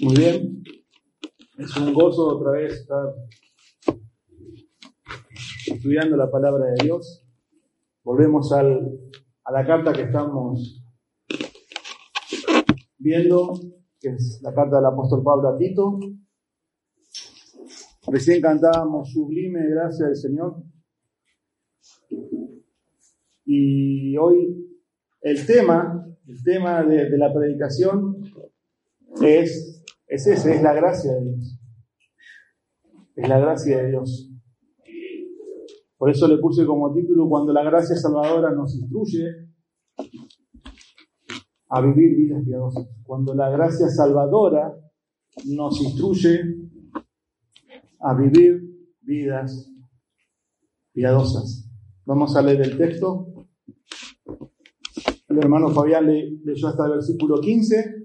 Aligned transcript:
Muy 0.00 0.16
bien. 0.16 0.62
Es 1.58 1.76
un 1.76 1.92
gozo 1.94 2.36
otra 2.36 2.52
vez 2.52 2.72
estar 2.74 3.14
estudiando 5.66 6.16
la 6.16 6.30
palabra 6.30 6.66
de 6.66 6.84
Dios. 6.84 7.24
Volvemos 8.02 8.52
al, 8.52 8.98
a 9.44 9.52
la 9.52 9.66
carta 9.66 9.92
que 9.92 10.02
estamos 10.02 10.84
viendo, 12.98 13.52
que 14.00 14.10
es 14.10 14.40
la 14.42 14.52
carta 14.52 14.76
del 14.76 14.86
apóstol 14.86 15.22
Pablo 15.22 15.48
a 15.50 15.58
Tito. 15.58 15.98
Recién 18.08 18.40
cantábamos 18.40 19.12
Sublime 19.12 19.68
Gracia 19.68 20.06
del 20.06 20.16
Señor. 20.16 20.62
Y 23.44 24.16
hoy 24.16 24.78
el 25.20 25.46
tema, 25.46 26.06
el 26.26 26.42
tema 26.42 26.82
de, 26.82 27.10
de 27.10 27.18
la 27.18 27.32
predicación 27.32 28.16
es, 29.22 29.73
es 30.14 30.26
ese, 30.28 30.54
es 30.54 30.62
la 30.62 30.72
gracia 30.72 31.12
de 31.12 31.22
Dios. 31.22 31.58
Es 33.16 33.28
la 33.28 33.38
gracia 33.38 33.78
de 33.78 33.90
Dios. 33.90 34.30
Por 35.96 36.10
eso 36.10 36.28
le 36.28 36.38
puse 36.38 36.64
como 36.64 36.92
título, 36.94 37.28
cuando 37.28 37.52
la 37.52 37.64
gracia 37.64 37.96
salvadora 37.96 38.52
nos 38.52 38.74
instruye 38.76 39.24
a 41.68 41.80
vivir 41.80 42.16
vidas 42.16 42.44
piadosas. 42.44 42.86
Cuando 43.02 43.34
la 43.34 43.50
gracia 43.50 43.88
salvadora 43.88 44.72
nos 45.46 45.80
instruye 45.80 46.40
a 48.00 48.14
vivir 48.14 48.62
vidas 49.00 49.68
piadosas. 50.92 51.68
Vamos 52.04 52.36
a 52.36 52.42
leer 52.42 52.60
el 52.62 52.78
texto. 52.78 53.48
El 55.28 55.38
hermano 55.38 55.70
Fabián 55.70 56.06
le, 56.06 56.38
leyó 56.44 56.68
hasta 56.68 56.84
el 56.84 56.92
versículo 56.92 57.40
15 57.40 58.04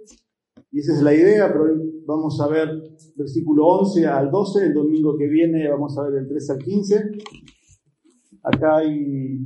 y 0.72 0.80
esa 0.80 0.94
es 0.94 1.02
la 1.02 1.14
idea, 1.14 1.48
pero 1.52 1.64
hoy 1.64 2.04
vamos 2.06 2.40
a 2.42 2.48
ver 2.48 2.70
versículo 3.16 3.66
11 3.68 4.08
al 4.08 4.32
12, 4.32 4.66
el 4.68 4.74
domingo 4.74 5.18
que 5.18 5.28
viene 5.28 5.70
vamos 5.70 5.98
a 5.98 6.04
ver 6.04 6.22
el 6.22 6.28
13 6.28 6.54
al 6.54 6.60
15. 6.60 7.12
Acá 8.44 8.78
hay 8.78 9.40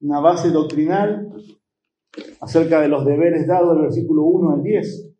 una 0.00 0.20
base 0.20 0.50
doctrinal 0.50 1.28
acerca 2.40 2.80
de 2.80 2.88
los 2.88 3.04
deberes 3.04 3.46
dados 3.46 3.74
del 3.74 3.82
versículo 3.82 4.24
1 4.24 4.50
al 4.50 4.62
10. 4.62 5.12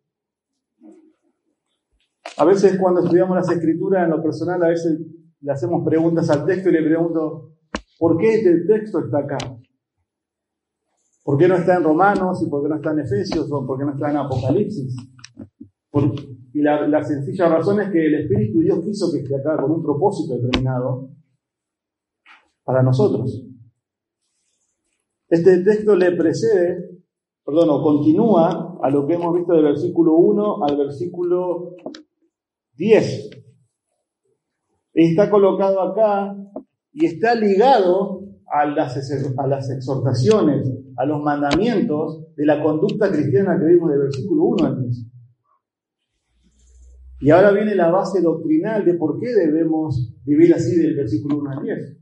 A 2.37 2.45
veces 2.45 2.77
cuando 2.79 3.01
estudiamos 3.01 3.35
las 3.35 3.49
escrituras 3.49 4.05
en 4.05 4.11
lo 4.11 4.21
personal, 4.21 4.63
a 4.63 4.69
veces 4.69 4.99
le 5.41 5.51
hacemos 5.51 5.83
preguntas 5.83 6.29
al 6.29 6.45
texto 6.45 6.69
y 6.69 6.73
le 6.73 6.83
pregunto, 6.83 7.53
¿por 7.99 8.17
qué 8.17 8.35
este 8.35 8.61
texto 8.61 8.99
está 8.99 9.19
acá? 9.19 9.37
¿Por 11.23 11.37
qué 11.37 11.47
no 11.47 11.55
está 11.55 11.77
en 11.77 11.83
Romanos 11.83 12.41
y 12.45 12.49
por 12.49 12.63
qué 12.63 12.69
no 12.69 12.75
está 12.75 12.91
en 12.91 12.99
Efesios 12.99 13.49
por 13.49 13.77
qué 13.77 13.85
no 13.85 13.93
está 13.93 14.11
en 14.11 14.17
Apocalipsis? 14.17 14.95
Y 16.53 16.61
la, 16.61 16.87
la 16.87 17.03
sencilla 17.03 17.49
razón 17.49 17.81
es 17.81 17.89
que 17.91 18.05
el 18.05 18.15
Espíritu 18.15 18.59
Dios 18.59 18.79
quiso 18.83 19.11
que 19.11 19.19
esté 19.19 19.35
acá 19.35 19.61
con 19.61 19.71
un 19.71 19.83
propósito 19.83 20.35
determinado 20.35 21.09
para 22.63 22.81
nosotros. 22.83 23.43
Este 25.29 25.63
texto 25.63 25.95
le 25.95 26.13
precede, 26.13 27.01
perdón, 27.45 27.69
o 27.69 27.81
continúa 27.81 28.77
a 28.81 28.89
lo 28.89 29.05
que 29.05 29.15
hemos 29.15 29.35
visto 29.35 29.53
del 29.53 29.63
versículo 29.63 30.15
1 30.15 30.63
al 30.63 30.77
versículo 30.77 31.75
10. 32.75 33.29
Está 34.93 35.29
colocado 35.29 35.81
acá 35.81 36.35
y 36.93 37.05
está 37.05 37.35
ligado 37.35 38.21
a 38.51 38.65
las, 38.65 38.97
a 39.37 39.47
las 39.47 39.69
exhortaciones, 39.69 40.71
a 40.97 41.05
los 41.05 41.21
mandamientos 41.21 42.33
de 42.35 42.45
la 42.45 42.63
conducta 42.63 43.11
cristiana 43.11 43.59
que 43.59 43.65
vimos 43.65 43.91
del 43.91 43.99
versículo 43.99 44.43
1 44.45 44.65
al 44.65 44.81
10. 44.81 45.16
Y 47.19 47.31
ahora 47.31 47.51
viene 47.51 47.73
la 47.75 47.89
base 47.89 48.21
doctrinal 48.21 48.85
de 48.85 48.93
por 48.93 49.19
qué 49.19 49.33
debemos 49.33 50.13
vivir 50.23 50.53
así 50.53 50.75
del 50.75 50.95
versículo 50.95 51.39
1 51.39 51.51
al 51.51 51.63
10. 51.63 51.97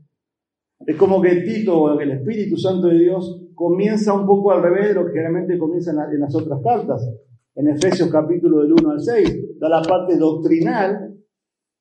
Es 0.86 0.96
como 0.96 1.22
que 1.22 1.36
Tito, 1.36 1.98
el 1.98 2.10
Espíritu 2.10 2.56
Santo 2.56 2.88
de 2.88 2.98
Dios, 2.98 3.42
comienza 3.54 4.12
un 4.12 4.26
poco 4.26 4.52
al 4.52 4.62
revés 4.62 4.88
de 4.88 4.94
lo 4.94 5.06
que 5.06 5.12
generalmente 5.12 5.58
comienza 5.58 5.90
en, 5.90 6.20
las 6.20 6.34
otras 6.34 6.60
cartas. 6.62 7.08
En 7.54 7.68
Efesios 7.68 8.10
capítulo 8.10 8.60
del 8.60 8.72
1 8.72 8.90
al 8.90 9.00
6 9.00 9.58
da 9.58 9.70
la 9.70 9.82
parte 9.82 10.18
doctrinal 10.18 11.14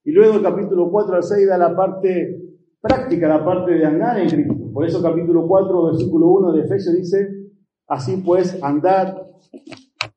y 0.06 0.12
luego 0.12 0.36
el 0.36 0.42
capítulo 0.42 0.90
4 0.90 1.16
al 1.16 1.24
6 1.24 1.48
da 1.48 1.58
la 1.58 1.76
parte 1.76 2.42
práctica, 2.80 3.28
la 3.28 3.44
parte 3.44 3.74
de 3.74 3.86
andar 3.86 4.18
en 4.20 4.30
Cristo. 4.30 4.72
Por 4.72 4.86
eso 4.86 5.02
capítulo 5.02 5.46
4, 5.46 5.86
versículo 5.88 6.28
1 6.30 6.54
de 6.54 6.62
Efesios 6.62 6.96
dice, 6.96 7.30
así 7.88 8.22
pues, 8.26 8.58
andad 8.64 9.18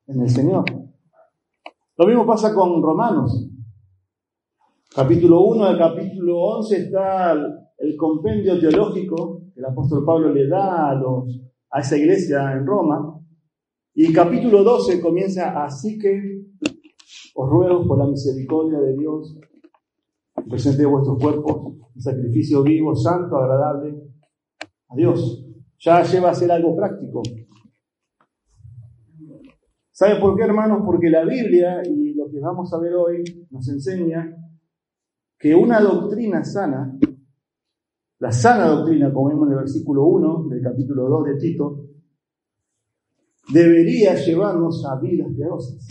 en 0.06 0.20
el 0.20 0.30
Señor. 0.30 0.64
Lo 1.98 2.06
mismo 2.06 2.24
pasa 2.24 2.54
con 2.54 2.80
Romanos. 2.80 3.50
Capítulo 4.94 5.42
1 5.46 5.64
al 5.64 5.78
capítulo 5.78 6.42
11 6.42 6.76
está 6.76 7.32
el 7.32 7.96
compendio 7.96 8.56
teológico 8.60 9.42
que 9.52 9.58
el 9.58 9.66
apóstol 9.66 10.04
Pablo 10.04 10.32
le 10.32 10.46
da 10.46 10.90
a, 10.90 10.94
los, 10.94 11.24
a 11.68 11.80
esa 11.80 11.96
iglesia 11.96 12.52
en 12.52 12.64
Roma. 12.64 13.20
Y 13.94 14.12
capítulo 14.12 14.62
12 14.62 15.00
comienza, 15.00 15.64
así 15.64 15.98
que 15.98 16.44
os 17.34 17.50
ruego 17.50 17.84
por 17.84 17.98
la 17.98 18.06
misericordia 18.06 18.78
de 18.78 18.96
Dios, 18.96 19.36
presente 20.48 20.86
vuestros 20.86 21.18
cuerpos, 21.18 21.78
sacrificio 21.96 22.62
vivo, 22.62 22.94
santo, 22.94 23.36
agradable 23.38 23.96
a 24.88 24.94
Dios. 24.94 25.44
Ya 25.80 26.04
lleva 26.04 26.30
a 26.30 26.34
ser 26.34 26.52
algo 26.52 26.76
práctico. 26.76 27.22
¿Saben 29.98 30.20
por 30.20 30.36
qué, 30.36 30.44
hermanos? 30.44 30.82
Porque 30.86 31.10
la 31.10 31.24
Biblia 31.24 31.82
y 31.84 32.14
lo 32.14 32.30
que 32.30 32.38
vamos 32.38 32.72
a 32.72 32.78
ver 32.78 32.94
hoy 32.94 33.48
nos 33.50 33.68
enseña 33.68 34.32
que 35.36 35.56
una 35.56 35.80
doctrina 35.80 36.44
sana 36.44 36.96
la 38.20 38.30
sana 38.30 38.68
doctrina, 38.68 39.12
como 39.12 39.30
vemos 39.30 39.48
en 39.48 39.54
el 39.54 39.58
versículo 39.58 40.04
1 40.04 40.46
del 40.50 40.62
capítulo 40.62 41.08
2 41.08 41.24
de 41.24 41.36
Tito, 41.36 41.84
debería 43.52 44.14
llevarnos 44.14 44.84
a 44.86 45.00
vidas 45.00 45.32
piadosas. 45.36 45.88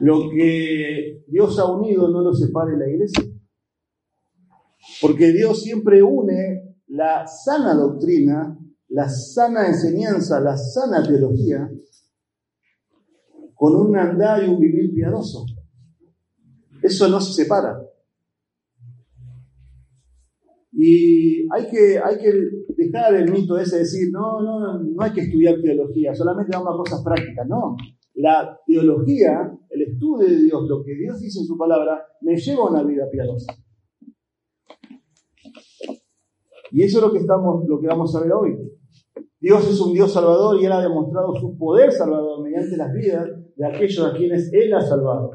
Lo 0.00 0.28
que 0.28 1.22
Dios 1.28 1.56
ha 1.60 1.66
unido 1.66 2.08
no 2.08 2.20
lo 2.20 2.34
separe 2.34 2.76
la 2.76 2.88
iglesia. 2.88 3.24
Porque 5.00 5.30
Dios 5.30 5.62
siempre 5.62 6.02
une 6.02 6.76
la 6.88 7.28
sana 7.28 7.74
doctrina, 7.74 8.58
la 8.90 9.08
sana 9.08 9.68
enseñanza, 9.68 10.40
la 10.40 10.56
sana 10.56 11.02
teología, 11.02 11.70
con 13.54 13.76
un 13.76 13.96
andar 13.96 14.42
y 14.42 14.48
un 14.48 14.60
vivir 14.60 14.92
piadoso. 14.92 15.44
Eso 16.82 17.08
no 17.08 17.20
se 17.20 17.44
separa. 17.44 17.80
Y 20.72 21.46
hay 21.52 21.68
que, 21.70 21.98
hay 22.02 22.18
que 22.18 22.32
dejar 22.76 23.14
el 23.14 23.30
mito 23.30 23.58
ese 23.58 23.76
de 23.76 23.82
decir, 23.82 24.08
no, 24.10 24.40
no, 24.40 24.78
no 24.78 25.02
hay 25.02 25.12
que 25.12 25.20
estudiar 25.22 25.60
teología, 25.60 26.14
solamente 26.14 26.56
vamos 26.56 26.74
a 26.74 26.78
cosas 26.78 27.04
prácticas. 27.04 27.46
No, 27.46 27.76
la 28.14 28.58
teología, 28.66 29.56
el 29.68 29.82
estudio 29.82 30.26
de 30.26 30.42
Dios, 30.42 30.68
lo 30.68 30.82
que 30.82 30.94
Dios 30.94 31.20
dice 31.20 31.40
en 31.40 31.46
su 31.46 31.56
palabra, 31.56 32.02
me 32.22 32.36
lleva 32.36 32.64
a 32.64 32.70
una 32.70 32.82
vida 32.82 33.08
piadosa. 33.10 33.54
Y 36.72 36.82
eso 36.82 36.98
es 36.98 37.04
lo 37.04 37.12
que, 37.12 37.18
estamos, 37.18 37.66
lo 37.68 37.80
que 37.80 37.86
vamos 37.86 38.14
a 38.14 38.20
ver 38.20 38.32
hoy. 38.32 38.79
Dios 39.40 39.66
es 39.70 39.80
un 39.80 39.94
Dios 39.94 40.12
salvador 40.12 40.60
y 40.60 40.66
Él 40.66 40.72
ha 40.72 40.82
demostrado 40.82 41.34
su 41.34 41.56
poder 41.56 41.90
salvador 41.92 42.42
mediante 42.42 42.76
las 42.76 42.92
vidas 42.92 43.26
de 43.56 43.66
aquellos 43.66 44.06
a 44.06 44.14
quienes 44.14 44.52
Él 44.52 44.74
ha 44.74 44.82
salvado. 44.82 45.30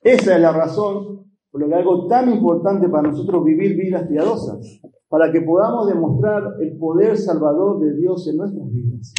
Esa 0.00 0.34
es 0.34 0.42
la 0.42 0.52
razón 0.52 1.18
por 1.50 1.60
lo 1.60 1.68
que 1.68 1.74
algo 1.74 2.06
tan 2.08 2.30
importante 2.30 2.88
para 2.88 3.08
nosotros 3.08 3.44
vivir 3.44 3.76
vidas 3.76 4.06
piadosas, 4.08 4.80
para 5.08 5.32
que 5.32 5.40
podamos 5.40 5.86
demostrar 5.86 6.42
el 6.60 6.76
poder 6.76 7.16
salvador 7.16 7.80
de 7.80 7.96
Dios 7.96 8.28
en 8.28 8.36
nuestras 8.36 8.70
vidas. 8.72 9.14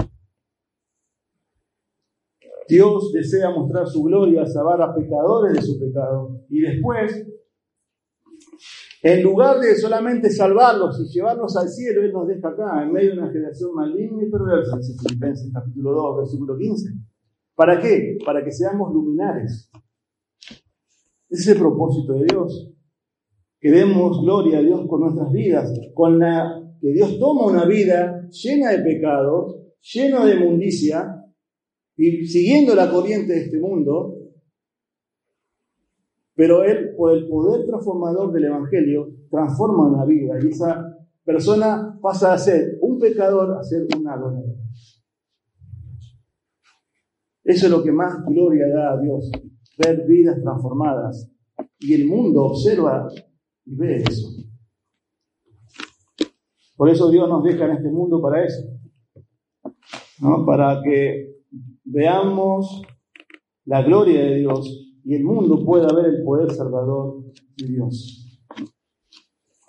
Dios 2.67 3.11
desea 3.13 3.49
mostrar 3.49 3.87
su 3.87 4.03
gloria, 4.03 4.45
salvar 4.45 4.81
a 4.81 4.93
pecadores 4.93 5.53
de 5.53 5.61
su 5.61 5.79
pecado 5.79 6.41
y 6.49 6.61
después 6.61 7.25
En 9.01 9.23
lugar 9.23 9.59
de 9.59 9.75
solamente 9.75 10.29
salvarlos 10.29 10.99
y 10.99 11.13
llevarlos 11.13 11.55
al 11.55 11.69
cielo, 11.69 12.03
Él 12.03 12.11
nos 12.11 12.27
deja 12.27 12.49
acá, 12.49 12.83
en 12.83 12.91
medio 12.91 13.11
de 13.13 13.19
una 13.19 13.31
generación 13.31 13.73
maligna 13.73 14.23
y 14.23 14.29
perversa, 14.29 14.77
dice 14.77 14.93
Filipenses 15.01 15.51
capítulo 15.53 15.93
2, 15.93 16.17
versículo 16.17 16.57
15. 16.57 16.89
¿Para 17.55 17.79
qué? 17.79 18.17
Para 18.25 18.43
que 18.43 18.51
seamos 18.51 18.93
luminares. 18.93 19.69
Ese 21.29 21.41
es 21.41 21.47
el 21.47 21.59
propósito 21.59 22.13
de 22.13 22.25
Dios. 22.25 22.73
Que 23.61 23.71
demos 23.71 24.21
gloria 24.21 24.59
a 24.59 24.61
Dios 24.61 24.85
con 24.89 25.01
nuestras 25.01 25.31
vidas, 25.31 25.71
con 25.93 26.19
la 26.19 26.61
que 26.81 26.91
Dios 26.91 27.17
toma 27.19 27.45
una 27.45 27.65
vida 27.65 28.27
llena 28.29 28.71
de 28.71 28.79
pecados, 28.79 29.61
llena 29.93 30.25
de 30.25 30.35
mundicia, 30.35 31.23
y 31.95 32.25
siguiendo 32.25 32.75
la 32.75 32.89
corriente 32.89 33.33
de 33.33 33.41
este 33.45 33.59
mundo, 33.59 34.18
pero 36.39 36.63
Él, 36.63 36.95
por 36.95 37.11
el 37.11 37.27
poder 37.27 37.65
transformador 37.65 38.31
del 38.31 38.45
Evangelio, 38.45 39.09
transforma 39.29 39.89
una 39.89 40.05
vida 40.05 40.35
y 40.41 40.47
esa 40.47 40.97
persona 41.25 41.99
pasa 42.01 42.31
a 42.31 42.37
ser 42.37 42.77
un 42.79 42.97
pecador 42.97 43.57
a 43.57 43.61
ser 43.61 43.85
un 43.93 44.07
adorador. 44.07 44.55
Eso 47.43 47.65
es 47.65 47.69
lo 47.69 47.83
que 47.83 47.91
más 47.91 48.23
gloria 48.25 48.69
da 48.69 48.93
a 48.93 49.01
Dios, 49.01 49.29
ver 49.85 50.07
vidas 50.07 50.41
transformadas. 50.41 51.29
Y 51.77 51.93
el 51.93 52.07
mundo 52.07 52.45
observa 52.45 53.09
y 53.65 53.75
ve 53.75 53.97
eso. 53.97 54.29
Por 56.77 56.87
eso 56.87 57.11
Dios 57.11 57.27
nos 57.27 57.43
deja 57.43 57.65
en 57.65 57.71
este 57.71 57.91
mundo 57.91 58.21
para 58.21 58.45
eso. 58.45 58.63
¿no? 60.21 60.45
Para 60.45 60.81
que 60.81 61.35
veamos 61.83 62.81
la 63.65 63.81
gloria 63.81 64.21
de 64.21 64.35
Dios 64.35 64.88
y 65.03 65.15
el 65.15 65.23
mundo 65.23 65.63
pueda 65.65 65.93
ver 65.93 66.05
el 66.05 66.23
poder 66.23 66.51
salvador 66.51 67.23
de 67.57 67.67
Dios. 67.67 68.25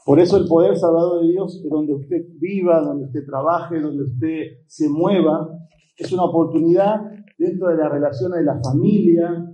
Por 0.05 0.19
eso 0.19 0.37
el 0.39 0.49
poder 0.49 0.77
salvador 0.77 1.23
de 1.23 1.31
Dios 1.31 1.63
donde 1.69 1.95
usted 1.95 2.27
viva, 2.39 2.81
donde 2.81 3.07
usted 3.07 3.25
trabaje, 3.25 3.81
donde 3.81 4.05
usted 4.05 4.45
se 4.67 4.89
mueva, 4.89 5.49
es 5.97 6.11
una 6.13 6.25
oportunidad 6.25 7.01
dentro 7.39 7.69
de 7.69 7.77
la 7.77 7.89
relación 7.89 8.33
de 8.33 8.43
la 8.43 8.61
familia, 8.63 9.47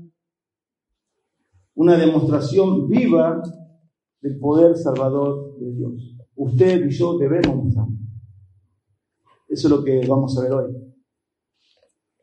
una 1.75 1.97
demostración 1.97 2.89
viva 2.89 3.43
del 4.21 4.39
poder 4.39 4.77
salvador 4.77 5.59
de 5.59 5.73
Dios. 5.73 6.17
Usted 6.37 6.87
y 6.87 6.91
yo 6.91 7.19
debemos 7.19 7.65
mostrar. 7.65 7.87
Eso 9.49 9.69
es 9.69 9.71
lo 9.71 9.85
que 9.85 10.07
vamos 10.07 10.37
a 10.39 10.43
ver 10.43 10.53
hoy. 10.53 10.77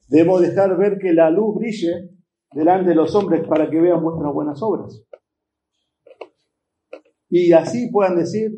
Debemos 0.10 0.42
dejar 0.42 0.78
ver 0.78 0.98
que 1.00 1.14
la 1.14 1.30
luz 1.30 1.56
brille 1.56 2.13
delante 2.54 2.90
de 2.90 2.96
los 2.96 3.14
hombres 3.16 3.48
para 3.48 3.70
que 3.70 3.80
vean 3.80 4.02
vuestras 4.02 4.34
buenas 4.34 4.62
obras. 4.62 5.04
Y 7.30 7.52
así 7.52 7.90
puedan 7.92 8.16
decir, 8.16 8.52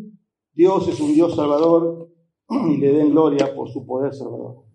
Dios 0.53 0.87
es 0.87 0.99
un 0.99 1.13
Dios 1.13 1.35
salvador 1.35 2.09
y 2.49 2.77
le 2.77 2.91
den 2.91 3.11
gloria 3.11 3.53
por 3.55 3.69
su 3.69 3.85
poder 3.85 4.13
salvador. 4.13 4.65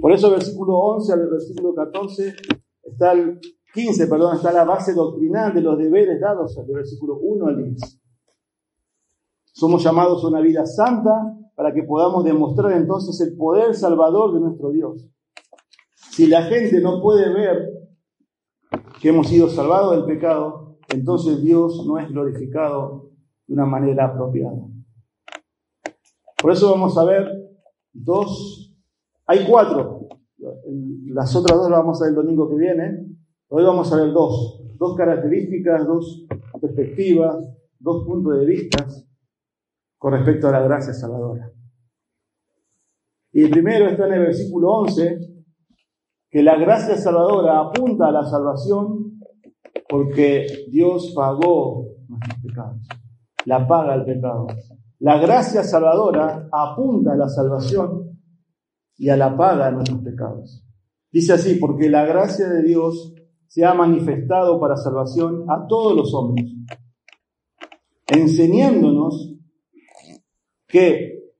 Por 0.00 0.12
eso 0.12 0.30
versículo 0.30 0.76
11 0.78 1.12
al 1.12 1.30
versículo 1.30 1.74
14 1.74 2.34
está 2.82 3.12
el 3.12 3.40
15, 3.72 4.06
perdón, 4.06 4.36
está 4.36 4.52
la 4.52 4.64
base 4.64 4.92
doctrinal 4.92 5.52
de 5.52 5.60
los 5.60 5.76
deberes 5.78 6.20
dados 6.20 6.54
del 6.54 6.76
versículo 6.76 7.18
1 7.20 7.46
al 7.46 7.64
10. 7.64 8.00
Somos 9.52 9.82
llamados 9.82 10.22
a 10.22 10.28
una 10.28 10.40
vida 10.40 10.64
santa 10.66 11.34
para 11.56 11.72
que 11.72 11.82
podamos 11.82 12.24
demostrar 12.24 12.72
entonces 12.72 13.20
el 13.26 13.36
poder 13.36 13.74
salvador 13.74 14.34
de 14.34 14.40
nuestro 14.40 14.70
Dios. 14.70 15.08
Si 16.10 16.26
la 16.26 16.42
gente 16.42 16.80
no 16.80 17.00
puede 17.02 17.32
ver 17.32 17.83
que 19.00 19.08
hemos 19.08 19.28
sido 19.28 19.48
salvados 19.48 19.96
del 19.96 20.04
pecado, 20.04 20.78
entonces 20.88 21.42
Dios 21.42 21.84
no 21.86 21.98
es 21.98 22.08
glorificado 22.08 23.10
de 23.46 23.54
una 23.54 23.66
manera 23.66 24.06
apropiada. 24.06 24.62
Por 26.40 26.52
eso 26.52 26.70
vamos 26.70 26.96
a 26.98 27.04
ver 27.04 27.26
dos, 27.92 28.74
hay 29.26 29.46
cuatro, 29.48 30.08
las 31.06 31.34
otras 31.34 31.58
dos 31.58 31.70
las 31.70 31.80
vamos 31.80 32.00
a 32.00 32.04
ver 32.04 32.10
el 32.10 32.16
domingo 32.16 32.48
que 32.48 32.56
viene, 32.56 33.06
hoy 33.48 33.64
vamos 33.64 33.92
a 33.92 33.96
ver 33.96 34.12
dos, 34.12 34.62
dos 34.78 34.96
características, 34.96 35.86
dos 35.86 36.26
perspectivas, 36.60 37.36
dos 37.78 38.04
puntos 38.04 38.38
de 38.38 38.46
vista 38.46 38.86
con 39.98 40.12
respecto 40.12 40.48
a 40.48 40.52
la 40.52 40.60
gracia 40.60 40.92
salvadora. 40.92 41.50
Y 43.32 43.44
el 43.44 43.50
primero 43.50 43.88
está 43.88 44.06
en 44.06 44.12
el 44.14 44.20
versículo 44.20 44.70
11, 44.70 45.33
que 46.34 46.42
la 46.42 46.56
gracia 46.56 46.96
salvadora 46.96 47.60
apunta 47.60 48.08
a 48.08 48.10
la 48.10 48.24
salvación 48.24 49.20
porque 49.88 50.66
Dios 50.68 51.12
pagó 51.14 51.86
nuestros 52.08 52.40
pecados, 52.42 52.88
la 53.44 53.68
paga 53.68 53.94
el 53.94 54.04
pecado. 54.04 54.48
La 54.98 55.18
gracia 55.18 55.62
salvadora 55.62 56.48
apunta 56.50 57.12
a 57.12 57.16
la 57.16 57.28
salvación 57.28 58.18
y 58.96 59.10
a 59.10 59.16
la 59.16 59.36
paga 59.36 59.66
de 59.66 59.72
nuestros 59.74 60.00
pecados. 60.00 60.66
Dice 61.12 61.34
así, 61.34 61.54
porque 61.54 61.88
la 61.88 62.04
gracia 62.04 62.48
de 62.48 62.64
Dios 62.64 63.14
se 63.46 63.64
ha 63.64 63.72
manifestado 63.72 64.58
para 64.58 64.76
salvación 64.76 65.44
a 65.48 65.68
todos 65.68 65.94
los 65.94 66.12
hombres, 66.14 66.52
enseñándonos 68.08 69.36
que 70.66 71.13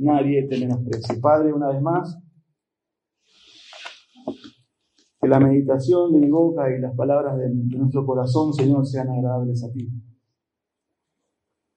nadie 0.00 0.46
te 0.48 0.58
menosprecie. 0.58 1.20
Padre, 1.20 1.52
una 1.52 1.68
vez 1.68 1.82
más, 1.82 2.18
que 5.20 5.28
la 5.28 5.38
meditación 5.38 6.12
de 6.12 6.20
mi 6.20 6.30
boca 6.30 6.74
y 6.74 6.80
las 6.80 6.96
palabras 6.96 7.36
de, 7.38 7.50
nuestro 7.50 8.06
corazón, 8.06 8.52
Señor, 8.54 8.86
sean 8.86 9.10
agradables 9.10 9.62
a 9.62 9.70
ti. 9.70 9.88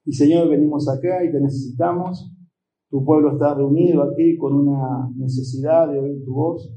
Y 0.05 0.13
Señor, 0.13 0.49
venimos 0.49 0.89
acá 0.89 1.23
y 1.23 1.31
te 1.31 1.39
necesitamos. 1.39 2.31
Tu 2.89 3.03
pueblo 3.03 3.33
está 3.33 3.53
reunido 3.53 4.03
aquí 4.03 4.37
con 4.37 4.53
una 4.53 5.09
necesidad 5.15 5.89
de 5.89 5.99
oír 5.99 6.23
tu 6.23 6.33
voz. 6.33 6.73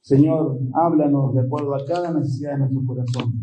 Señor, 0.00 0.58
háblanos 0.74 1.34
de 1.34 1.40
acuerdo 1.42 1.74
a 1.74 1.84
cada 1.84 2.12
necesidad 2.12 2.52
de 2.52 2.58
nuestro 2.58 2.84
corazón. 2.86 3.42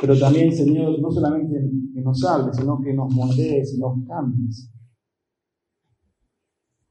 Pero 0.00 0.18
también, 0.18 0.52
Señor, 0.52 1.00
no 1.00 1.10
solamente 1.10 1.54
que 1.94 2.00
nos 2.02 2.22
hables, 2.24 2.56
sino 2.56 2.80
que 2.80 2.92
nos 2.92 3.12
moldees 3.14 3.74
y 3.74 3.78
nos 3.78 4.06
cambies. 4.06 4.70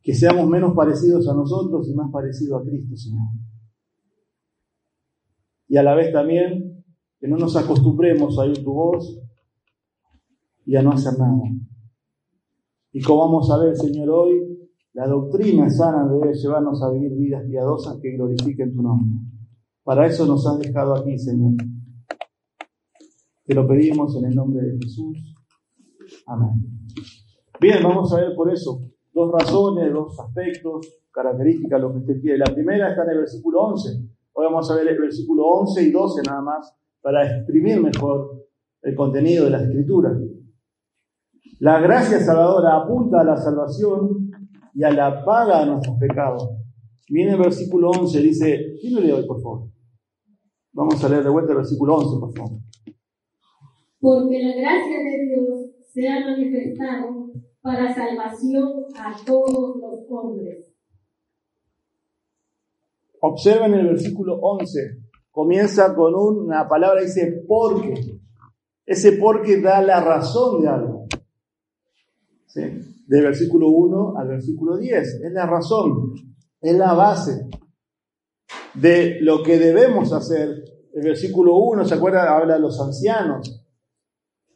Que 0.02 0.14
seamos 0.14 0.48
menos 0.48 0.76
parecidos 0.76 1.28
a 1.28 1.34
nosotros 1.34 1.88
y 1.90 1.94
más 1.94 2.12
parecidos 2.12 2.62
a 2.62 2.66
Cristo, 2.66 2.96
Señor. 2.96 3.28
Y 5.68 5.78
a 5.78 5.84
la 5.84 5.96
vez 5.96 6.12
también 6.12 6.84
que 7.20 7.28
no 7.28 7.38
nos 7.38 7.56
acostumbremos 7.56 8.38
a 8.38 8.44
oír 8.44 8.64
tu 8.64 8.74
voz 8.74 9.20
y 10.66 10.76
a 10.76 10.82
no 10.82 10.92
hacer 10.92 11.18
nada. 11.20 11.44
Y 12.92 13.02
como 13.02 13.22
vamos 13.22 13.52
a 13.52 13.58
ver, 13.58 13.76
Señor, 13.76 14.10
hoy, 14.10 14.70
la 14.94 15.08
doctrina 15.08 15.70
sana 15.70 16.08
debe 16.08 16.34
llevarnos 16.34 16.82
a 16.82 16.90
vivir 16.92 17.14
vidas 17.16 17.44
piadosas 17.46 17.98
que 18.02 18.12
glorifiquen 18.12 18.74
tu 18.74 18.82
nombre. 18.82 19.12
Para 19.84 20.08
eso 20.08 20.26
nos 20.26 20.48
has 20.48 20.58
dejado 20.60 20.96
aquí, 20.96 21.18
Señor. 21.20 21.56
Te 23.46 23.54
lo 23.54 23.68
pedimos 23.68 24.16
en 24.16 24.26
el 24.26 24.36
nombre 24.36 24.66
de 24.66 24.78
Jesús. 24.80 25.36
Amén. 26.26 26.50
Bien, 27.60 27.84
vamos 27.84 28.12
a 28.12 28.18
ver 28.18 28.36
por 28.36 28.52
eso 28.52 28.82
dos 29.14 29.32
razones, 29.32 29.94
dos 29.94 30.20
aspectos, 30.20 31.04
características, 31.12 31.80
lo 31.80 31.92
que 31.92 32.00
usted 32.00 32.22
quiere. 32.22 32.40
La 32.40 32.54
primera 32.54 32.90
está 32.90 33.04
en 33.04 33.12
el 33.12 33.18
versículo 33.20 33.62
11. 33.62 33.90
Hoy 34.34 34.46
vamos 34.46 34.70
a 34.72 34.76
ver 34.76 34.88
el 34.88 35.00
versículo 35.00 35.46
11 35.46 35.84
y 35.84 35.92
12 35.92 36.24
nada 36.28 36.42
más 36.42 36.76
para 37.02 37.24
exprimir 37.24 37.80
mejor 37.80 38.48
el 38.82 38.96
contenido 38.96 39.46
de 39.46 39.52
la 39.52 39.62
escritura. 39.62 40.12
La 41.60 41.80
gracia 41.80 42.20
salvadora 42.20 42.78
apunta 42.78 43.22
a 43.22 43.24
la 43.24 43.38
salvación 43.38 44.32
y 44.74 44.84
a 44.84 44.92
la 44.92 45.24
paga 45.24 45.60
de 45.60 45.68
nuestros 45.68 45.98
pecados. 46.00 46.50
Viene 47.08 47.34
el 47.34 47.40
versículo 47.40 47.92
11, 47.92 48.20
dice, 48.22 48.76
¿quién 48.82 48.96
lo 48.96 49.02
lee 49.02 49.12
hoy, 49.12 49.28
por 49.28 49.40
favor? 49.40 49.70
Vamos 50.74 51.02
a 51.04 51.10
leer 51.10 51.24
de 51.24 51.30
vuelta 51.30 51.52
el 51.52 51.58
versículo 51.58 51.96
11, 51.96 52.20
por 52.20 52.36
favor 52.36 52.65
porque 54.06 54.40
la 54.40 54.56
gracia 54.56 55.00
de 55.00 55.26
Dios 55.26 55.72
se 55.92 56.08
ha 56.08 56.20
manifestado 56.20 57.32
para 57.60 57.92
salvación 57.96 58.86
a 59.00 59.16
todos 59.26 59.78
los 59.78 60.06
hombres. 60.12 60.64
Observen 63.20 63.74
el 63.74 63.88
versículo 63.88 64.36
11, 64.36 64.80
comienza 65.32 65.96
con 65.96 66.14
una 66.14 66.70
palabra, 66.70 67.02
dice 67.02 67.44
porque. 67.48 68.20
Ese 68.86 69.14
porque 69.14 69.60
da 69.60 69.82
la 69.82 70.00
razón 70.00 70.62
de 70.62 70.68
algo. 70.68 71.08
¿Sí? 72.46 72.62
Del 73.08 73.24
versículo 73.24 73.70
1 73.70 74.20
al 74.20 74.28
versículo 74.28 74.78
10. 74.78 75.22
Es 75.24 75.32
la 75.32 75.48
razón, 75.48 76.14
es 76.62 76.78
la 76.78 76.94
base 76.94 77.48
de 78.76 79.20
lo 79.22 79.42
que 79.42 79.58
debemos 79.58 80.14
hacer. 80.14 80.64
El 80.94 81.02
versículo 81.02 81.58
1, 81.58 81.86
¿se 81.86 81.96
acuerda? 81.96 82.38
Habla 82.38 82.54
de 82.54 82.60
los 82.60 82.80
ancianos. 82.80 83.65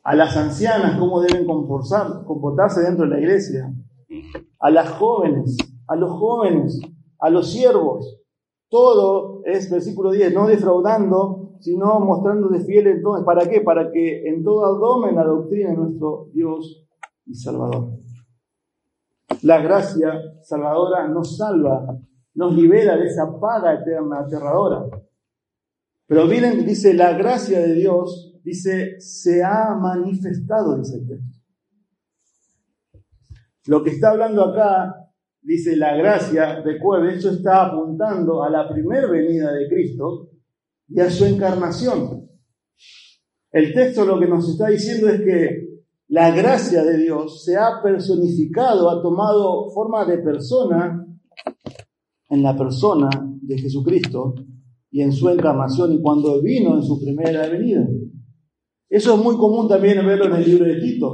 A 0.03 0.15
las 0.15 0.35
ancianas, 0.37 0.97
cómo 0.97 1.21
deben 1.21 1.45
comportarse 1.45 2.81
dentro 2.81 3.05
de 3.05 3.11
la 3.11 3.19
iglesia. 3.19 3.73
A 4.59 4.71
las 4.71 4.89
jóvenes, 4.91 5.57
a 5.87 5.95
los 5.95 6.11
jóvenes, 6.11 6.79
a 7.19 7.29
los 7.29 7.51
siervos. 7.51 8.17
Todo 8.69 9.41
es 9.45 9.69
versículo 9.69 10.11
10, 10.11 10.33
no 10.33 10.47
defraudando, 10.47 11.57
sino 11.59 11.99
mostrándose 11.99 12.63
fiel 12.65 12.87
entonces. 12.87 13.25
¿Para 13.25 13.47
qué? 13.49 13.61
Para 13.61 13.91
que 13.91 14.27
en 14.27 14.43
todo 14.43 14.65
abdomen 14.65 15.15
la 15.15 15.25
doctrina 15.25 15.71
de 15.71 15.77
nuestro 15.77 16.27
Dios 16.33 16.87
y 17.25 17.35
Salvador. 17.35 17.99
La 19.43 19.61
gracia 19.61 20.13
salvadora 20.41 21.07
nos 21.07 21.37
salva, 21.37 21.97
nos 22.33 22.53
libera 22.55 22.97
de 22.97 23.05
esa 23.05 23.39
paga 23.39 23.73
eterna, 23.73 24.19
aterradora. 24.19 24.85
Pero 26.07 26.25
miren, 26.25 26.65
dice, 26.65 26.93
la 26.93 27.13
gracia 27.13 27.59
de 27.59 27.73
Dios, 27.73 28.28
dice, 28.43 28.99
se 28.99 29.43
ha 29.43 29.75
manifestado, 29.75 30.77
dice 30.77 30.97
el 30.97 31.07
texto. 31.07 31.39
Lo 33.67 33.83
que 33.83 33.91
está 33.91 34.11
hablando 34.11 34.43
acá, 34.45 35.11
dice 35.41 35.75
la 35.75 35.95
gracia, 35.95 36.61
recuerde, 36.61 37.15
eso 37.15 37.31
está 37.31 37.65
apuntando 37.65 38.43
a 38.43 38.49
la 38.49 38.67
primer 38.67 39.09
venida 39.09 39.51
de 39.53 39.67
Cristo 39.67 40.31
y 40.87 40.99
a 40.99 41.09
su 41.09 41.25
encarnación. 41.25 42.29
El 43.51 43.73
texto 43.73 44.05
lo 44.05 44.19
que 44.19 44.27
nos 44.27 44.49
está 44.49 44.69
diciendo 44.69 45.09
es 45.09 45.21
que 45.21 45.69
la 46.07 46.31
gracia 46.31 46.83
de 46.83 46.97
Dios 46.97 47.43
se 47.43 47.57
ha 47.57 47.81
personificado, 47.83 48.89
ha 48.89 49.01
tomado 49.01 49.69
forma 49.69 50.05
de 50.05 50.17
persona 50.17 51.05
en 52.29 52.43
la 52.43 52.57
persona 52.57 53.09
de 53.41 53.57
Jesucristo 53.57 54.33
y 54.91 55.01
en 55.01 55.11
su 55.11 55.29
encarnación 55.29 55.93
y 55.93 56.01
cuando 56.01 56.41
vino 56.41 56.75
en 56.75 56.83
su 56.83 56.99
primera 56.99 57.47
venida. 57.47 57.87
Eso 58.89 59.13
es 59.13 59.23
muy 59.23 59.37
común 59.37 59.67
también 59.67 60.03
verlo 60.05 60.25
en 60.25 60.33
el 60.33 60.45
libro 60.45 60.65
de 60.65 60.79
Tito, 60.79 61.13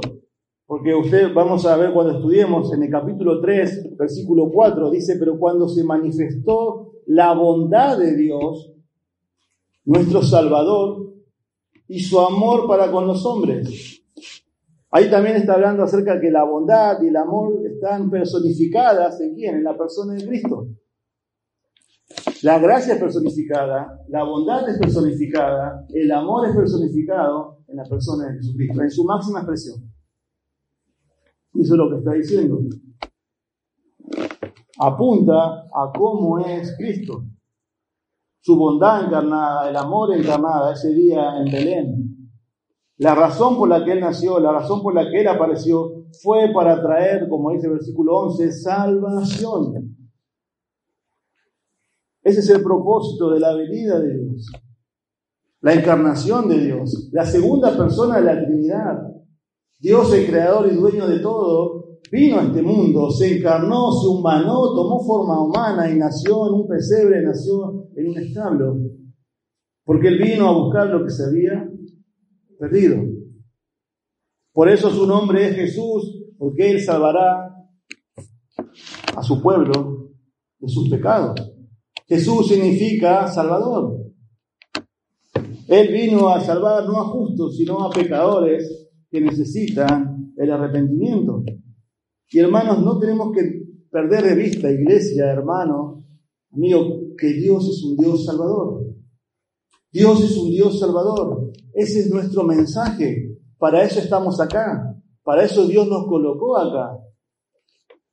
porque 0.64 0.94
usted 0.94 1.34
vamos 1.34 1.66
a 1.66 1.76
ver 1.76 1.92
cuando 1.92 2.14
estudiemos 2.16 2.72
en 2.72 2.82
el 2.82 2.90
capítulo 2.90 3.40
3, 3.40 3.96
versículo 3.96 4.50
4, 4.50 4.90
dice, 4.90 5.16
pero 5.18 5.38
cuando 5.38 5.68
se 5.68 5.84
manifestó 5.84 6.92
la 7.06 7.34
bondad 7.34 7.98
de 7.98 8.16
Dios, 8.16 8.72
nuestro 9.84 10.22
Salvador, 10.22 11.06
y 11.88 12.00
su 12.00 12.18
amor 12.18 12.66
para 12.66 12.90
con 12.90 13.06
los 13.06 13.24
hombres. 13.26 14.02
Ahí 14.90 15.10
también 15.10 15.36
está 15.36 15.54
hablando 15.54 15.82
acerca 15.82 16.14
de 16.14 16.20
que 16.20 16.30
la 16.30 16.44
bondad 16.44 17.02
y 17.02 17.08
el 17.08 17.16
amor 17.16 17.60
están 17.66 18.10
personificadas 18.10 19.20
en 19.20 19.34
quién? 19.34 19.56
En 19.56 19.64
la 19.64 19.76
persona 19.76 20.14
de 20.14 20.26
Cristo. 20.26 20.68
La 22.42 22.58
gracia 22.58 22.94
es 22.94 23.00
personificada, 23.00 24.04
la 24.08 24.24
bondad 24.24 24.68
es 24.68 24.78
personificada, 24.78 25.86
el 25.88 26.10
amor 26.12 26.46
es 26.46 26.54
personificado 26.54 27.60
en 27.66 27.76
la 27.76 27.84
persona 27.84 28.26
de 28.26 28.34
Jesucristo, 28.34 28.82
en 28.82 28.90
su 28.90 29.04
máxima 29.04 29.40
expresión. 29.40 29.90
Y 31.54 31.62
eso 31.62 31.74
es 31.74 31.78
lo 31.78 31.90
que 31.90 31.96
está 31.98 32.12
diciendo. 32.12 32.58
Apunta 34.78 35.62
a 35.74 35.92
cómo 35.96 36.38
es 36.38 36.76
Cristo. 36.76 37.24
Su 38.40 38.56
bondad 38.56 39.06
encarnada, 39.06 39.70
el 39.70 39.76
amor 39.76 40.14
encarnada 40.14 40.74
ese 40.74 40.92
día 40.92 41.38
en 41.38 41.50
Belén. 41.50 42.30
La 42.98 43.14
razón 43.14 43.56
por 43.56 43.68
la 43.68 43.84
que 43.84 43.92
Él 43.92 44.00
nació, 44.00 44.38
la 44.38 44.52
razón 44.52 44.82
por 44.82 44.94
la 44.94 45.10
que 45.10 45.20
Él 45.22 45.28
apareció, 45.28 46.04
fue 46.22 46.50
para 46.52 46.82
traer, 46.82 47.28
como 47.28 47.50
dice 47.50 47.66
el 47.66 47.74
versículo 47.74 48.14
11, 48.18 48.52
salvación 48.52 49.95
ese 52.26 52.40
es 52.40 52.50
el 52.50 52.60
propósito 52.60 53.30
de 53.30 53.38
la 53.38 53.54
venida 53.54 54.00
de 54.00 54.18
Dios. 54.18 54.50
La 55.60 55.74
encarnación 55.74 56.48
de 56.48 56.58
Dios. 56.58 57.08
La 57.12 57.24
segunda 57.24 57.76
persona 57.76 58.16
de 58.16 58.24
la 58.24 58.44
Trinidad. 58.44 58.98
Dios, 59.78 60.12
el 60.12 60.26
creador 60.26 60.68
y 60.68 60.74
dueño 60.74 61.06
de 61.06 61.20
todo, 61.20 62.00
vino 62.10 62.40
a 62.40 62.42
este 62.42 62.62
mundo, 62.62 63.12
se 63.12 63.38
encarnó, 63.38 63.92
se 63.92 64.08
humanó, 64.08 64.74
tomó 64.74 65.04
forma 65.06 65.40
humana 65.40 65.88
y 65.88 65.96
nació 65.96 66.48
en 66.48 66.54
un 66.54 66.66
pesebre, 66.66 67.22
nació 67.22 67.90
en 67.94 68.08
un 68.08 68.18
establo. 68.18 68.76
Porque 69.84 70.08
Él 70.08 70.18
vino 70.20 70.48
a 70.48 70.52
buscar 70.52 70.88
lo 70.88 71.04
que 71.04 71.10
se 71.10 71.26
había 71.26 71.70
perdido. 72.58 73.04
Por 74.52 74.68
eso 74.68 74.90
su 74.90 75.06
nombre 75.06 75.46
es 75.46 75.54
Jesús, 75.54 76.24
porque 76.36 76.72
Él 76.72 76.80
salvará 76.80 77.54
a 79.16 79.22
su 79.22 79.40
pueblo 79.40 80.10
de 80.58 80.68
sus 80.68 80.88
pecados. 80.88 81.55
Jesús 82.06 82.48
significa 82.48 83.26
Salvador. 83.28 84.06
Él 85.68 85.92
vino 85.92 86.28
a 86.28 86.40
salvar 86.40 86.84
no 86.86 87.00
a 87.00 87.04
justos, 87.06 87.56
sino 87.56 87.84
a 87.84 87.90
pecadores 87.90 88.88
que 89.10 89.20
necesitan 89.20 90.32
el 90.36 90.52
arrepentimiento. 90.52 91.42
Y 92.30 92.38
hermanos, 92.38 92.84
no 92.84 92.98
tenemos 92.98 93.32
que 93.32 93.66
perder 93.90 94.24
de 94.24 94.34
vista, 94.36 94.70
iglesia, 94.70 95.26
hermano, 95.26 96.04
amigo, 96.52 97.00
que 97.18 97.32
Dios 97.32 97.68
es 97.68 97.82
un 97.82 97.96
Dios 97.96 98.24
salvador. 98.24 98.84
Dios 99.90 100.22
es 100.22 100.36
un 100.36 100.50
Dios 100.50 100.78
salvador. 100.78 101.52
Ese 101.72 102.00
es 102.00 102.10
nuestro 102.10 102.44
mensaje. 102.44 103.36
Para 103.58 103.82
eso 103.82 103.98
estamos 103.98 104.40
acá. 104.40 104.94
Para 105.24 105.44
eso 105.44 105.66
Dios 105.66 105.88
nos 105.88 106.06
colocó 106.06 106.56
acá. 106.56 106.98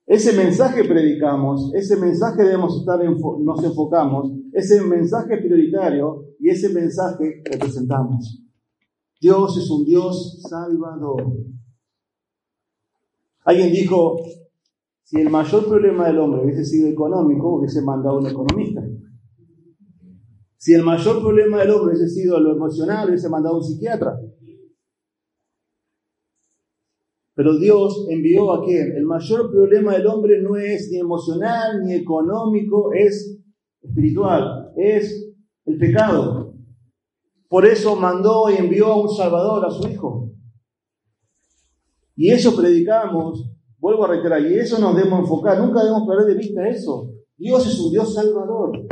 Ese 0.06 0.34
mensaje 0.34 0.84
predicamos, 0.84 1.74
ese 1.74 1.96
mensaje 1.96 2.44
debemos 2.44 2.78
estar, 2.80 3.00
nos 3.04 3.64
enfocamos, 3.64 4.32
ese 4.52 4.82
mensaje 4.82 5.38
prioritario 5.38 6.26
y 6.40 6.50
ese 6.50 6.70
mensaje 6.74 7.42
representamos. 7.46 8.44
Dios 9.22 9.58
es 9.58 9.70
un 9.70 9.86
Dios 9.86 10.42
salvador. 10.50 11.24
Alguien 13.46 13.72
dijo, 13.72 14.18
si 15.04 15.22
el 15.22 15.30
mayor 15.30 15.68
problema 15.68 16.08
del 16.08 16.20
hombre 16.20 16.44
hubiese 16.44 16.66
sido 16.66 16.90
económico, 16.90 17.56
hubiese 17.56 17.82
mandado 17.82 18.20
un 18.20 18.28
economista. 18.28 18.84
Si 20.58 20.74
el 20.74 20.84
mayor 20.84 21.22
problema 21.22 21.60
del 21.60 21.72
hombre 21.72 21.96
hubiese 21.96 22.10
sido 22.10 22.40
lo 22.40 22.54
emocional, 22.56 23.08
hubiese 23.08 23.30
mandado 23.30 23.58
un 23.58 23.64
psiquiatra. 23.64 24.18
Pero 27.36 27.58
Dios 27.58 28.06
envió 28.10 28.54
a 28.54 28.64
quién? 28.64 28.96
El 28.96 29.06
mayor 29.06 29.50
problema 29.52 29.94
del 29.94 30.08
hombre 30.08 30.42
no 30.42 30.56
es 30.56 30.90
ni 30.92 31.00
emocional 31.00 31.84
ni 31.84 31.94
económico, 31.96 32.92
es 32.94 33.40
espiritual, 33.82 34.72
es 34.78 35.34
el 35.66 35.78
pecado. 35.78 36.54
Por 37.50 37.66
eso 37.66 37.96
mandó 37.96 38.50
y 38.52 38.56
envió 38.56 38.88
a 38.88 39.02
un 39.02 39.10
Salvador, 39.10 39.66
a 39.66 39.72
su 39.72 39.88
Hijo. 39.88 40.32
Y 42.16 42.32
eso 42.32 42.56
predicamos, 42.56 43.52
vuelvo 43.80 44.06
a 44.06 44.10
reiterar, 44.10 44.42
y 44.42 44.54
eso 44.56 44.80
nos 44.80 44.96
debemos 44.96 45.22
enfocar, 45.22 45.60
nunca 45.60 45.84
debemos 45.84 46.08
perder 46.08 46.28
de 46.28 46.36
vista 46.36 46.68
eso. 46.68 47.12
Dios 47.36 47.66
es 47.68 47.80
un 47.80 47.92
Dios 47.92 48.14
salvador. 48.14 48.88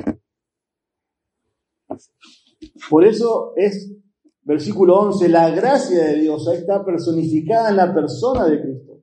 Por 2.89 3.05
eso 3.05 3.53
es 3.55 3.95
Versículo 4.43 4.99
11, 4.99 5.29
la 5.29 5.49
gracia 5.51 6.03
de 6.05 6.21
Dios 6.21 6.47
está 6.47 6.83
personificada 6.83 7.69
en 7.69 7.75
la 7.77 7.93
persona 7.93 8.47
de 8.47 8.61
Cristo. 8.61 9.01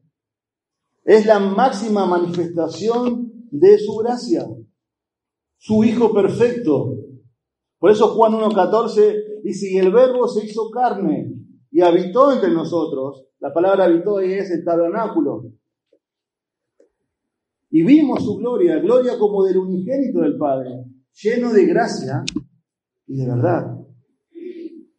Es 1.04 1.26
la 1.26 1.38
máxima 1.38 2.06
manifestación 2.06 3.46
de 3.50 3.78
su 3.78 3.96
gracia, 3.96 4.46
su 5.56 5.84
Hijo 5.84 6.12
perfecto. 6.12 6.96
Por 7.78 7.90
eso 7.92 8.08
Juan 8.08 8.32
1.14 8.32 9.42
dice, 9.42 9.70
y 9.70 9.78
el 9.78 9.92
verbo 9.92 10.26
se 10.26 10.44
hizo 10.44 10.70
carne 10.70 11.32
y 11.70 11.80
habitó 11.80 12.32
entre 12.32 12.50
nosotros. 12.50 13.26
La 13.38 13.54
palabra 13.54 13.84
habitó 13.84 14.18
ahí 14.18 14.32
es 14.32 14.50
el 14.50 14.64
tabernáculo. 14.64 15.44
Y 17.70 17.84
vimos 17.84 18.24
su 18.24 18.36
gloria, 18.36 18.78
gloria 18.80 19.18
como 19.18 19.44
del 19.44 19.58
unigénito 19.58 20.20
del 20.20 20.36
Padre, 20.36 20.84
lleno 21.12 21.52
de 21.52 21.66
gracia 21.66 22.24
y 23.06 23.16
de 23.16 23.26
verdad. 23.26 23.77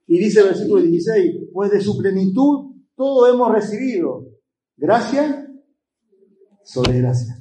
Y 0.10 0.18
dice 0.18 0.40
el 0.40 0.48
versículo 0.48 0.82
16, 0.82 1.50
pues 1.54 1.70
de 1.70 1.80
su 1.82 1.96
plenitud 1.96 2.72
todo 2.96 3.32
hemos 3.32 3.52
recibido. 3.52 4.26
Gracia 4.76 5.48
sobre 6.64 6.98
gracia. 6.98 7.36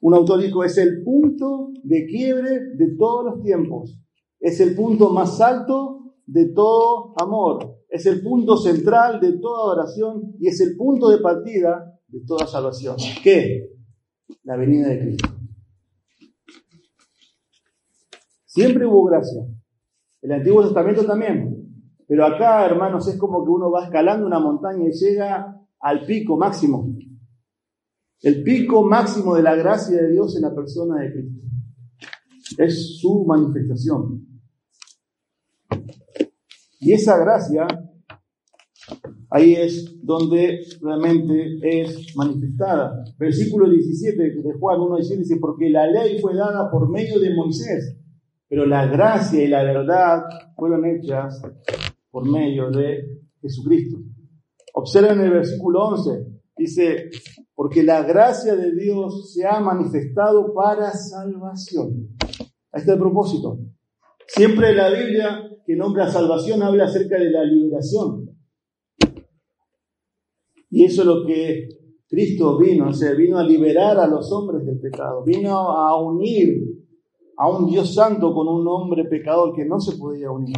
Un 0.00 0.14
autor 0.14 0.42
dijo, 0.42 0.64
es 0.64 0.78
el 0.78 1.04
punto 1.04 1.70
de 1.84 2.06
quiebre 2.06 2.74
de 2.74 2.96
todos 2.98 3.24
los 3.24 3.42
tiempos. 3.44 4.00
Es 4.40 4.58
el 4.58 4.74
punto 4.74 5.10
más 5.10 5.40
alto 5.40 6.16
de 6.26 6.46
todo 6.46 7.14
amor. 7.22 7.84
Es 7.88 8.04
el 8.06 8.20
punto 8.20 8.56
central 8.56 9.20
de 9.20 9.38
toda 9.38 9.74
oración 9.74 10.34
y 10.40 10.48
es 10.48 10.60
el 10.60 10.76
punto 10.76 11.08
de 11.08 11.18
partida 11.18 12.00
de 12.08 12.20
toda 12.26 12.48
salvación. 12.48 12.96
¿Qué? 13.22 13.70
La 14.42 14.56
venida 14.56 14.88
de 14.88 14.98
Cristo. 14.98 15.28
Siempre 18.44 18.86
hubo 18.86 19.04
gracia. 19.04 19.46
El 20.26 20.32
Antiguo 20.32 20.60
Testamento 20.64 21.06
también. 21.06 21.72
Pero 22.08 22.26
acá, 22.26 22.66
hermanos, 22.66 23.06
es 23.06 23.16
como 23.16 23.44
que 23.44 23.50
uno 23.50 23.70
va 23.70 23.84
escalando 23.84 24.26
una 24.26 24.40
montaña 24.40 24.88
y 24.88 24.90
llega 24.90 25.56
al 25.78 26.04
pico 26.04 26.36
máximo. 26.36 26.96
El 28.22 28.42
pico 28.42 28.82
máximo 28.82 29.36
de 29.36 29.44
la 29.44 29.54
gracia 29.54 29.96
de 29.96 30.10
Dios 30.10 30.34
en 30.34 30.42
la 30.42 30.52
persona 30.52 31.00
de 31.00 31.12
Cristo. 31.12 31.40
Es 32.58 32.98
su 32.98 33.24
manifestación. 33.24 34.26
Y 36.80 36.92
esa 36.92 37.18
gracia, 37.18 37.68
ahí 39.30 39.54
es 39.54 39.96
donde 40.02 40.58
realmente 40.82 41.60
es 41.62 42.16
manifestada. 42.16 43.04
Versículo 43.16 43.70
17 43.70 44.20
de 44.20 44.52
Juan 44.58 44.80
1 44.80 44.96
dice, 44.96 45.36
porque 45.40 45.70
la 45.70 45.86
ley 45.86 46.18
fue 46.18 46.34
dada 46.34 46.68
por 46.68 46.90
medio 46.90 47.20
de 47.20 47.32
Moisés, 47.32 47.96
pero 48.48 48.66
la 48.66 48.86
gracia 48.86 49.42
y 49.42 49.48
la 49.48 49.62
verdad 49.62 50.22
fueron 50.54 50.84
hechas 50.84 51.42
por 52.10 52.28
medio 52.30 52.70
de 52.70 53.20
Jesucristo. 53.40 53.98
Observen 54.74 55.20
el 55.20 55.30
versículo 55.30 55.86
11, 55.88 56.26
dice, 56.56 57.10
porque 57.54 57.82
la 57.82 58.02
gracia 58.02 58.54
de 58.54 58.74
Dios 58.74 59.32
se 59.32 59.46
ha 59.46 59.60
manifestado 59.60 60.52
para 60.54 60.92
salvación. 60.92 62.10
Ahí 62.72 62.80
está 62.80 62.92
el 62.92 62.98
propósito. 62.98 63.58
Siempre 64.26 64.74
la 64.74 64.90
Biblia 64.90 65.42
que 65.64 65.74
nombra 65.74 66.10
salvación 66.10 66.62
habla 66.62 66.84
acerca 66.84 67.18
de 67.18 67.30
la 67.30 67.42
liberación. 67.44 68.30
Y 70.70 70.84
eso 70.84 71.02
es 71.02 71.06
lo 71.06 71.26
que 71.26 71.68
Cristo 72.08 72.58
vino, 72.58 72.88
o 72.88 72.92
sea, 72.92 73.14
vino 73.14 73.38
a 73.38 73.44
liberar 73.44 73.98
a 73.98 74.06
los 74.06 74.30
hombres 74.30 74.64
del 74.64 74.78
pecado, 74.78 75.24
vino 75.24 75.50
a 75.56 76.00
unir 76.00 76.85
a 77.38 77.48
un 77.48 77.66
Dios 77.66 77.94
santo 77.94 78.32
con 78.34 78.48
un 78.48 78.66
hombre 78.66 79.04
pecador 79.04 79.54
que 79.54 79.64
no 79.64 79.80
se 79.80 79.96
podía 79.96 80.30
unir. 80.30 80.56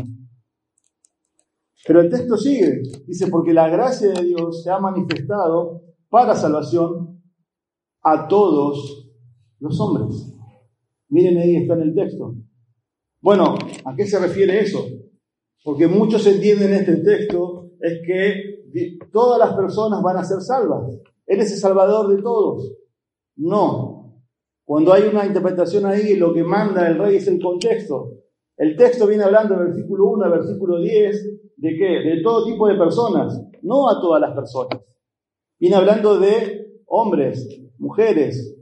Pero 1.87 2.01
el 2.01 2.11
texto 2.11 2.37
sigue, 2.37 2.83
dice, 3.07 3.29
porque 3.29 3.53
la 3.53 3.69
gracia 3.69 4.09
de 4.09 4.25
Dios 4.25 4.63
se 4.63 4.71
ha 4.71 4.79
manifestado 4.79 5.83
para 6.09 6.35
salvación 6.35 7.23
a 8.03 8.29
todos 8.29 9.11
los 9.61 9.81
hombres. 9.81 10.35
Miren 11.09 11.39
ahí 11.39 11.57
está 11.57 11.75
en 11.75 11.83
el 11.83 11.95
texto. 11.95 12.35
Bueno, 13.21 13.57
¿a 13.85 13.95
qué 13.97 14.07
se 14.07 14.19
refiere 14.19 14.61
eso? 14.61 14.85
Porque 15.65 15.89
muchos 15.89 16.27
entienden 16.27 16.73
este 16.73 16.97
texto 16.97 17.71
es 17.81 18.01
que 18.07 18.59
todas 19.13 19.39
las 19.39 19.57
personas 19.57 20.03
van 20.03 20.19
a 20.19 20.25
ser 20.25 20.41
salvas. 20.41 20.99
Él 21.27 21.41
es 21.41 21.53
el 21.53 21.59
salvador 21.59 22.15
de 22.15 22.23
todos. 22.23 22.75
No. 23.37 23.88
Cuando 24.69 24.93
hay 24.93 25.05
una 25.05 25.25
interpretación 25.25 25.87
ahí, 25.87 26.15
lo 26.17 26.35
que 26.35 26.45
manda 26.45 26.87
el 26.87 26.99
rey 26.99 27.17
es 27.17 27.27
el 27.27 27.41
contexto. 27.41 28.19
El 28.55 28.77
texto 28.77 29.07
viene 29.07 29.25
hablando 29.25 29.55
en 29.55 29.61
versículo 29.61 30.09
1 30.09 30.31
versículo 30.31 30.79
10 30.79 31.57
de 31.57 31.69
qué? 31.71 31.87
De 32.07 32.21
todo 32.23 32.45
tipo 32.45 32.69
de 32.69 32.75
personas, 32.75 33.43
no 33.63 33.89
a 33.89 33.99
todas 33.99 34.21
las 34.21 34.35
personas. 34.35 34.79
Viene 35.59 35.75
hablando 35.75 36.19
de 36.19 36.83
hombres, 36.85 37.49
mujeres, 37.79 38.59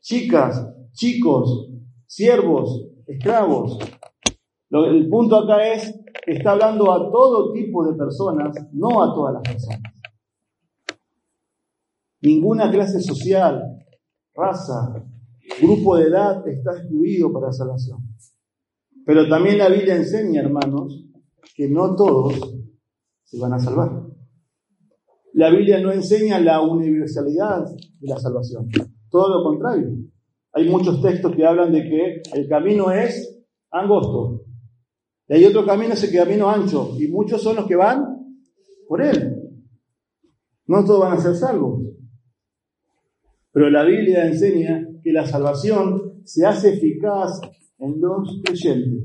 chicas, 0.00 0.68
chicos, 0.92 1.68
siervos, 2.06 2.86
esclavos. 3.08 3.76
el 4.70 5.08
punto 5.08 5.34
acá 5.34 5.66
es 5.66 6.00
que 6.24 6.34
está 6.34 6.52
hablando 6.52 6.92
a 6.92 7.10
todo 7.10 7.52
tipo 7.52 7.84
de 7.84 7.94
personas, 7.94 8.54
no 8.72 9.02
a 9.02 9.12
todas 9.12 9.34
las 9.34 9.42
personas. 9.42 9.94
Ninguna 12.20 12.70
clase 12.70 13.00
social, 13.00 13.84
raza, 14.32 15.09
grupo 15.60 15.96
de 15.96 16.04
edad 16.04 16.46
está 16.48 16.72
excluido 16.72 17.32
para 17.32 17.52
salvación. 17.52 17.98
Pero 19.04 19.28
también 19.28 19.58
la 19.58 19.68
Biblia 19.68 19.96
enseña, 19.96 20.42
hermanos, 20.42 21.06
que 21.54 21.68
no 21.68 21.94
todos 21.96 22.54
se 23.24 23.38
van 23.38 23.52
a 23.54 23.58
salvar. 23.58 24.06
La 25.32 25.50
Biblia 25.50 25.80
no 25.80 25.92
enseña 25.92 26.40
la 26.40 26.60
universalidad 26.60 27.64
de 27.66 28.08
la 28.08 28.18
salvación, 28.18 28.68
todo 29.10 29.38
lo 29.38 29.44
contrario. 29.44 29.88
Hay 30.52 30.68
muchos 30.68 31.00
textos 31.00 31.34
que 31.34 31.46
hablan 31.46 31.72
de 31.72 31.82
que 31.82 32.22
el 32.34 32.48
camino 32.48 32.90
es 32.90 33.40
angosto. 33.70 34.44
Y 35.28 35.34
hay 35.34 35.44
otro 35.44 35.64
camino, 35.64 35.94
es 35.94 36.02
el 36.02 36.12
camino 36.12 36.50
ancho. 36.50 36.96
Y 36.98 37.06
muchos 37.06 37.40
son 37.40 37.56
los 37.56 37.66
que 37.66 37.76
van 37.76 38.04
por 38.88 39.00
él. 39.00 39.36
No 40.66 40.84
todos 40.84 41.00
van 41.00 41.18
a 41.18 41.20
ser 41.20 41.36
salvos. 41.36 41.82
Pero 43.52 43.70
la 43.70 43.84
Biblia 43.84 44.26
enseña 44.26 44.89
que 45.02 45.12
la 45.12 45.26
salvación 45.26 46.22
se 46.24 46.46
hace 46.46 46.74
eficaz 46.74 47.40
en 47.78 48.00
los 48.00 48.40
creyentes. 48.44 49.04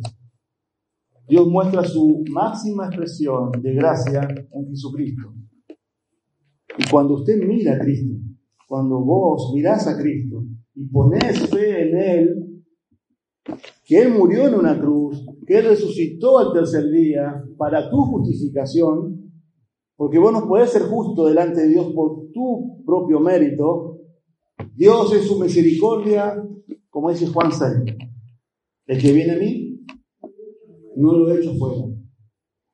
Dios 1.27 1.47
muestra 1.47 1.83
su 1.83 2.23
máxima 2.29 2.87
expresión 2.87 3.51
de 3.61 3.73
gracia 3.73 4.27
en 4.51 4.69
Jesucristo. 4.69 5.33
Y 6.77 6.89
cuando 6.89 7.15
usted 7.15 7.37
mira 7.43 7.75
a 7.75 7.79
Cristo, 7.79 8.15
cuando 8.67 9.03
vos 9.03 9.51
mirás 9.55 9.87
a 9.87 9.97
Cristo, 9.97 10.43
y 10.75 10.85
pones 10.87 11.49
fe 11.49 11.89
en 11.89 11.97
Él, 11.97 12.63
que 13.85 14.01
Él 14.01 14.13
murió 14.13 14.47
en 14.47 14.55
una 14.55 14.79
cruz, 14.79 15.25
que 15.47 15.59
Él 15.59 15.65
resucitó 15.65 16.37
al 16.39 16.53
tercer 16.53 16.89
día 16.91 17.43
para 17.57 17.89
tu 17.89 17.97
justificación, 17.97 19.31
porque 19.95 20.19
vos 20.19 20.33
no 20.33 20.47
podés 20.47 20.71
ser 20.71 20.83
justo 20.83 21.25
delante 21.25 21.61
de 21.61 21.69
Dios 21.69 21.93
por 21.93 22.31
tu 22.33 22.83
propio 22.85 23.19
mérito, 23.19 23.94
Dios 24.75 25.13
es 25.13 25.25
su 25.25 25.39
misericordia, 25.39 26.35
como 26.89 27.09
dice 27.09 27.27
Juan 27.27 27.51
6. 27.51 27.95
El 28.87 29.01
que 29.01 29.13
viene 29.13 29.33
a 29.33 29.37
mí, 29.37 29.85
no 30.97 31.13
lo 31.13 31.31
he 31.31 31.39
hecho 31.39 31.55
fuera. 31.55 31.85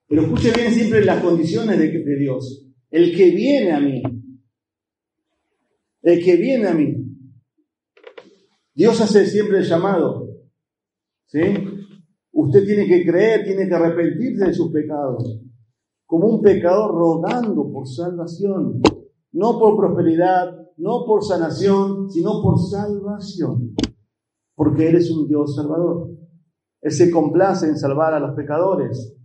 Pero 0.08 0.24
escuche 0.24 0.52
bien 0.52 0.74
siempre 0.74 1.06
las 1.06 1.24
condiciones 1.24 1.78
de, 1.78 1.88
de 1.88 2.16
Dios. 2.18 2.68
El 2.90 3.16
que 3.16 3.32
viene 3.32 3.72
a 3.72 3.80
mí, 3.80 4.02
el 6.02 6.24
que 6.24 6.36
viene 6.36 6.68
a 6.68 6.74
mí, 6.74 6.96
Dios 8.74 9.00
hace 9.00 9.26
siempre 9.26 9.60
el 9.60 9.66
llamado. 9.66 10.28
¿Sí? 11.28 11.40
Usted 12.32 12.66
tiene 12.66 12.88
que 12.88 13.06
creer, 13.06 13.46
tiene 13.46 13.68
que 13.68 13.76
arrepentirse 13.76 14.46
de 14.46 14.54
sus 14.54 14.72
pecados. 14.72 15.40
Como 16.06 16.28
un 16.28 16.42
pecador 16.42 16.92
rogando 16.92 17.72
por 17.72 17.88
salvación. 17.88 18.82
No 19.32 19.58
por 19.60 19.78
prosperidad, 19.78 20.61
no 20.82 21.06
por 21.06 21.24
sanación, 21.24 22.10
sino 22.10 22.42
por 22.42 22.58
salvación. 22.60 23.76
Porque 24.56 24.90
Él 24.90 24.96
es 24.96 25.12
un 25.12 25.28
Dios 25.28 25.56
salvador. 25.56 26.10
Él 26.82 26.92
se 26.92 27.12
complace 27.12 27.68
en 27.68 27.78
salvar 27.78 28.16
a 28.16 28.20
los 28.20 28.36
pecadores. 28.36 29.16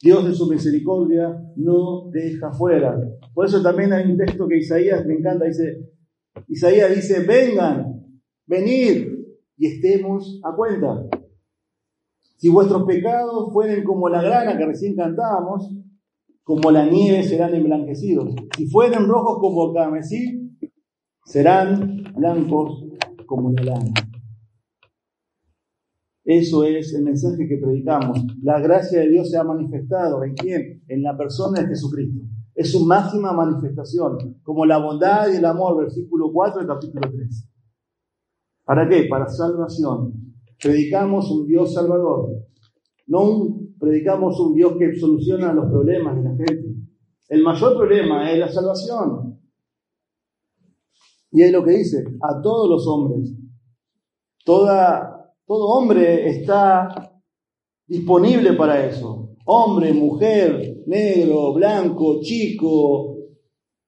Dios 0.00 0.26
de 0.26 0.32
su 0.32 0.48
misericordia 0.48 1.38
no 1.56 2.08
deja 2.10 2.50
fuera. 2.52 2.98
Por 3.34 3.46
eso 3.46 3.62
también 3.62 3.92
hay 3.92 4.10
un 4.10 4.16
texto 4.16 4.48
que 4.48 4.56
Isaías 4.56 5.04
me 5.04 5.14
encanta, 5.14 5.44
dice, 5.44 5.92
Isaías 6.46 6.94
dice, 6.94 7.20
vengan, 7.20 8.02
venid 8.46 9.08
y 9.58 9.66
estemos 9.66 10.40
a 10.42 10.56
cuenta. 10.56 11.04
Si 12.38 12.48
vuestros 12.48 12.84
pecados 12.84 13.52
fueren 13.52 13.84
como 13.84 14.08
la 14.08 14.22
grana 14.22 14.56
que 14.56 14.64
recién 14.64 14.96
cantábamos, 14.96 15.70
como 16.48 16.70
la 16.70 16.86
nieve 16.86 17.22
serán 17.24 17.54
emblanquecidos. 17.54 18.34
Si 18.56 18.66
fueren 18.68 19.06
rojos 19.06 19.36
como 19.38 19.66
el 19.66 19.74
carmesí, 19.74 20.56
serán 21.26 22.04
blancos 22.16 22.86
como 23.26 23.52
la 23.52 23.64
lana. 23.64 23.92
Eso 26.24 26.64
es 26.64 26.94
el 26.94 27.04
mensaje 27.04 27.46
que 27.46 27.58
predicamos. 27.58 28.24
La 28.42 28.60
gracia 28.60 29.00
de 29.00 29.10
Dios 29.10 29.30
se 29.30 29.36
ha 29.36 29.44
manifestado. 29.44 30.24
¿En 30.24 30.32
quién? 30.32 30.82
En 30.88 31.02
la 31.02 31.18
persona 31.18 31.60
de 31.60 31.66
Jesucristo 31.66 32.22
es 32.54 32.72
su 32.72 32.86
máxima 32.86 33.34
manifestación, 33.34 34.40
como 34.42 34.64
la 34.64 34.78
bondad 34.78 35.30
y 35.30 35.36
el 35.36 35.44
amor, 35.44 35.76
versículo 35.76 36.32
4 36.32 36.60
del 36.60 36.66
capítulo 36.66 37.10
3. 37.14 37.48
¿Para 38.64 38.88
qué? 38.88 39.04
Para 39.04 39.28
salvación. 39.28 40.14
Predicamos 40.58 41.30
un 41.30 41.46
Dios 41.46 41.74
salvador, 41.74 42.30
no 43.06 43.67
predicamos 43.78 44.38
un 44.40 44.54
Dios 44.54 44.74
que 44.78 44.94
soluciona 44.98 45.52
los 45.52 45.70
problemas 45.70 46.16
de 46.16 46.22
la 46.22 46.36
gente. 46.36 46.74
El 47.28 47.42
mayor 47.42 47.76
problema 47.76 48.30
es 48.30 48.38
la 48.38 48.48
salvación. 48.48 49.38
Y 51.30 51.42
es 51.42 51.52
lo 51.52 51.62
que 51.62 51.72
dice, 51.72 52.04
a 52.22 52.40
todos 52.40 52.68
los 52.68 52.86
hombres. 52.86 53.34
Toda, 54.44 55.34
todo 55.46 55.68
hombre 55.68 56.28
está 56.28 57.22
disponible 57.86 58.54
para 58.54 58.86
eso. 58.86 59.36
Hombre, 59.44 59.92
mujer, 59.92 60.82
negro, 60.86 61.52
blanco, 61.54 62.20
chico, 62.20 63.16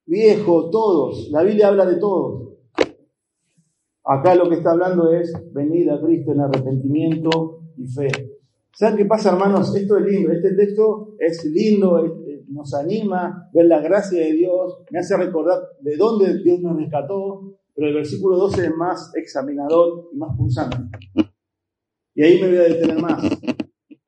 viejo, 0.06 0.70
todos. 0.70 1.28
La 1.30 1.42
Biblia 1.42 1.68
habla 1.68 1.86
de 1.86 1.96
todos. 1.96 2.50
Acá 4.04 4.34
lo 4.34 4.48
que 4.48 4.56
está 4.56 4.72
hablando 4.72 5.12
es 5.12 5.32
venir 5.52 5.90
a 5.90 6.00
Cristo 6.00 6.32
en 6.32 6.40
arrepentimiento 6.40 7.60
y 7.76 7.86
fe. 7.86 8.39
¿Saben 8.72 8.96
qué 8.96 9.04
pasa, 9.04 9.32
hermanos? 9.32 9.74
Esto 9.74 9.98
es 9.98 10.06
lindo. 10.06 10.32
Este 10.32 10.54
texto 10.54 11.14
es 11.18 11.44
lindo, 11.44 12.02
nos 12.48 12.74
anima 12.74 13.48
ver 13.52 13.66
la 13.66 13.80
gracia 13.80 14.20
de 14.20 14.32
Dios, 14.32 14.82
me 14.90 14.98
hace 14.98 15.16
recordar 15.16 15.60
de 15.80 15.96
dónde 15.96 16.42
Dios 16.42 16.60
nos 16.60 16.76
rescató, 16.76 17.54
pero 17.74 17.88
el 17.88 17.94
versículo 17.94 18.36
12 18.36 18.64
es 18.64 18.74
más 18.76 19.12
examinador 19.14 20.10
y 20.12 20.16
más 20.16 20.36
pulsante. 20.36 20.76
Y 22.14 22.22
ahí 22.22 22.40
me 22.40 22.48
voy 22.48 22.56
a 22.58 22.62
detener 22.62 23.00
más. 23.00 23.22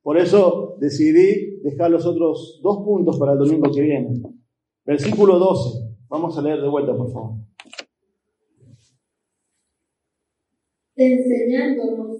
Por 0.02 0.18
eso 0.18 0.76
decidí 0.80 1.60
dejar 1.62 1.90
los 1.90 2.04
otros 2.04 2.60
dos 2.62 2.78
puntos 2.84 3.18
para 3.18 3.32
el 3.32 3.38
domingo 3.38 3.70
que 3.72 3.80
viene. 3.80 4.20
Versículo 4.84 5.38
12. 5.38 5.94
Vamos 6.08 6.36
a 6.36 6.42
leer 6.42 6.60
de 6.60 6.68
vuelta, 6.68 6.94
por 6.96 7.12
favor. 7.12 7.36
Enseñándonos 10.96 12.11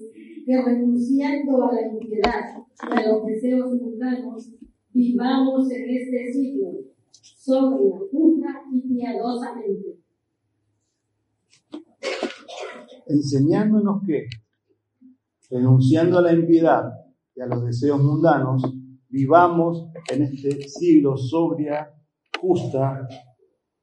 que 0.44 0.62
renunciando 0.62 1.64
a 1.64 1.74
la 1.74 1.88
impiedad 1.88 2.64
y 2.82 3.00
a 3.00 3.12
los 3.12 3.26
deseos 3.26 3.72
mundanos, 3.74 4.52
vivamos 4.92 5.70
en 5.70 5.90
este 5.90 6.32
siglo, 6.32 6.70
sobria, 7.20 7.98
justa 8.10 8.62
y 8.72 8.80
piadosamente. 8.80 9.98
Enseñándonos 13.06 14.02
que, 14.06 14.26
renunciando 15.50 16.18
a 16.18 16.22
la 16.22 16.32
impiedad 16.32 16.92
y 17.34 17.40
a 17.40 17.46
los 17.46 17.64
deseos 17.64 18.02
mundanos, 18.02 18.62
vivamos 19.08 19.86
en 20.10 20.22
este 20.22 20.68
siglo 20.68 21.16
sobria, 21.16 21.92
justa 22.40 23.06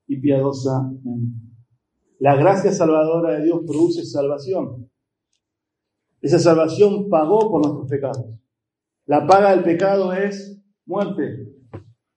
y 0.08 0.20
piadosamente. 0.20 1.50
La 2.20 2.36
gracia 2.36 2.72
salvadora 2.72 3.38
de 3.38 3.46
Dios 3.46 3.62
produce 3.66 4.04
salvación. 4.04 4.89
Esa 6.22 6.40
salvación 6.40 7.10
pagó 7.10 7.50
por 7.50 7.66
nuestros 7.66 7.90
pecados. 7.90 8.26
La 9.06 9.26
paga 9.26 9.52
del 9.52 9.64
pecado 9.64 10.14
es 10.14 10.62
muerte, 10.86 11.50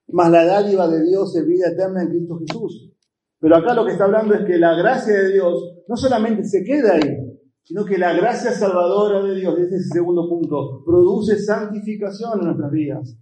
más 0.07 0.29
la 0.29 0.45
dádiva 0.45 0.87
de 0.87 1.03
Dios 1.03 1.35
es 1.35 1.45
vida 1.45 1.69
eterna 1.69 2.03
en 2.03 2.09
Cristo 2.09 2.37
Jesús. 2.39 2.91
Pero 3.39 3.57
acá 3.57 3.73
lo 3.73 3.85
que 3.85 3.93
está 3.93 4.05
hablando 4.05 4.35
es 4.35 4.45
que 4.45 4.57
la 4.57 4.75
gracia 4.75 5.13
de 5.13 5.33
Dios 5.33 5.81
no 5.87 5.97
solamente 5.97 6.43
se 6.43 6.63
queda 6.63 6.93
ahí, 6.93 7.39
sino 7.63 7.83
que 7.83 7.97
la 7.97 8.13
gracia 8.13 8.51
salvadora 8.51 9.23
de 9.23 9.35
Dios, 9.35 9.57
ese 9.57 9.75
es 9.75 9.85
el 9.85 9.91
segundo 9.91 10.29
punto, 10.29 10.83
produce 10.85 11.39
santificación 11.39 12.39
en 12.39 12.45
nuestras 12.45 12.71
vidas 12.71 13.17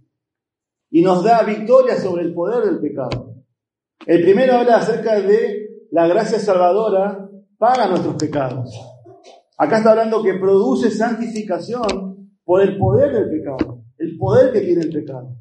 y 0.90 1.00
nos 1.02 1.24
da 1.24 1.42
victoria 1.42 1.96
sobre 1.96 2.24
el 2.24 2.34
poder 2.34 2.64
del 2.64 2.78
pecado. 2.78 3.36
El 4.06 4.22
primero 4.22 4.54
habla 4.54 4.76
acerca 4.76 5.20
de 5.20 5.86
la 5.90 6.06
gracia 6.06 6.38
salvadora 6.38 7.30
para 7.56 7.88
nuestros 7.88 8.16
pecados. 8.16 8.70
Acá 9.62 9.78
está 9.78 9.90
hablando 9.92 10.24
que 10.24 10.34
produce 10.34 10.90
santificación 10.90 12.36
por 12.42 12.62
el 12.62 12.76
poder 12.78 13.12
del 13.12 13.30
pecado, 13.30 13.84
el 13.96 14.18
poder 14.18 14.52
que 14.52 14.62
tiene 14.62 14.82
el 14.82 14.92
pecado. 14.92 15.38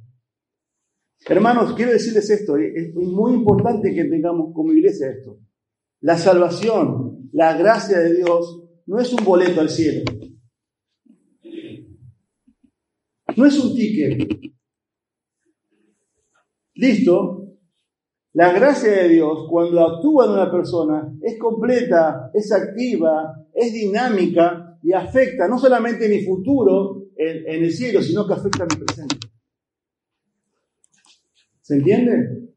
Hermanos, 1.28 1.74
quiero 1.74 1.92
decirles 1.92 2.30
esto, 2.30 2.56
es 2.56 2.94
muy 2.94 3.34
importante 3.34 3.92
que 3.92 4.04
tengamos 4.04 4.54
como 4.54 4.74
iglesia 4.74 5.10
esto. 5.10 5.40
La 6.02 6.20
salvación, 6.20 7.32
la 7.34 7.58
gracia 7.58 7.98
de 7.98 8.18
Dios, 8.18 8.64
no 8.86 9.00
es 9.00 9.12
un 9.12 9.26
boleto 9.26 9.60
al 9.60 9.70
cielo. 9.70 10.04
No 13.36 13.46
es 13.48 13.58
un 13.58 13.74
ticket. 13.74 14.30
Listo. 16.76 17.41
La 18.34 18.54
gracia 18.54 18.92
de 18.92 19.10
Dios, 19.10 19.46
cuando 19.50 19.86
actúa 19.86 20.26
en 20.26 20.32
una 20.32 20.50
persona, 20.50 21.14
es 21.22 21.38
completa, 21.38 22.32
es 22.34 22.52
activa, 22.52 23.34
es 23.54 23.74
dinámica 23.74 24.78
y 24.82 24.94
afecta 24.94 25.48
no 25.50 25.60
solamente 25.60 26.08
mi 26.08 26.24
futuro 26.24 27.08
en, 27.16 27.64
el 27.64 27.72
cielo, 27.74 28.02
sino 28.02 28.26
que 28.26 28.34
afecta 28.34 28.66
mi 28.66 28.84
presente. 28.84 29.18
¿Se 31.62 31.76
entiende? 31.76 32.54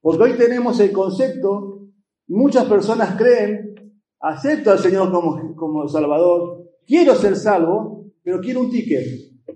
Porque 0.00 0.22
hoy 0.24 0.32
tenemos 0.32 0.80
el 0.80 0.90
concepto, 0.90 1.88
muchas 2.26 2.64
personas 2.64 3.16
creen, 3.16 3.94
acepto 4.18 4.72
al 4.72 4.80
Señor 4.80 5.12
como, 5.12 5.54
como 5.54 5.88
Salvador, 5.88 6.72
quiero 6.84 7.14
ser 7.14 7.36
salvo, 7.36 8.12
pero 8.22 8.40
quiero 8.40 8.60
un 8.60 8.70
ticket 8.70 9.06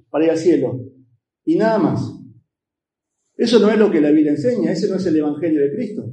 para 0.08 0.24
ir 0.24 0.30
al 0.30 0.38
cielo. 0.38 0.78
Y 1.44 1.56
nada 1.56 1.78
más. 1.78 2.17
Eso 3.38 3.60
no 3.60 3.70
es 3.70 3.78
lo 3.78 3.88
que 3.88 4.00
la 4.00 4.10
Biblia 4.10 4.32
enseña, 4.32 4.72
ese 4.72 4.88
no 4.88 4.96
es 4.96 5.06
el 5.06 5.16
Evangelio 5.16 5.62
de 5.62 5.72
Cristo. 5.72 6.10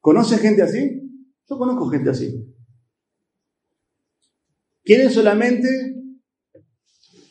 ¿Conoce 0.00 0.38
gente 0.38 0.60
así? 0.60 1.08
Yo 1.48 1.56
conozco 1.56 1.88
gente 1.88 2.10
así. 2.10 2.52
Quieren 4.82 5.08
solamente 5.10 5.68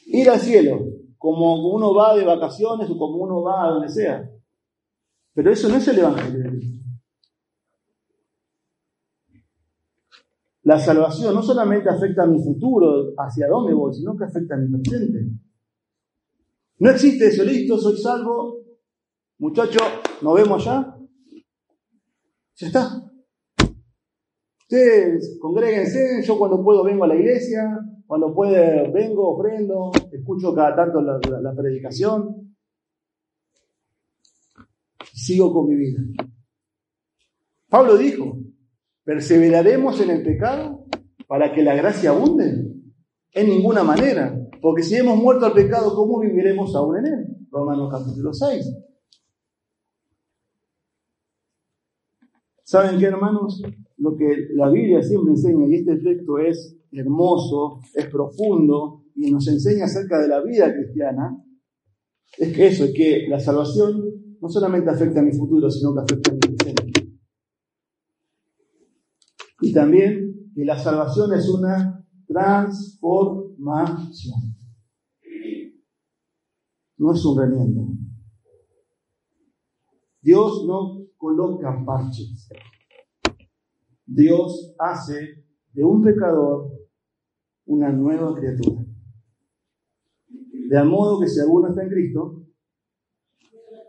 ir 0.05 0.29
al 0.29 0.39
cielo, 0.39 0.79
como 1.17 1.75
uno 1.75 1.93
va 1.93 2.15
de 2.15 2.23
vacaciones 2.23 2.89
o 2.89 2.97
como 2.97 3.17
uno 3.17 3.41
va 3.41 3.65
a 3.65 3.71
donde 3.71 3.89
sea. 3.89 4.31
Pero 5.33 5.51
eso 5.51 5.67
no 5.67 5.75
es 5.75 5.87
el 5.89 5.99
Evangelio 5.99 6.43
de 6.43 6.49
Cristo. 6.49 6.77
La 10.63 10.79
salvación 10.79 11.35
no 11.35 11.43
solamente 11.43 11.89
afecta 11.89 12.23
a 12.23 12.27
mi 12.27 12.41
futuro, 12.41 13.13
hacia 13.17 13.47
dónde 13.47 13.73
voy, 13.73 13.93
sino 13.93 14.15
que 14.15 14.23
afecta 14.23 14.55
a 14.55 14.57
mi 14.57 14.69
presente. 14.69 15.46
No 16.79 16.91
existe 16.91 17.27
eso, 17.27 17.43
listo, 17.43 17.77
soy 17.79 17.97
salvo. 17.97 18.63
Muchachos, 19.39 19.83
nos 20.21 20.35
vemos 20.35 20.63
ya. 20.63 20.95
Ya 22.55 22.67
está. 22.67 23.03
Ustedes 24.61 25.37
congréguense, 25.39 26.21
yo 26.23 26.37
cuando 26.37 26.61
puedo 26.61 26.83
vengo 26.83 27.05
a 27.05 27.07
la 27.07 27.15
iglesia, 27.15 27.79
cuando 28.05 28.33
puedo, 28.33 28.91
vengo, 28.91 29.35
ofrendo, 29.35 29.91
escucho 30.11 30.53
cada 30.53 30.75
tanto 30.75 31.01
la, 31.01 31.53
predicación. 31.55 32.55
Sigo 35.13 35.53
con 35.53 35.67
mi 35.67 35.75
vida. 35.75 35.99
Pablo 37.69 37.97
dijo, 37.97 38.39
¿perseveraremos 39.03 39.99
en 40.01 40.09
el 40.09 40.23
pecado 40.23 40.85
para 41.27 41.53
que 41.53 41.63
la 41.63 41.75
gracia 41.75 42.11
abunde? 42.11 42.65
En 43.33 43.47
ninguna 43.47 43.83
manera. 43.83 44.37
Porque 44.61 44.83
si 44.83 44.95
hemos 44.95 45.17
muerto 45.17 45.45
al 45.45 45.53
pecado, 45.53 45.95
¿cómo 45.95 46.19
viviremos 46.19 46.75
aún 46.75 46.97
en 46.97 47.05
él? 47.05 47.37
Romanos 47.51 47.89
capítulo 47.91 48.33
6. 48.33 48.73
¿Saben 52.63 52.99
qué, 52.99 53.05
hermanos? 53.05 53.61
Lo 53.97 54.15
que 54.15 54.47
la 54.53 54.69
Biblia 54.69 55.01
siempre 55.01 55.31
enseña, 55.31 55.65
y 55.67 55.75
este 55.75 55.95
texto 55.97 56.37
es 56.37 56.77
hermoso, 56.91 57.79
es 57.93 58.07
profundo 58.07 59.05
y 59.15 59.31
nos 59.31 59.47
enseña 59.47 59.85
acerca 59.85 60.19
de 60.21 60.27
la 60.27 60.41
vida 60.41 60.73
cristiana, 60.73 61.43
es 62.37 62.55
que 62.55 62.67
eso, 62.67 62.83
es 62.83 62.93
que 62.93 63.25
la 63.29 63.39
salvación 63.39 64.03
no 64.41 64.49
solamente 64.49 64.89
afecta 64.89 65.21
a 65.21 65.23
mi 65.23 65.31
futuro, 65.31 65.69
sino 65.71 65.93
que 65.93 66.01
afecta 66.01 66.31
a 66.31 66.33
mi 66.33 66.39
presente. 66.39 67.17
Y 69.61 69.73
también 69.73 70.51
que 70.53 70.65
la 70.65 70.77
salvación 70.77 71.33
es 71.33 71.49
una 71.49 72.06
transformación. 72.27 74.55
No 76.97 77.13
es 77.13 77.25
un 77.25 77.39
remiendo. 77.39 77.87
Dios 80.21 80.65
no 80.65 81.07
coloca 81.17 81.83
parches. 81.85 82.49
Dios 84.05 84.75
hace 84.79 85.43
de 85.73 85.83
un 85.83 86.01
pecador 86.03 86.71
una 87.65 87.91
nueva 87.91 88.33
criatura. 88.35 88.85
De 90.27 90.83
modo 90.83 91.19
que 91.19 91.27
si 91.27 91.39
alguno 91.39 91.69
está 91.69 91.83
en 91.83 91.89
Cristo, 91.89 92.43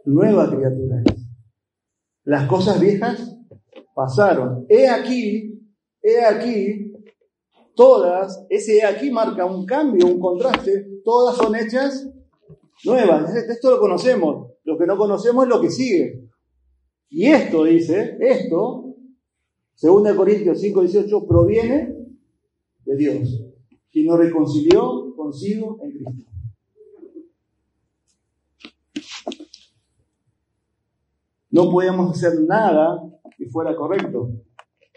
nueva 0.05 0.51
criatura 0.51 1.03
es. 1.05 1.29
Las 2.25 2.47
cosas 2.47 2.81
viejas 2.81 3.37
pasaron. 3.95 4.67
He 4.69 4.89
aquí, 4.89 5.67
he 6.03 6.25
aquí, 6.25 6.88
todas, 7.79 8.45
ese 8.51 8.79
he 8.79 8.85
aquí 8.85 9.09
marca 9.09 9.47
un 9.47 9.65
cambio, 9.65 10.09
un 10.09 10.19
contraste, 10.19 11.01
todas 11.05 11.37
son 11.37 11.55
hechas 11.55 12.11
nuevas. 12.85 13.33
Esto 13.37 13.71
lo 13.71 13.79
conocemos. 13.79 14.49
Lo 14.65 14.77
que 14.77 14.85
no 14.85 14.99
conocemos 14.99 15.45
es 15.45 15.49
lo 15.49 15.61
que 15.61 15.71
sigue. 15.71 16.29
Y 17.09 17.27
esto 17.27 17.63
dice, 17.63 18.19
esto, 18.21 18.97
según 19.77 20.13
Corintios 20.17 20.61
5, 20.61 20.81
18, 20.81 21.27
proviene 21.29 21.95
de 22.85 22.97
Dios 22.97 23.45
quien 23.93 24.07
nos 24.07 24.19
reconcilió 24.19 25.15
consigo 25.15 25.79
en 25.81 25.93
Cristo. 25.93 26.33
No 31.53 31.71
podíamos 31.71 32.11
hacer 32.11 32.41
nada 32.41 33.09
que 33.37 33.47
fuera 33.47 33.77
correcto. 33.77 34.33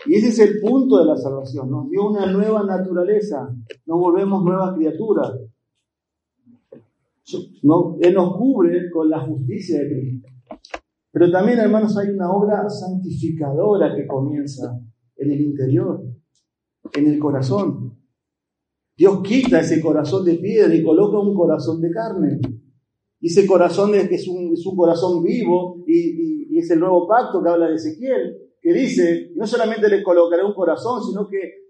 Y 0.05 0.15
ese 0.15 0.29
es 0.29 0.39
el 0.39 0.59
punto 0.59 0.97
de 0.97 1.05
la 1.05 1.15
salvación. 1.15 1.69
Nos 1.69 1.89
dio 1.89 2.09
una 2.09 2.31
nueva 2.31 2.63
naturaleza. 2.63 3.53
Nos 3.85 3.99
volvemos 3.99 4.43
nuevas 4.43 4.75
criaturas. 4.75 5.31
No, 7.63 7.97
él 8.01 8.13
nos 8.13 8.35
cubre 8.35 8.89
con 8.91 9.09
la 9.09 9.19
justicia 9.21 9.79
de 9.79 9.89
Cristo. 9.89 10.29
Pero 11.11 11.31
también, 11.31 11.59
hermanos, 11.59 11.97
hay 11.97 12.09
una 12.09 12.31
obra 12.31 12.69
santificadora 12.69 13.95
que 13.95 14.07
comienza 14.07 14.79
en 15.17 15.31
el 15.31 15.41
interior, 15.41 16.03
en 16.93 17.07
el 17.07 17.19
corazón. 17.19 17.97
Dios 18.97 19.21
quita 19.21 19.59
ese 19.59 19.81
corazón 19.81 20.25
de 20.25 20.35
piedra 20.35 20.73
y 20.73 20.83
coloca 20.83 21.19
un 21.19 21.35
corazón 21.35 21.81
de 21.81 21.91
carne. 21.91 22.39
Y 23.19 23.27
ese 23.27 23.45
corazón 23.45 23.93
es, 23.95 24.11
es, 24.11 24.27
un, 24.27 24.53
es 24.53 24.65
un 24.65 24.75
corazón 24.75 25.23
vivo 25.23 25.83
y, 25.85 26.47
y, 26.55 26.57
es 26.57 26.69
el 26.71 26.79
nuevo 26.79 27.07
pacto 27.07 27.41
que 27.41 27.49
habla 27.49 27.67
de 27.67 27.75
Ezequiel, 27.75 28.37
que 28.61 28.73
dice, 28.73 29.31
no 29.35 29.47
solamente 29.47 29.89
les 29.89 30.03
colocaré 30.03 30.45
un 30.45 30.53
corazón, 30.53 31.03
sino 31.03 31.27
que 31.27 31.61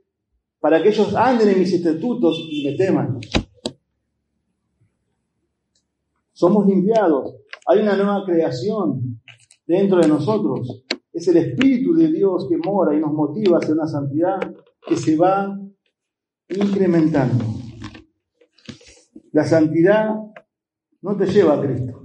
para 0.60 0.84
que 0.84 0.90
ellos 0.90 1.16
anden 1.16 1.50
en 1.50 1.60
mis 1.60 1.74
estatutos 1.74 2.48
y 2.50 2.66
me 2.66 2.76
teman. 2.76 3.20
somos 6.34 6.66
limpiados, 6.66 7.36
hay 7.68 7.82
una 7.82 7.96
nueva 7.96 8.26
creación 8.26 9.22
dentro 9.66 10.00
de 10.00 10.08
nosotros. 10.08 10.84
Es 11.14 11.28
el 11.28 11.38
Espíritu 11.38 11.94
de 11.94 12.12
Dios 12.12 12.48
que 12.50 12.58
mora 12.58 12.96
y 12.96 13.00
nos 13.00 13.14
motiva 13.14 13.60
hacia 13.60 13.74
una 13.76 13.86
santidad 13.86 14.40
que 14.88 14.96
se 14.98 15.16
va 15.18 15.56
incrementando. 16.50 17.46
La 19.34 19.46
santidad 19.46 20.16
no 21.02 21.16
te 21.16 21.26
lleva 21.28 21.56
a 21.56 21.62
Cristo. 21.62 22.02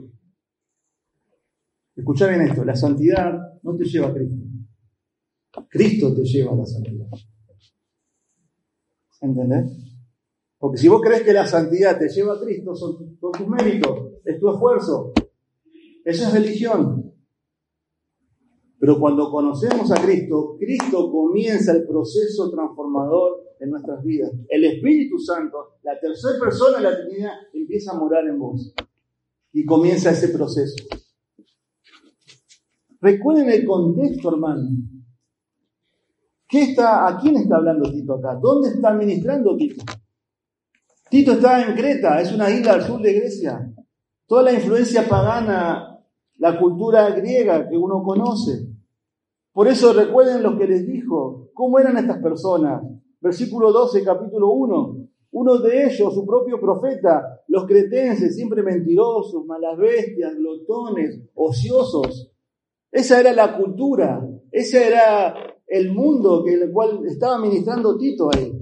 Escucha 1.94 2.26
bien 2.26 2.42
esto, 2.42 2.62
la 2.62 2.76
santidad 2.76 3.32
no 3.62 3.74
te 3.74 3.84
lleva 3.84 4.08
a 4.08 4.12
Cristo. 4.12 4.45
Cristo 5.68 6.14
te 6.14 6.22
lleva 6.22 6.52
a 6.52 6.56
la 6.56 6.66
santidad. 6.66 7.06
¿Entendés? 9.20 9.86
Porque 10.58 10.78
si 10.78 10.88
vos 10.88 11.00
crees 11.00 11.22
que 11.22 11.32
la 11.32 11.46
santidad 11.46 11.98
te 11.98 12.08
lleva 12.08 12.34
a 12.34 12.40
Cristo, 12.40 12.74
son, 12.74 13.18
tus 13.18 13.48
méritos, 13.48 14.14
es 14.24 14.40
tu 14.40 14.50
esfuerzo. 14.50 15.12
Esa 16.04 16.28
es 16.28 16.34
religión. 16.34 17.12
Pero 18.78 18.98
cuando 18.98 19.30
conocemos 19.30 19.90
a 19.90 20.02
Cristo, 20.02 20.56
Cristo 20.58 21.10
comienza 21.10 21.72
el 21.72 21.86
proceso 21.86 22.50
transformador 22.50 23.44
en 23.60 23.70
nuestras 23.70 24.02
vidas. 24.04 24.32
El 24.48 24.64
Espíritu 24.64 25.18
Santo, 25.18 25.78
la 25.82 25.98
tercera 25.98 26.38
persona 26.38 26.78
de 26.78 26.82
la 26.82 26.96
Trinidad, 26.96 27.32
empieza 27.52 27.92
a 27.92 27.98
morar 27.98 28.26
en 28.26 28.38
vos. 28.38 28.74
Y 29.52 29.64
comienza 29.64 30.10
ese 30.10 30.28
proceso. 30.28 30.76
Recuerden 33.00 33.50
el 33.50 33.64
contexto, 33.64 34.30
hermano. 34.30 34.68
¿Qué 36.56 36.62
está, 36.62 37.06
¿A 37.06 37.18
quién 37.20 37.36
está 37.36 37.56
hablando 37.56 37.92
Tito 37.92 38.14
acá? 38.14 38.34
¿Dónde 38.40 38.70
está 38.70 38.90
ministrando 38.94 39.54
Tito? 39.58 39.84
Tito 41.10 41.32
está 41.32 41.60
en 41.60 41.76
Creta, 41.76 42.18
es 42.18 42.32
una 42.32 42.50
isla 42.50 42.72
al 42.72 42.82
sur 42.82 42.98
de 43.02 43.12
Grecia. 43.12 43.74
Toda 44.26 44.44
la 44.44 44.54
influencia 44.54 45.06
pagana, 45.06 46.00
la 46.38 46.58
cultura 46.58 47.10
griega 47.10 47.68
que 47.68 47.76
uno 47.76 48.02
conoce. 48.02 48.68
Por 49.52 49.68
eso 49.68 49.92
recuerden 49.92 50.42
lo 50.42 50.56
que 50.56 50.66
les 50.66 50.86
dijo. 50.86 51.50
¿Cómo 51.52 51.78
eran 51.78 51.98
estas 51.98 52.22
personas? 52.22 52.82
Versículo 53.20 53.70
12, 53.70 54.02
capítulo 54.02 54.48
1. 54.52 54.96
Uno 55.32 55.58
de 55.58 55.84
ellos, 55.84 56.14
su 56.14 56.24
propio 56.24 56.58
profeta, 56.58 57.42
los 57.48 57.66
cretenses, 57.66 58.34
siempre 58.34 58.62
mentirosos, 58.62 59.44
malas 59.44 59.76
bestias, 59.76 60.34
glotones, 60.34 61.20
ociosos. 61.34 62.32
Esa 62.90 63.20
era 63.20 63.34
la 63.34 63.58
cultura, 63.58 64.26
ese 64.50 64.86
era 64.86 65.55
el 65.66 65.92
mundo 65.92 66.44
que 66.44 66.54
el 66.54 66.70
cual 66.72 67.00
estaba 67.06 67.38
ministrando 67.38 67.96
Tito 67.96 68.30
ahí. 68.34 68.52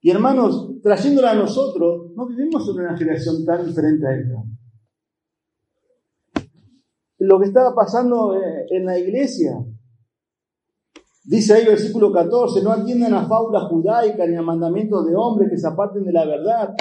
Y 0.00 0.10
hermanos, 0.10 0.70
trayéndola 0.82 1.30
a 1.30 1.34
nosotros, 1.34 2.12
no 2.14 2.26
vivimos 2.26 2.68
en 2.68 2.84
una 2.84 2.96
generación 2.96 3.44
tan 3.44 3.66
diferente 3.66 4.06
a 4.06 4.14
esta. 4.14 4.34
Lo 7.18 7.40
que 7.40 7.46
estaba 7.46 7.74
pasando 7.74 8.36
eh, 8.36 8.66
en 8.68 8.84
la 8.84 8.98
iglesia, 8.98 9.64
dice 11.24 11.54
ahí 11.54 11.64
versículo 11.64 12.12
14, 12.12 12.62
no 12.62 12.70
atiendan 12.70 13.14
a 13.14 13.26
fábulas 13.26 13.62
judaicas 13.64 14.28
ni 14.28 14.36
a 14.36 14.42
mandamientos 14.42 15.06
de 15.06 15.16
hombres 15.16 15.48
que 15.50 15.56
se 15.56 15.68
aparten 15.68 16.04
de 16.04 16.12
la 16.12 16.26
verdad. 16.26 16.74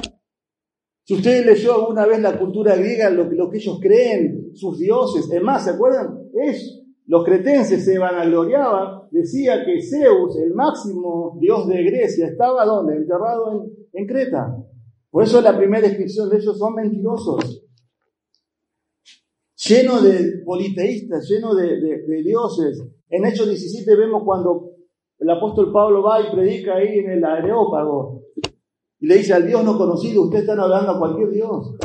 Si 1.05 1.13
usted 1.13 1.45
leyó 1.45 1.75
alguna 1.75 2.05
vez 2.05 2.19
la 2.21 2.37
cultura 2.37 2.75
griega, 2.75 3.09
lo, 3.09 3.23
lo 3.31 3.49
que 3.49 3.57
ellos 3.57 3.79
creen, 3.81 4.51
sus 4.53 4.77
dioses, 4.79 5.31
es 5.31 5.41
más, 5.41 5.63
¿se 5.63 5.69
acuerdan? 5.69 6.29
Es 6.33 6.82
los 7.05 7.25
cretenses 7.25 7.83
se 7.83 7.97
vanagloriaban, 7.97 9.09
decía 9.11 9.63
que 9.65 9.81
Zeus, 9.81 10.37
el 10.37 10.53
máximo 10.53 11.37
dios 11.39 11.67
de 11.67 11.83
Grecia, 11.83 12.27
estaba 12.27 12.65
donde? 12.65 12.95
Enterrado 12.95 13.69
en, 13.91 14.07
Creta. 14.07 14.55
Por 15.09 15.23
eso 15.23 15.41
la 15.41 15.57
primera 15.57 15.87
descripción 15.87 16.29
de 16.29 16.37
ellos 16.37 16.57
son 16.57 16.75
mentirosos. 16.75 17.63
Lleno 19.67 20.01
de 20.01 20.41
politeístas, 20.45 21.27
lleno 21.29 21.53
de, 21.53 22.23
dioses. 22.23 22.83
En 23.09 23.25
Hechos 23.25 23.47
17 23.47 23.95
vemos 23.95 24.23
cuando 24.23 24.71
el 25.19 25.29
apóstol 25.29 25.71
Pablo 25.71 26.01
va 26.01 26.21
y 26.21 26.31
predica 26.33 26.75
ahí 26.75 26.99
en 26.99 27.11
el 27.11 27.23
Areópago 27.23 28.23
y 29.03 29.07
le 29.07 29.17
dice 29.17 29.33
al 29.33 29.45
Dios 29.45 29.61
no 29.65 29.77
conocido, 29.77 30.23
ustedes 30.23 30.43
están 30.43 30.61
hablando 30.61 30.93
a 30.93 30.97
cualquier 30.97 31.29
Dios. 31.29 31.75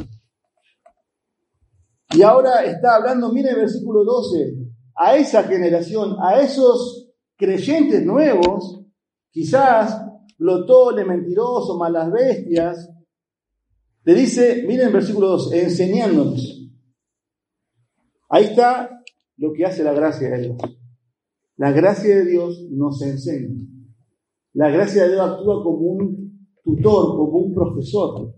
Y 2.14 2.22
ahora 2.22 2.64
está 2.64 2.94
hablando, 2.94 3.32
mire 3.32 3.50
el 3.50 3.56
versículo 3.56 4.04
12, 4.04 4.67
a 4.98 5.16
esa 5.16 5.44
generación, 5.44 6.16
a 6.20 6.40
esos 6.40 7.08
creyentes 7.36 8.04
nuevos, 8.04 8.84
quizás 9.30 10.04
glotones, 10.36 11.06
mentirosos, 11.06 11.78
malas 11.78 12.10
bestias, 12.10 12.90
le 14.04 14.14
dice, 14.14 14.64
miren 14.66 14.92
versículo 14.92 15.28
2, 15.28 15.52
enseñándonos. 15.52 16.68
Ahí 18.28 18.44
está 18.44 19.02
lo 19.36 19.52
que 19.52 19.66
hace 19.66 19.84
la 19.84 19.92
gracia 19.92 20.30
de 20.30 20.40
Dios. 20.40 20.56
La 21.56 21.72
gracia 21.72 22.16
de 22.16 22.24
Dios 22.24 22.66
nos 22.70 23.00
enseña. 23.02 23.54
La 24.54 24.70
gracia 24.70 25.04
de 25.04 25.12
Dios 25.12 25.20
actúa 25.20 25.62
como 25.62 25.78
un 25.78 26.48
tutor, 26.64 27.16
como 27.16 27.38
un 27.38 27.54
profesor. 27.54 28.34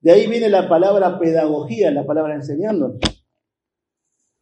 De 0.00 0.12
ahí 0.12 0.26
viene 0.26 0.50
la 0.50 0.68
palabra 0.68 1.18
pedagogía, 1.18 1.90
la 1.90 2.04
palabra 2.04 2.34
enseñándonos. 2.34 2.98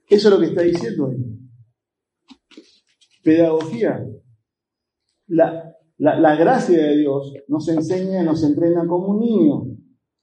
Eso 0.08 0.28
es 0.28 0.34
lo 0.34 0.40
que 0.40 0.46
está 0.46 0.62
diciendo 0.62 1.08
ahí. 1.08 1.41
Pedagogía. 3.22 4.06
La, 5.26 5.76
la, 5.98 6.36
gracia 6.36 6.76
de 6.76 6.96
Dios 6.96 7.32
nos 7.48 7.68
enseña, 7.68 8.22
nos 8.22 8.42
entrena 8.42 8.86
como 8.86 9.08
un 9.08 9.20
niño. 9.20 9.62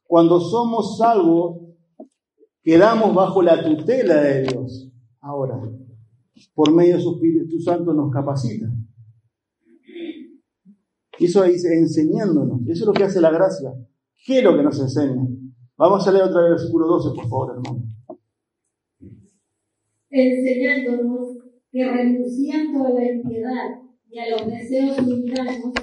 Cuando 0.03 0.39
somos 0.39 0.97
salvos, 0.97 1.61
quedamos 2.61 3.15
bajo 3.15 3.41
la 3.41 3.63
tutela 3.63 4.21
de 4.21 4.43
Dios. 4.43 4.91
Ahora, 5.21 5.59
por 6.53 6.73
medio 6.73 6.97
de 6.97 7.01
su 7.01 7.15
Espíritu 7.15 7.59
Santo 7.59 7.93
nos 7.93 8.11
capacita. 8.11 8.67
Eso 11.19 11.43
dice 11.43 11.77
enseñándonos. 11.77 12.61
Eso 12.67 12.83
es 12.83 12.87
lo 12.87 12.93
que 12.93 13.03
hace 13.03 13.19
la 13.19 13.31
gracia. 13.31 13.73
¿Qué 14.25 14.39
es 14.39 14.43
lo 14.43 14.55
que 14.55 14.63
nos 14.63 14.79
enseña? 14.79 15.27
Vamos 15.77 16.07
a 16.07 16.11
leer 16.11 16.25
otra 16.25 16.41
vez 16.41 16.49
el 16.49 16.55
versículo 16.55 16.87
12, 16.87 17.15
por 17.15 17.29
favor, 17.29 17.55
hermano. 17.55 17.83
Enseñándonos 20.09 21.38
que 21.71 21.83
renunciando 21.83 22.85
a 22.85 22.89
la 22.91 23.11
impiedad 23.11 23.81
y 24.09 24.19
a 24.19 24.29
los 24.31 24.47
deseos 24.47 25.01
mundanos, 25.01 25.73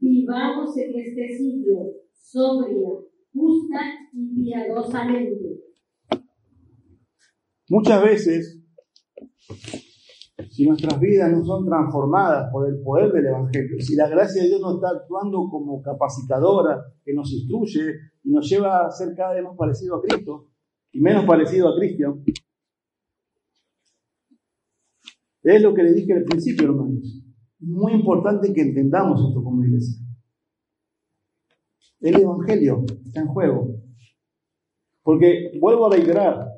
vivamos 0.00 0.76
en 0.76 1.00
este 1.00 1.36
siglo 1.36 1.92
sobria, 2.12 2.88
justa 3.32 3.80
y 4.12 4.44
piadosamente. 4.44 5.60
Muchas 7.68 8.02
veces, 8.02 8.60
si 10.50 10.66
nuestras 10.66 11.00
vidas 11.00 11.32
no 11.32 11.44
son 11.44 11.64
transformadas 11.64 12.50
por 12.52 12.68
el 12.68 12.82
poder 12.82 13.12
del 13.12 13.26
Evangelio, 13.26 13.80
si 13.80 13.96
la 13.96 14.08
gracia 14.08 14.42
de 14.42 14.48
Dios 14.48 14.60
no 14.60 14.74
está 14.74 14.90
actuando 14.90 15.48
como 15.50 15.80
capacitadora, 15.80 16.84
que 17.04 17.14
nos 17.14 17.32
instruye 17.32 17.94
y 18.22 18.30
nos 18.30 18.48
lleva 18.48 18.86
a 18.86 18.90
ser 18.90 19.14
cada 19.16 19.34
vez 19.34 19.44
más 19.44 19.56
parecido 19.56 19.96
a 19.96 20.02
Cristo 20.02 20.48
y 20.92 21.00
menos 21.00 21.24
parecido 21.24 21.68
a 21.68 21.78
Cristo, 21.78 22.22
es 25.44 25.62
lo 25.62 25.74
que 25.74 25.82
le 25.82 25.92
dije 25.92 26.14
al 26.14 26.24
principio, 26.24 26.70
hermanos. 26.70 27.22
Muy 27.60 27.92
importante 27.92 28.52
que 28.52 28.62
entendamos 28.62 29.20
esto 29.28 29.44
como 29.44 29.62
iglesia. 29.62 30.02
El 32.00 32.20
Evangelio 32.20 32.84
está 33.04 33.20
en 33.20 33.28
juego. 33.28 33.80
Porque, 35.02 35.52
vuelvo 35.60 35.86
a 35.86 35.90
reiterar, 35.90 36.48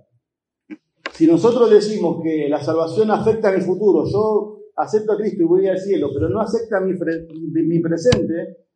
si 1.12 1.27
nosotros 1.27 1.68
decimos 1.70 2.22
que 2.22 2.49
la 2.49 2.62
salvación 2.62 3.11
afecta 3.11 3.49
a 3.49 3.57
mi 3.57 3.61
futuro, 3.61 4.05
yo 4.11 4.70
acepto 4.77 5.12
a 5.12 5.16
Cristo 5.16 5.42
y 5.42 5.46
voy 5.46 5.66
al 5.66 5.79
cielo, 5.79 6.11
pero 6.14 6.29
no 6.29 6.40
acepta 6.40 6.81
mi, 6.81 6.92
mi 6.94 7.81
presente, 7.81 8.66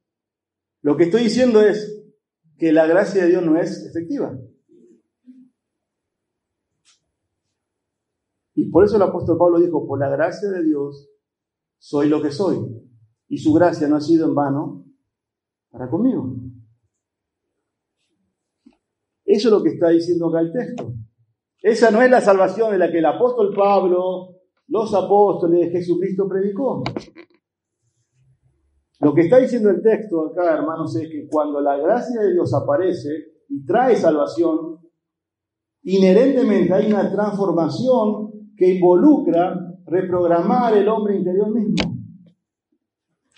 lo 0.82 0.96
que 0.96 1.04
estoy 1.04 1.24
diciendo 1.24 1.60
es 1.60 2.04
que 2.58 2.72
la 2.72 2.86
gracia 2.86 3.22
de 3.22 3.30
Dios 3.30 3.44
no 3.44 3.56
es 3.56 3.86
efectiva. 3.86 4.36
Y 8.60 8.68
por 8.70 8.84
eso 8.84 8.96
el 8.96 9.02
apóstol 9.02 9.38
Pablo 9.38 9.58
dijo, 9.58 9.86
por 9.86 9.98
la 9.98 10.10
gracia 10.10 10.50
de 10.50 10.62
Dios 10.62 11.08
soy 11.78 12.10
lo 12.10 12.20
que 12.20 12.30
soy. 12.30 12.58
Y 13.26 13.38
su 13.38 13.54
gracia 13.54 13.88
no 13.88 13.96
ha 13.96 14.02
sido 14.02 14.28
en 14.28 14.34
vano 14.34 14.84
para 15.70 15.88
conmigo. 15.88 16.36
Eso 19.24 19.48
es 19.48 19.52
lo 19.54 19.62
que 19.62 19.70
está 19.70 19.88
diciendo 19.88 20.28
acá 20.28 20.40
el 20.40 20.52
texto. 20.52 20.92
Esa 21.62 21.90
no 21.90 22.02
es 22.02 22.10
la 22.10 22.20
salvación 22.20 22.72
de 22.72 22.78
la 22.78 22.92
que 22.92 22.98
el 22.98 23.06
apóstol 23.06 23.54
Pablo, 23.56 24.40
los 24.66 24.92
apóstoles 24.92 25.60
de 25.60 25.70
Jesucristo 25.78 26.28
predicó. 26.28 26.82
Lo 29.00 29.14
que 29.14 29.22
está 29.22 29.38
diciendo 29.38 29.70
el 29.70 29.80
texto 29.80 30.26
acá, 30.26 30.52
hermanos, 30.52 30.94
es 30.96 31.08
que 31.08 31.26
cuando 31.30 31.62
la 31.62 31.78
gracia 31.78 32.20
de 32.20 32.34
Dios 32.34 32.52
aparece 32.52 33.08
y 33.48 33.64
trae 33.64 33.96
salvación, 33.96 34.80
inherentemente 35.82 36.74
hay 36.74 36.92
una 36.92 37.10
transformación 37.10 38.39
que 38.60 38.74
involucra 38.74 39.58
reprogramar 39.86 40.76
el 40.76 40.86
hombre 40.86 41.16
interior 41.16 41.50
mismo. 41.50 41.96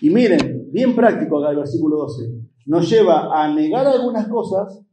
Y 0.01 0.09
miren, 0.09 0.69
bien 0.69 0.93
práctico 0.93 1.39
acá 1.39 1.51
el 1.51 1.59
versículo 1.59 1.95
12, 1.99 2.23
nos 2.65 2.89
lleva 2.89 3.41
a 3.41 3.47
negar 3.53 3.87
algunas 3.87 4.27
cosas 4.27 4.85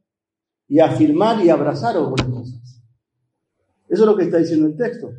y 0.69 0.79
afirmar 0.79 1.45
y 1.45 1.51
abrazar 1.51 1.97
algunas 1.97 2.29
cosas. 2.29 2.81
Eso 3.89 4.03
es 4.05 4.07
lo 4.07 4.17
que 4.17 4.23
está 4.23 4.39
diciendo 4.39 4.69
el 4.69 4.77
texto. 4.77 5.11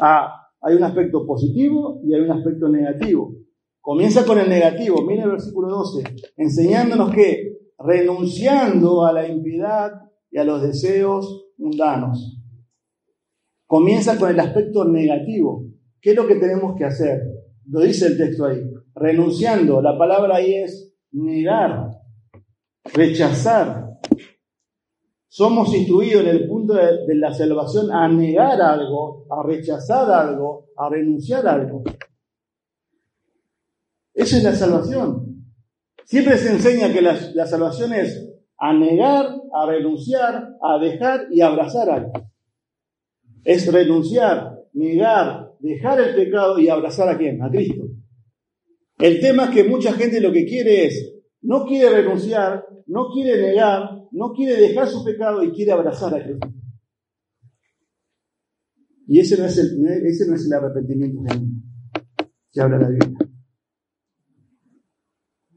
Ah, 0.00 0.48
hay 0.62 0.74
un 0.74 0.84
aspecto 0.84 1.26
positivo 1.26 2.00
y 2.06 2.14
hay 2.14 2.22
un 2.22 2.32
aspecto 2.32 2.70
negativo. 2.70 3.34
Comienza 3.82 4.24
con 4.24 4.38
el 4.38 4.48
negativo, 4.48 5.02
mire 5.02 5.24
el 5.24 5.32
versículo 5.32 5.68
12, 5.68 6.04
enseñándonos 6.38 7.10
que 7.14 7.58
renunciando 7.78 9.04
a 9.04 9.12
la 9.12 9.28
impiedad 9.28 9.92
y 10.30 10.38
a 10.38 10.44
los 10.44 10.62
deseos 10.62 11.50
mundanos. 11.58 12.36
Comienza 13.66 14.16
con 14.16 14.30
el 14.30 14.38
aspecto 14.38 14.84
negativo. 14.84 15.64
¿Qué 16.00 16.10
es 16.10 16.16
lo 16.16 16.26
que 16.26 16.36
tenemos 16.36 16.76
que 16.76 16.84
hacer? 16.84 17.20
Lo 17.68 17.80
dice 17.80 18.06
el 18.06 18.16
texto 18.16 18.46
ahí. 18.46 18.62
Renunciando, 18.94 19.82
la 19.82 19.98
palabra 19.98 20.36
ahí 20.36 20.54
es 20.54 20.94
negar, 21.12 21.90
rechazar. 22.84 23.86
Somos 25.28 25.74
instruidos 25.74 26.22
en 26.22 26.28
el 26.28 26.48
punto 26.48 26.74
de, 26.74 27.14
la 27.16 27.34
salvación 27.34 27.92
a 27.92 28.08
negar 28.08 28.60
algo, 28.62 29.26
a 29.30 29.42
rechazar 29.46 30.10
algo, 30.10 30.68
a 30.76 30.88
renunciar 30.88 31.46
algo. 31.46 31.82
Esa 34.14 34.38
es 34.38 34.44
la 34.44 34.54
salvación. 34.54 35.44
Siempre 36.04 36.38
se 36.38 36.52
enseña 36.52 36.92
que 36.92 37.02
la, 37.02 37.18
la 37.34 37.46
salvación 37.46 37.92
es 37.92 38.32
a 38.58 38.72
negar, 38.72 39.26
a 39.52 39.66
renunciar, 39.66 40.56
a 40.62 40.78
dejar 40.78 41.26
y 41.30 41.40
abrazar 41.40 41.90
algo. 41.90 42.12
Es 43.46 43.72
renunciar, 43.72 44.58
negar, 44.72 45.52
dejar 45.60 46.00
el 46.00 46.16
pecado 46.16 46.58
y 46.58 46.68
abrazar 46.68 47.08
a 47.08 47.16
quién? 47.16 47.40
A 47.40 47.48
Cristo. 47.48 47.84
El 48.98 49.20
tema 49.20 49.44
es 49.44 49.50
que 49.50 49.62
mucha 49.62 49.92
gente 49.92 50.20
lo 50.20 50.32
que 50.32 50.44
quiere 50.44 50.86
es, 50.86 51.14
no 51.42 51.64
quiere 51.64 52.02
renunciar, 52.02 52.66
no 52.86 53.06
quiere 53.14 53.40
negar, 53.40 54.02
no 54.10 54.32
quiere 54.32 54.60
dejar 54.60 54.88
su 54.88 55.04
pecado 55.04 55.44
y 55.44 55.52
quiere 55.52 55.70
abrazar 55.70 56.12
a 56.12 56.24
Cristo. 56.24 56.48
Y 59.06 59.20
ese 59.20 59.38
no 59.38 59.44
es 59.44 59.58
el, 59.58 59.86
ese 60.04 60.26
no 60.26 60.34
es 60.34 60.44
el 60.44 60.52
arrepentimiento 60.52 61.22
que 62.50 62.60
habla 62.60 62.78
la 62.78 62.88
Biblia. 62.88 63.30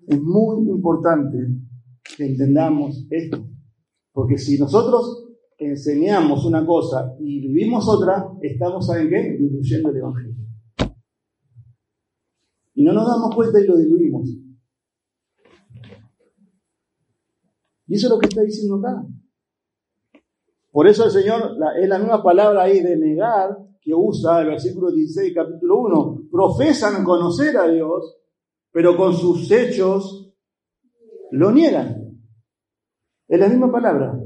Es 0.06 0.22
muy 0.22 0.70
importante 0.70 1.38
que 2.16 2.24
entendamos 2.24 3.08
esto, 3.10 3.50
porque 4.12 4.38
si 4.38 4.60
nosotros 4.60 5.29
enseñamos 5.60 6.46
una 6.46 6.66
cosa 6.66 7.16
y 7.20 7.42
vivimos 7.42 7.88
otra, 7.88 8.32
estamos, 8.42 8.88
¿saben 8.88 9.10
qué? 9.10 9.38
Diluyendo 9.38 9.90
el 9.90 9.98
Evangelio. 9.98 10.36
Y 12.76 12.84
no 12.84 12.94
nos 12.94 13.06
damos 13.06 13.36
cuenta 13.36 13.60
y 13.60 13.68
lo 13.68 13.78
diluimos. 13.78 14.30
Y 17.88 17.96
eso 17.96 18.08
es 18.08 18.14
lo 18.14 18.20
que 18.20 18.28
está 18.28 18.42
diciendo 18.42 18.78
acá. 18.78 19.06
Por 20.72 20.88
eso 20.88 21.06
el 21.06 21.12
Señor, 21.12 21.58
es 21.82 21.90
la 21.90 22.00
misma 22.00 22.24
palabra 22.24 22.64
ahí 22.64 22.80
de 22.80 22.96
negar 22.96 23.58
que 23.82 23.94
usa 23.94 24.42
el 24.42 24.48
versículo 24.48 24.92
16, 24.92 25.34
capítulo 25.36 25.82
1. 25.82 26.22
Profesan 26.32 27.04
conocer 27.04 27.58
a 27.58 27.68
Dios, 27.68 28.18
pero 28.72 28.96
con 28.96 29.14
sus 29.14 29.52
hechos 29.52 30.32
lo 31.32 31.52
niegan. 31.52 32.18
Es 33.28 33.40
la 33.40 33.50
misma 33.50 33.72
palabra. 33.72 34.18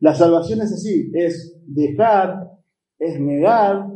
La 0.00 0.14
salvación 0.14 0.60
es 0.60 0.72
así, 0.72 1.10
es 1.14 1.58
dejar, 1.66 2.50
es 2.98 3.18
negar, 3.18 3.86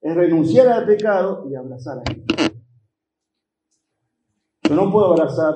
es 0.00 0.14
renunciar 0.14 0.68
al 0.68 0.86
pecado 0.86 1.46
y 1.50 1.54
abrazar 1.54 1.98
a 1.98 2.02
Cristo. 2.02 2.34
Yo 4.68 4.74
no 4.74 4.92
puedo 4.92 5.12
abrazar 5.12 5.54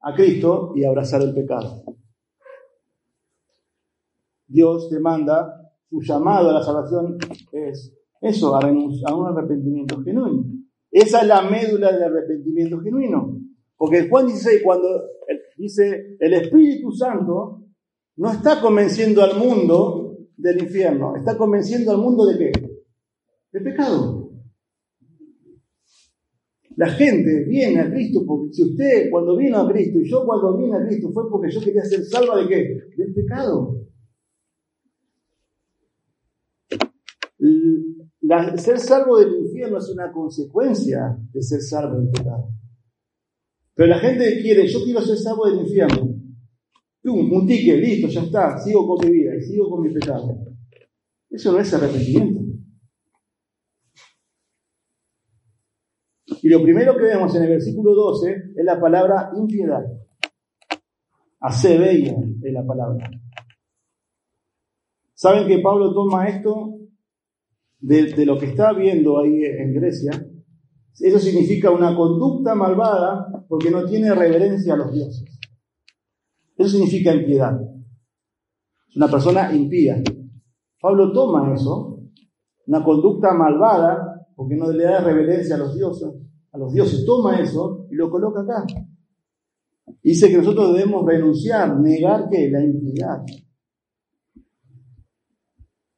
a 0.00 0.14
Cristo 0.14 0.72
y 0.74 0.84
abrazar 0.84 1.22
el 1.22 1.32
pecado. 1.32 1.82
Dios 4.46 4.88
te 4.90 4.98
manda, 4.98 5.72
su 5.88 6.00
llamado 6.02 6.50
a 6.50 6.54
la 6.54 6.62
salvación 6.62 7.16
es 7.52 7.96
eso, 8.20 8.54
a, 8.54 8.60
a 8.60 9.14
un 9.14 9.26
arrepentimiento 9.26 10.02
genuino. 10.02 10.44
Esa 10.90 11.20
es 11.22 11.26
la 11.26 11.42
médula 11.42 11.92
del 11.92 12.02
arrepentimiento 12.02 12.80
genuino. 12.80 13.38
Porque 13.76 14.08
Juan 14.10 14.26
16, 14.26 14.60
cuando 14.62 14.88
dice 15.56 16.16
el 16.18 16.34
Espíritu 16.34 16.92
Santo, 16.92 17.62
no 18.16 18.30
está 18.30 18.60
convenciendo 18.60 19.22
al 19.22 19.38
mundo 19.38 20.18
del 20.36 20.62
infierno, 20.62 21.16
está 21.16 21.36
convenciendo 21.36 21.90
al 21.90 21.98
mundo 21.98 22.26
de 22.26 22.38
qué? 22.38 22.52
De 23.52 23.60
pecado. 23.60 24.30
La 26.76 26.88
gente 26.88 27.44
viene 27.44 27.80
a 27.80 27.90
Cristo 27.90 28.24
porque 28.26 28.52
si 28.52 28.62
usted 28.62 29.10
cuando 29.10 29.36
vino 29.36 29.58
a 29.58 29.70
Cristo 29.70 29.98
y 29.98 30.08
yo 30.08 30.24
cuando 30.24 30.56
vine 30.56 30.76
a 30.76 30.86
Cristo 30.86 31.10
fue 31.12 31.28
porque 31.28 31.50
yo 31.50 31.60
quería 31.60 31.84
ser 31.84 32.04
salva 32.04 32.40
de 32.40 32.48
qué? 32.48 32.78
Del 32.96 33.12
pecado. 33.12 33.80
ser 38.56 38.78
salvo 38.78 39.18
del 39.18 39.34
infierno 39.44 39.78
es 39.78 39.88
una 39.90 40.12
consecuencia 40.12 41.18
de 41.32 41.42
ser 41.42 41.60
salvo 41.60 41.98
del 41.98 42.10
pecado. 42.10 42.48
Pero 43.74 43.88
la 43.88 43.98
gente 43.98 44.40
quiere, 44.40 44.66
yo 44.66 44.82
quiero 44.84 45.00
ser 45.00 45.16
salvo 45.16 45.46
del 45.46 45.60
infierno. 45.60 46.09
Un, 47.02 47.46
ticket, 47.46 47.80
listo, 47.80 48.08
ya 48.08 48.22
está, 48.22 48.58
sigo 48.58 48.86
con 48.86 49.06
mi 49.06 49.12
vida 49.12 49.34
y 49.34 49.40
sigo 49.40 49.70
con 49.70 49.82
mi 49.82 49.92
pecado. 49.92 50.36
Eso 51.30 51.52
no 51.52 51.60
es 51.60 51.72
arrepentimiento. 51.72 52.40
Y 56.42 56.48
lo 56.48 56.62
primero 56.62 56.96
que 56.96 57.04
vemos 57.04 57.34
en 57.34 57.42
el 57.42 57.48
versículo 57.50 57.94
12 57.94 58.30
es 58.56 58.64
la 58.64 58.80
palabra 58.80 59.30
impiedad. 59.36 59.84
Hace 61.40 61.78
bella 61.78 62.16
es 62.42 62.52
la 62.52 62.66
palabra. 62.66 63.10
¿Saben 65.14 65.48
que 65.48 65.58
Pablo 65.58 65.92
toma 65.92 66.28
esto 66.28 66.78
de, 67.78 68.12
de, 68.12 68.26
lo 68.26 68.38
que 68.38 68.46
está 68.46 68.72
viendo 68.72 69.18
ahí 69.18 69.42
en 69.44 69.74
Grecia? 69.74 70.12
Eso 70.98 71.18
significa 71.18 71.70
una 71.70 71.94
conducta 71.96 72.54
malvada 72.54 73.44
porque 73.48 73.70
no 73.70 73.84
tiene 73.86 74.14
reverencia 74.14 74.74
a 74.74 74.76
los 74.76 74.92
dioses. 74.92 75.39
Eso 76.60 76.76
significa 76.76 77.14
impiedad. 77.14 77.58
Es 78.86 78.94
una 78.94 79.08
persona 79.08 79.50
impía. 79.50 80.02
Pablo 80.78 81.10
toma 81.10 81.54
eso, 81.54 82.02
una 82.66 82.84
conducta 82.84 83.32
malvada, 83.32 84.28
porque 84.36 84.56
no 84.56 84.70
le 84.70 84.84
da 84.84 85.00
reverencia 85.00 85.54
a 85.54 85.58
los 85.58 85.74
dioses, 85.74 86.12
a 86.52 86.58
los 86.58 86.70
dioses, 86.74 87.06
toma 87.06 87.40
eso 87.40 87.86
y 87.90 87.94
lo 87.94 88.10
coloca 88.10 88.42
acá. 88.42 88.66
Dice 90.02 90.28
que 90.28 90.36
nosotros 90.36 90.74
debemos 90.74 91.06
renunciar, 91.06 91.80
negar 91.80 92.28
que 92.28 92.50
la 92.50 92.62
impiedad. 92.62 93.24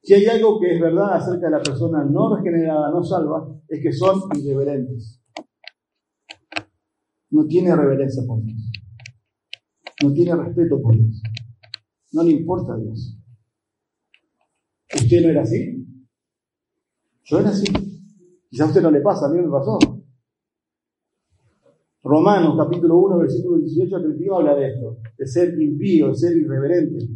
Si 0.01 0.13
hay 0.13 0.25
algo 0.27 0.61
que 0.61 0.75
es 0.75 0.79
verdad 0.79 1.15
acerca 1.15 1.47
de 1.47 1.57
la 1.57 1.61
persona 1.61 2.05
no 2.05 2.37
regenerada, 2.37 2.89
no 2.89 3.03
salva, 3.03 3.53
es 3.67 3.81
que 3.83 3.91
son 3.91 4.21
irreverentes. 4.33 5.21
No 7.31 7.45
tiene 7.47 7.75
reverencia 7.75 8.23
por 8.25 8.41
Dios 8.41 8.82
no 10.03 10.13
tiene 10.13 10.35
respeto 10.35 10.81
por 10.81 10.95
Dios. 10.95 11.21
No 12.11 12.23
le 12.23 12.31
importa 12.31 12.73
a 12.73 12.77
Dios. 12.77 13.17
¿Usted 14.95 15.21
no 15.23 15.29
era 15.29 15.41
así? 15.41 15.87
Yo 17.23 17.39
era 17.39 17.49
así. 17.49 17.65
Quizá 18.49 18.65
a 18.65 18.67
usted 18.67 18.81
no 18.81 18.91
le 18.91 19.01
pasa, 19.01 19.25
a 19.25 19.29
mí 19.29 19.39
me 19.39 19.49
pasó. 19.49 19.79
Romanos 22.03 22.55
capítulo 22.57 22.97
1, 22.99 23.17
versículo 23.17 23.57
18 23.59 23.95
a 23.95 24.01
31 24.01 24.35
habla 24.35 24.55
de 24.55 24.67
esto, 24.67 24.97
de 25.17 25.25
ser 25.25 25.59
impío, 25.59 26.09
de 26.09 26.15
ser 26.15 26.35
irreverente. 26.35 27.07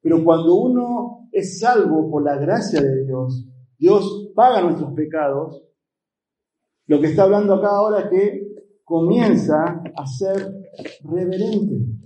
Pero 0.00 0.22
cuando 0.22 0.54
uno 0.54 1.28
es 1.32 1.58
salvo 1.58 2.08
por 2.08 2.22
la 2.22 2.36
gracia 2.36 2.80
de 2.80 3.04
Dios, 3.04 3.46
Dios 3.76 4.30
paga 4.34 4.62
nuestros 4.62 4.92
pecados, 4.94 5.64
lo 6.86 7.00
que 7.00 7.08
está 7.08 7.24
hablando 7.24 7.54
acá 7.54 7.68
ahora 7.68 8.00
es 8.02 8.10
que 8.10 8.48
comienza 8.84 9.82
a 9.94 10.06
ser 10.06 10.54
reverente. 11.02 11.98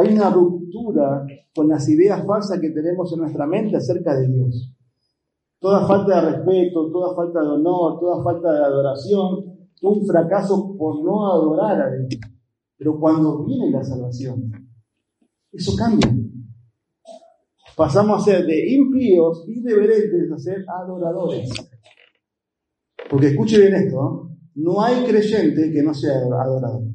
Hay 0.00 0.14
una 0.14 0.30
ruptura 0.30 1.26
con 1.54 1.68
las 1.68 1.86
ideas 1.88 2.24
falsas 2.26 2.58
que 2.58 2.70
tenemos 2.70 3.12
en 3.12 3.20
nuestra 3.20 3.46
mente 3.46 3.76
acerca 3.76 4.16
de 4.16 4.28
Dios. 4.28 4.74
Toda 5.58 5.86
falta 5.86 6.22
de 6.22 6.30
respeto, 6.30 6.90
toda 6.90 7.14
falta 7.14 7.40
de 7.40 7.48
honor, 7.48 8.00
toda 8.00 8.22
falta 8.24 8.50
de 8.52 8.64
adoración, 8.64 9.58
un 9.82 10.06
fracaso 10.06 10.74
por 10.78 11.04
no 11.04 11.30
adorar 11.30 11.82
a 11.82 11.90
Dios. 11.90 12.18
Pero 12.78 12.98
cuando 12.98 13.44
viene 13.44 13.70
la 13.70 13.84
salvación, 13.84 14.50
eso 15.52 15.76
cambia. 15.76 16.10
Pasamos 17.76 18.22
a 18.22 18.24
ser 18.24 18.46
de 18.46 18.72
impíos 18.72 19.44
y 19.48 19.60
deberentes 19.60 20.32
a 20.32 20.38
ser 20.38 20.64
adoradores. 20.66 21.50
Porque 23.10 23.28
escuche 23.28 23.58
bien 23.58 23.74
esto, 23.74 24.30
no 24.54 24.80
hay 24.80 25.04
creyente 25.04 25.70
que 25.70 25.82
no 25.82 25.92
sea 25.92 26.16
adorador. 26.16 26.89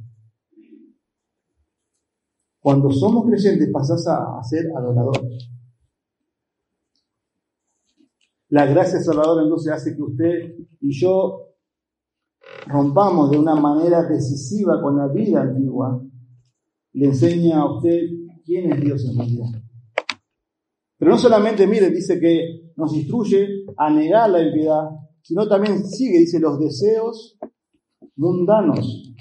Cuando 2.66 2.90
somos 2.90 3.28
creyentes 3.28 3.70
pasás 3.72 4.08
a, 4.08 4.42
ser 4.42 4.72
adorador. 4.76 5.22
La 8.50 8.66
gracia 8.66 9.00
salvadora 9.04 9.44
entonces 9.44 9.72
hace 9.72 9.96
que 9.96 10.02
usted 10.02 10.56
y 10.82 11.00
yo 11.00 11.54
rompamos 12.66 13.30
de 13.30 13.38
una 13.38 13.54
manera 13.54 14.02
decisiva 14.02 14.82
con 14.82 14.98
la 14.98 15.06
vida 15.10 15.44
antigua 15.44 16.02
le 16.94 17.06
enseña 17.06 17.60
a 17.60 17.72
usted 17.72 18.00
quién 18.44 18.74
es 18.74 18.82
Dios 18.82 19.06
en 19.12 19.16
realidad. 19.16 19.62
Pero 20.98 21.12
no 21.12 21.20
solamente, 21.20 21.68
mire, 21.68 21.92
dice 21.92 22.20
que 22.20 22.72
nos 22.78 22.96
instruye 22.96 23.64
a 23.78 23.92
negar 23.92 24.32
la 24.32 24.42
impiedad, 24.42 24.90
sino 25.22 25.48
también 25.48 25.86
sigue, 25.86 26.18
dice, 26.18 26.40
los 26.40 26.60
deseos 26.60 27.38
mundanos. 28.16 29.15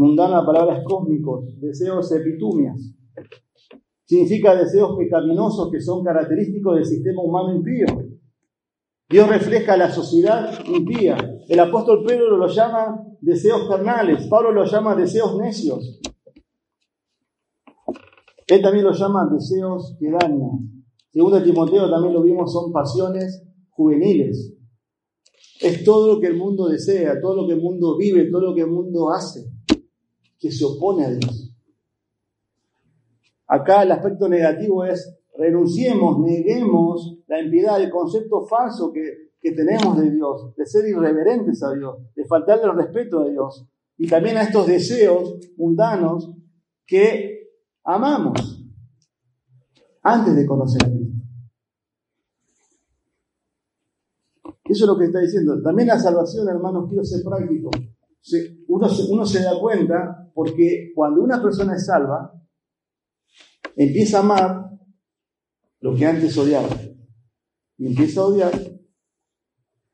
Mundana, 0.00 0.46
palabras 0.46 0.82
cósmicos, 0.82 1.60
deseos 1.60 2.10
epitumias. 2.10 2.96
Significa 4.06 4.56
deseos 4.56 4.96
pecaminosos 4.96 5.70
que 5.70 5.78
son 5.78 6.02
característicos 6.02 6.76
del 6.76 6.86
sistema 6.86 7.22
humano 7.22 7.54
impío. 7.54 7.84
Dios 9.10 9.28
refleja 9.28 9.76
la 9.76 9.90
sociedad 9.90 10.58
impía. 10.64 11.18
El 11.46 11.60
apóstol 11.60 12.02
Pedro 12.06 12.38
lo 12.38 12.46
llama 12.46 12.98
deseos 13.20 13.68
carnales, 13.68 14.26
Pablo 14.28 14.52
lo 14.52 14.64
llama 14.64 14.96
deseos 14.96 15.36
necios. 15.36 16.00
Él 18.46 18.62
también 18.62 18.86
lo 18.86 18.92
llama 18.92 19.28
deseos 19.30 19.98
que 20.00 20.10
dañan. 20.10 20.82
Segundo 21.12 21.42
Timoteo 21.42 21.90
también 21.90 22.14
lo 22.14 22.22
vimos, 22.22 22.50
son 22.50 22.72
pasiones 22.72 23.44
juveniles. 23.68 24.54
Es 25.60 25.84
todo 25.84 26.14
lo 26.14 26.20
que 26.20 26.28
el 26.28 26.38
mundo 26.38 26.68
desea, 26.68 27.20
todo 27.20 27.36
lo 27.36 27.46
que 27.46 27.52
el 27.52 27.60
mundo 27.60 27.98
vive, 27.98 28.30
todo 28.30 28.40
lo 28.40 28.54
que 28.54 28.62
el 28.62 28.70
mundo 28.70 29.10
hace, 29.10 29.44
que 30.40 30.50
se 30.50 30.64
opone 30.64 31.04
a 31.04 31.10
Dios. 31.10 31.54
Acá 33.46 33.82
el 33.82 33.92
aspecto 33.92 34.28
negativo 34.28 34.84
es 34.84 35.20
renunciemos, 35.36 36.18
neguemos 36.20 37.18
la 37.26 37.40
impiedad, 37.40 37.80
el 37.80 37.90
concepto 37.90 38.46
falso 38.46 38.92
que, 38.92 39.30
tenemos 39.42 39.98
de 39.98 40.10
Dios, 40.10 40.54
de 40.54 40.66
ser 40.66 40.86
irreverentes 40.86 41.62
a 41.62 41.72
Dios, 41.72 41.96
de 42.14 42.26
faltarle 42.26 42.64
el 42.64 42.76
respeto 42.76 43.20
a 43.20 43.28
Dios 43.28 43.66
y 43.96 44.06
también 44.06 44.36
a 44.36 44.42
estos 44.42 44.66
deseos 44.66 45.34
mundanos 45.56 46.30
que 46.86 47.48
amamos 47.84 48.62
antes 50.02 50.36
de 50.36 50.46
conocer 50.46 50.84
a 50.84 50.90
Cristo. 50.90 51.16
Eso 54.64 54.84
es 54.84 54.88
lo 54.88 54.98
que 54.98 55.06
está 55.06 55.20
diciendo. 55.20 55.60
También 55.62 55.88
la 55.88 55.98
salvación, 55.98 56.46
hermanos, 56.48 56.86
quiero 56.88 57.04
ser 57.04 57.24
práctico. 57.24 57.70
Uno 58.68 58.86
uno 59.08 59.26
se 59.26 59.42
da 59.42 59.58
cuenta 59.58 60.30
porque 60.34 60.92
cuando 60.94 61.22
una 61.22 61.42
persona 61.42 61.74
es 61.74 61.86
salva, 61.86 62.32
empieza 63.76 64.18
a 64.18 64.20
amar 64.20 64.70
lo 65.80 65.94
que 65.94 66.06
antes 66.06 66.36
odiaba. 66.36 66.68
Y 67.78 67.86
empieza 67.86 68.20
a 68.20 68.26
odiar 68.26 68.52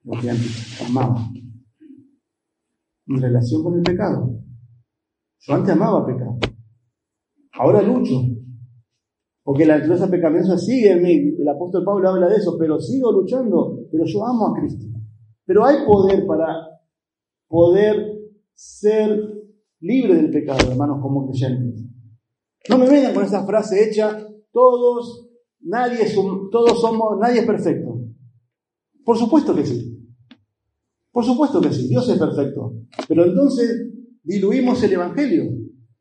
lo 0.02 0.20
que 0.20 0.30
antes 0.30 0.82
amaba. 0.82 1.28
En 3.08 3.22
relación 3.22 3.62
con 3.62 3.74
el 3.74 3.82
pecado. 3.82 4.40
Yo 5.40 5.54
antes 5.54 5.72
amaba 5.72 6.04
pecado. 6.04 6.38
Ahora 7.52 7.82
lucho. 7.82 8.20
Porque 9.44 9.64
la 9.64 9.78
naturaleza 9.78 10.10
pecaminosa 10.10 10.58
sigue 10.58 10.90
en 10.90 11.02
mí. 11.02 11.12
El 11.38 11.48
apóstol 11.48 11.84
Pablo 11.84 12.08
habla 12.08 12.26
de 12.26 12.36
eso, 12.36 12.56
pero 12.58 12.80
sigo 12.80 13.12
luchando. 13.12 13.78
Pero 13.92 14.04
yo 14.04 14.26
amo 14.26 14.48
a 14.48 14.58
Cristo. 14.58 14.86
Pero 15.44 15.64
hay 15.64 15.86
poder 15.86 16.26
para 16.26 16.80
poder 17.46 18.15
ser 18.56 19.20
libre 19.80 20.14
del 20.14 20.30
pecado, 20.30 20.70
hermanos, 20.70 20.98
como 21.00 21.26
creyentes. 21.26 21.84
No 22.68 22.78
me 22.78 22.88
vengan 22.88 23.14
con 23.14 23.24
esa 23.24 23.46
frase 23.46 23.88
hecha, 23.88 24.26
todos, 24.50 25.28
nadie 25.60 26.02
es 26.02 26.14
todos 26.14 26.80
somos, 26.80 27.18
nadie 27.20 27.40
es 27.40 27.46
perfecto. 27.46 28.00
Por 29.04 29.16
supuesto 29.16 29.54
que 29.54 29.64
sí. 29.64 29.92
Por 31.12 31.24
supuesto 31.24 31.60
que 31.60 31.72
sí, 31.72 31.88
Dios 31.88 32.08
es 32.08 32.18
perfecto. 32.18 32.74
Pero 33.06 33.24
entonces 33.24 33.92
diluimos 34.22 34.82
el 34.82 34.94
Evangelio. 34.94 35.44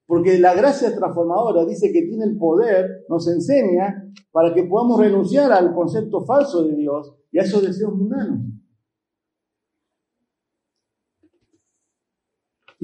Porque 0.07 0.39
la 0.39 0.53
gracia 0.53 0.95
transformadora 0.95 1.65
dice 1.65 1.91
que 1.91 2.03
tiene 2.03 2.25
el 2.25 2.37
poder, 2.37 3.05
nos 3.09 3.27
enseña 3.27 4.11
para 4.31 4.53
que 4.53 4.63
podamos 4.63 4.99
renunciar 4.99 5.51
al 5.51 5.73
concepto 5.73 6.25
falso 6.25 6.63
de 6.63 6.75
Dios 6.75 7.15
y 7.31 7.39
a 7.39 7.43
esos 7.43 7.63
deseos 7.63 7.93
mundanos. 7.93 8.39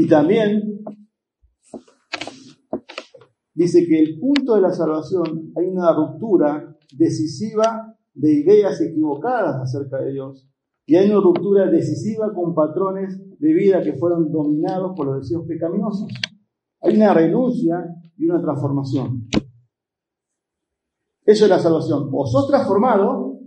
Y 0.02 0.08
también 0.08 0.84
dice 3.54 3.86
que 3.88 4.00
el 4.00 4.20
punto 4.20 4.56
de 4.56 4.62
la 4.62 4.72
salvación 4.72 5.54
hay 5.56 5.68
una 5.68 5.94
ruptura 5.94 6.76
decisiva 6.98 7.96
de 8.12 8.34
ideas 8.34 8.82
equivocadas 8.82 9.62
acerca 9.62 9.98
de 9.98 10.14
Dios. 10.14 10.50
Y 10.88 10.96
hay 10.96 11.08
una 11.12 11.22
ruptura 11.22 11.70
decisiva 11.70 12.34
con 12.34 12.56
patrones 12.56 13.16
de 13.38 13.54
vida 13.54 13.84
que 13.84 13.94
fueron 13.94 14.32
dominados 14.32 14.94
por 14.96 15.06
los 15.06 15.18
deseos 15.18 15.46
pecaminosos. 15.46 16.12
Hay 16.82 16.96
una 16.96 17.14
renuncia 17.14 17.86
y 18.18 18.26
una 18.28 18.42
transformación. 18.42 19.28
Eso 21.24 21.44
es 21.44 21.50
la 21.52 21.60
salvación. 21.60 22.10
O 22.12 22.26
sos 22.26 22.48
transformado 22.48 23.38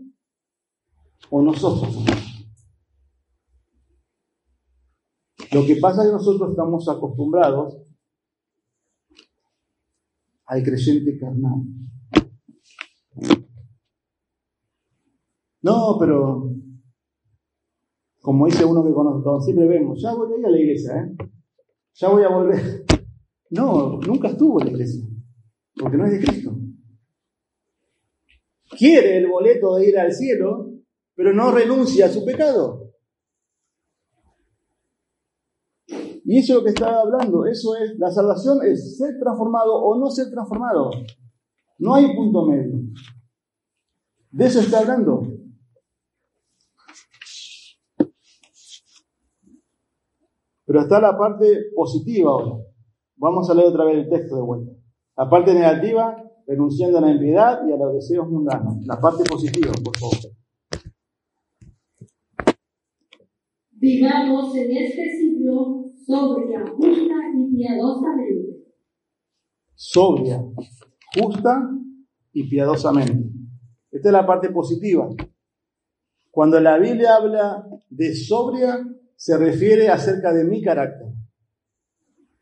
o 1.31 1.43
no 1.43 1.53
sos 1.53 1.81
transformado. 1.81 2.25
Lo 5.55 5.65
que 5.65 5.77
pasa 5.77 6.03
es 6.03 6.09
que 6.09 6.15
nosotros 6.15 6.51
estamos 6.51 6.89
acostumbrados 6.89 7.81
al 10.47 10.63
creyente 10.65 11.17
carnal. 11.17 11.63
No, 15.63 15.97
pero 16.01 16.51
como 18.21 18.47
dice 18.47 18.65
uno 18.65 18.83
que 18.83 18.93
conozco, 18.93 19.41
siempre 19.43 19.69
vemos, 19.69 20.03
ya 20.03 20.13
voy 20.15 20.33
a 20.33 20.39
ir 20.39 20.47
a 20.47 20.51
la 20.51 20.59
iglesia, 20.59 20.97
¿eh? 20.97 21.17
ya 21.95 22.09
voy 22.09 22.25
a 22.25 22.29
volver. 22.29 22.85
No, 23.51 24.01
nunca 24.01 24.31
estuvo 24.31 24.59
en 24.59 24.67
la 24.67 24.73
iglesia, 24.73 25.07
porque 25.79 25.97
no 25.97 26.07
es 26.07 26.13
de 26.13 26.27
Cristo. 26.27 26.59
Quiere 28.77 29.19
el 29.19 29.29
boleto 29.29 29.77
de 29.77 29.89
ir 29.89 29.97
al 29.97 30.13
cielo, 30.13 30.73
pero 31.15 31.33
no 31.33 31.53
renuncia 31.53 32.07
a 32.07 32.09
su 32.09 32.25
pecado. 32.25 32.84
Y 36.25 36.39
eso 36.39 36.55
es 36.55 36.59
lo 36.59 36.65
que 36.65 36.71
está 36.71 37.01
hablando, 37.01 37.45
eso 37.45 37.77
es, 37.77 37.99
la 37.99 38.11
salvación 38.11 38.59
es 38.65 38.97
ser 38.97 39.19
transformado 39.21 39.75
o 39.75 39.99
no 39.99 40.11
ser 40.11 40.31
transformado. 40.31 40.91
No 41.79 41.95
hay 41.95 42.17
punto 42.17 42.47
medio. 42.47 42.81
De 44.31 44.47
eso 44.47 44.61
está 44.61 44.79
hablando. 44.79 45.23
Pero 50.65 50.81
está 50.81 50.99
la 50.99 51.17
parte 51.19 51.67
positiva 51.77 52.31
ahora. 52.31 52.65
Vamos 53.17 53.51
a 53.51 53.55
leer 53.55 53.69
otra 53.69 53.85
vez 53.85 53.99
el 53.99 54.09
texto 54.09 54.37
de 54.37 54.43
vuelta. 54.43 54.73
La 55.17 55.29
parte 55.29 55.53
negativa, 55.53 56.17
renunciando 56.47 56.99
a 56.99 57.01
la 57.03 57.11
impiedad 57.11 57.69
y 57.69 57.73
a 57.73 57.77
los 57.77 57.93
deseos 57.93 58.29
mundanos. 58.31 58.79
La 58.87 58.99
parte 58.99 59.25
positiva, 59.25 59.73
por 59.85 59.97
favor. 59.99 60.17
Vivamos 63.73 64.57
en 64.57 64.71
este 64.75 65.19
siglo 65.19 65.84
sobria, 66.07 66.65
justa 66.67 67.15
y 67.35 67.57
piadosamente. 67.57 68.65
Sobria, 69.75 70.45
justa 71.17 71.71
y 72.33 72.49
piadosamente. 72.49 73.31
Esta 73.91 74.09
es 74.09 74.13
la 74.13 74.27
parte 74.27 74.51
positiva. 74.51 75.09
Cuando 76.31 76.61
la 76.61 76.79
Biblia 76.79 77.17
habla 77.17 77.67
de 77.91 78.15
sobria, 78.15 78.85
se 79.17 79.37
refiere 79.39 79.89
acerca 79.89 80.33
de 80.33 80.45
mi 80.45 80.63
carácter. 80.63 81.09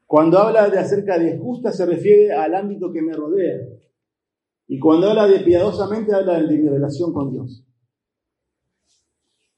Cuando 0.07 0.39
habla 0.39 0.69
de 0.69 0.79
acerca 0.79 1.19
de 1.19 1.39
justa, 1.39 1.73
se 1.73 1.87
refiere 1.87 2.33
al 2.33 2.55
ámbito 2.55 2.93
que 2.93 3.03
me 3.03 3.13
rodea. 3.13 3.61
Y 4.67 4.79
cuando 4.79 5.11
habla 5.11 5.27
de 5.27 5.41
piadosamente, 5.41 6.15
habla 6.15 6.41
de 6.41 6.59
mi 6.59 6.69
relación 6.69 7.13
con 7.13 7.33
Dios. 7.33 7.67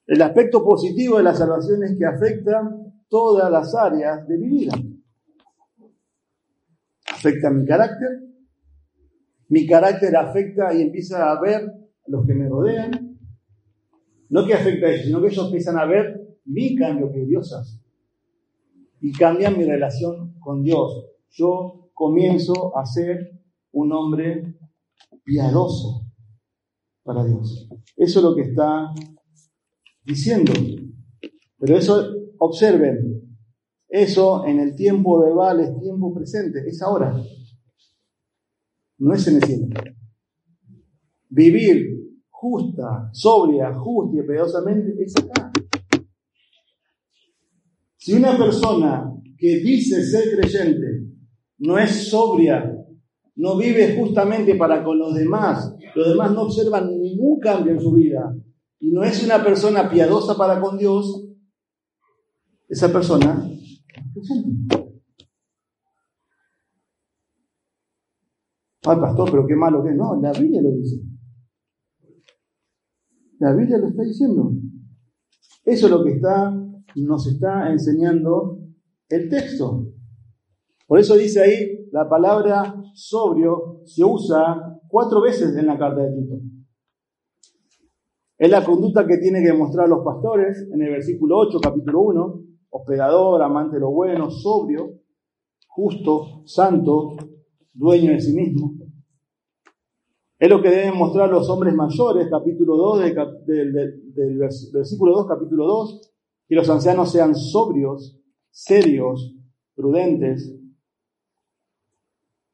El 0.07 0.21
aspecto 0.23 0.65
positivo 0.65 1.17
de 1.17 1.23
la 1.23 1.35
salvación 1.35 1.83
es 1.85 1.97
que 1.97 2.05
afecta 2.05 2.61
todas 3.09 3.51
las 3.51 3.75
áreas 3.75 4.27
de 4.27 4.39
mi 4.39 4.49
vida. 4.49 4.73
Afecta 7.13 7.51
mi 7.51 7.65
carácter, 7.65 8.25
mi 9.49 9.67
carácter 9.67 10.17
afecta 10.17 10.75
y 10.75 10.83
empieza 10.83 11.31
a 11.31 11.41
ver 11.41 11.63
a 11.63 12.11
los 12.11 12.27
que 12.27 12.35
me 12.35 12.49
rodean. 12.49 13.19
No 14.31 14.47
que 14.47 14.55
afecta 14.55 14.87
a 14.87 14.91
ellos, 14.91 15.07
sino 15.07 15.21
que 15.21 15.29
ellos 15.29 15.47
empiezan 15.47 15.79
a 15.79 15.87
ver 15.87 16.39
mi 16.45 16.75
cambio 16.75 17.13
que 17.13 17.25
Dios 17.25 17.53
hace. 17.53 17.81
Y 19.01 19.13
cambia 19.13 19.51
mi 19.51 19.65
relación 19.65 20.39
con 20.41 20.63
Dios. 20.63 21.11
Yo 21.31 21.91
comienzo 21.95 22.77
a 22.77 22.85
ser 22.85 23.41
un 23.73 23.93
hombre 23.93 24.57
piadoso 25.25 26.07
para 27.03 27.25
Dios. 27.25 27.69
Eso 27.97 28.19
es 28.19 28.25
lo 28.25 28.35
que 28.35 28.43
está 28.43 28.93
diciendo. 30.05 30.53
Pero 31.59 31.77
eso, 31.77 32.07
observen, 32.45 33.37
eso 33.89 34.45
en 34.47 34.61
el 34.61 34.75
tiempo 34.75 35.21
verbal 35.21 35.61
es 35.61 35.81
tiempo 35.81 36.13
presente, 36.15 36.67
es 36.67 36.83
ahora. 36.83 37.15
No 38.99 39.13
es 39.13 39.27
en 39.29 39.37
el 39.37 39.43
cielo. 39.45 39.67
Vivir 41.29 41.95
justa, 42.29 43.11
sobria, 43.13 43.73
justa 43.75 44.19
y 44.19 44.27
piadosamente 44.27 45.03
es 45.03 45.15
acá. 45.17 45.53
Si 47.97 48.13
una 48.13 48.37
persona 48.37 49.11
que 49.39 49.61
dice 49.61 50.05
ser 50.05 50.39
creyente 50.39 51.07
no 51.59 51.79
es 51.79 52.09
sobria, 52.09 52.71
no 53.37 53.57
vive 53.57 53.97
justamente 53.97 54.55
para 54.57 54.85
con 54.85 54.99
los 54.99 55.15
demás, 55.15 55.75
los 55.95 56.09
demás 56.09 56.33
no 56.33 56.43
observan 56.43 57.01
ningún 57.01 57.41
cambio 57.41 57.73
en 57.73 57.81
su 57.81 57.93
vida 57.93 58.35
y 58.79 58.91
no 58.91 59.03
es 59.03 59.25
una 59.25 59.43
persona 59.43 59.89
piadosa 59.89 60.37
para 60.37 60.61
con 60.61 60.77
Dios, 60.77 61.27
esa 62.75 62.93
persona 62.93 63.49
Ay, 68.87 68.99
pastor, 69.01 69.31
pero 69.31 69.47
qué 69.47 69.57
malo 69.57 69.83
que 69.83 69.91
es. 69.91 69.97
No, 69.97 70.21
la 70.21 70.33
Biblia 70.33 70.61
lo 70.61 70.73
dice. 70.73 71.01
La 73.39 73.55
Biblia 73.55 73.79
lo 73.79 73.89
está 73.89 74.03
diciendo. 74.03 74.53
Eso 75.65 75.87
es 75.87 75.91
lo 75.91 76.05
que 76.05 76.11
está, 76.11 76.55
nos 76.97 77.27
está 77.27 77.73
enseñando 77.73 78.59
el 79.09 79.31
texto. 79.31 79.87
Por 80.87 80.99
eso 80.99 81.17
dice 81.17 81.41
ahí, 81.41 81.89
la 81.93 82.09
palabra 82.11 82.75
sobrio 82.93 83.81
se 83.87 84.05
usa 84.05 84.79
cuatro 84.89 85.23
veces 85.23 85.57
en 85.57 85.67
la 85.67 85.79
carta 85.79 86.03
de 86.03 86.21
Tito. 86.21 86.35
Es 88.37 88.51
la 88.51 88.63
conducta 88.63 89.07
que 89.07 89.17
tienen 89.17 89.45
que 89.45 89.55
mostrar 89.55 89.89
los 89.89 90.05
pastores 90.05 90.69
en 90.71 90.83
el 90.83 90.91
versículo 90.91 91.39
8, 91.39 91.59
capítulo 91.63 92.01
1, 92.03 92.45
hospedador, 92.77 93.41
amante 93.41 93.77
de 93.77 93.81
lo 93.81 93.91
bueno, 93.91 94.33
sobrio, 94.33 95.01
justo, 95.69 96.43
santo, 96.45 97.17
dueño 97.73 98.11
de 98.11 98.21
sí 98.21 98.35
mismo. 98.35 98.73
Es 100.37 100.51
lo 100.51 100.61
que 100.61 100.71
deben 100.71 100.99
mostrar 100.99 101.31
los 101.31 101.49
hombres 101.49 101.73
mayores, 101.73 102.27
capítulo 102.29 102.77
2, 102.77 102.99
del, 103.47 104.39
versículo 104.73 105.15
2, 105.15 105.27
capítulo 105.29 105.67
2, 105.67 106.13
que 106.49 106.55
los 106.57 106.69
ancianos 106.69 107.13
sean 107.13 107.37
sobrios, 107.37 108.19
serios, 108.51 109.37
prudentes. 109.77 110.53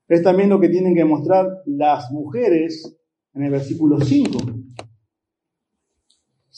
Es 0.07 0.23
también 0.23 0.51
lo 0.51 0.61
que 0.61 0.69
tienen 0.69 0.95
que 0.95 1.05
mostrar 1.07 1.47
las 1.65 2.13
mujeres 2.13 2.95
en 3.33 3.45
el 3.45 3.53
versículo 3.53 3.99
5. 3.99 4.39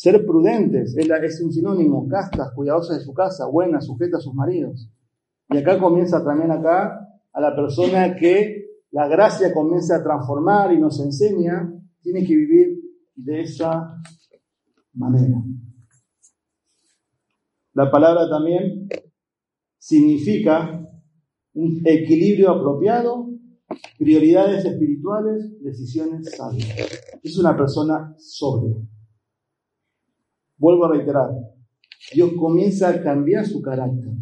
Ser 0.03 0.27
prudentes 0.27 0.97
es, 0.97 1.41
un 1.41 1.53
sinónimo, 1.53 2.09
castas, 2.09 2.51
cuidadosas 2.57 2.99
de 2.99 3.05
su 3.05 3.15
casa, 3.15 3.47
buenas, 3.47 3.87
sujetas 3.87 4.19
a 4.19 4.25
sus 4.25 4.35
maridos. 4.35 4.91
Y 5.49 5.59
acá 5.59 5.79
comienza 5.79 6.25
también 6.25 6.51
acá 6.51 7.09
a 7.33 7.41
la 7.41 7.55
persona 7.55 8.17
que 8.17 8.81
la 8.91 9.07
gracia 9.07 9.55
comienza 9.55 9.95
a 9.95 10.03
transformar 10.03 10.73
y 10.73 10.81
nos 10.81 10.99
enseña, 10.99 11.73
tiene 12.01 12.27
que 12.27 12.35
vivir 12.35 12.81
de 13.15 13.43
esa 13.43 13.97
manera. 14.95 15.41
La 17.73 17.89
palabra 17.89 18.29
también 18.29 18.89
significa 19.79 20.85
un 21.55 21.81
equilibrio 21.85 22.51
apropiado, 22.51 23.29
prioridades 24.01 24.65
espirituales, 24.65 25.63
decisiones 25.63 26.29
sabias. 26.37 26.77
Es 27.23 27.39
una 27.39 27.57
persona 27.57 28.17
sobria. 28.19 28.75
Vuelvo 30.63 30.85
a 30.85 30.93
reiterar, 30.93 31.29
Dios 32.15 32.35
comienza 32.39 32.89
a 32.89 33.03
cambiar 33.03 33.45
su 33.45 33.61
carácter, 33.61 34.13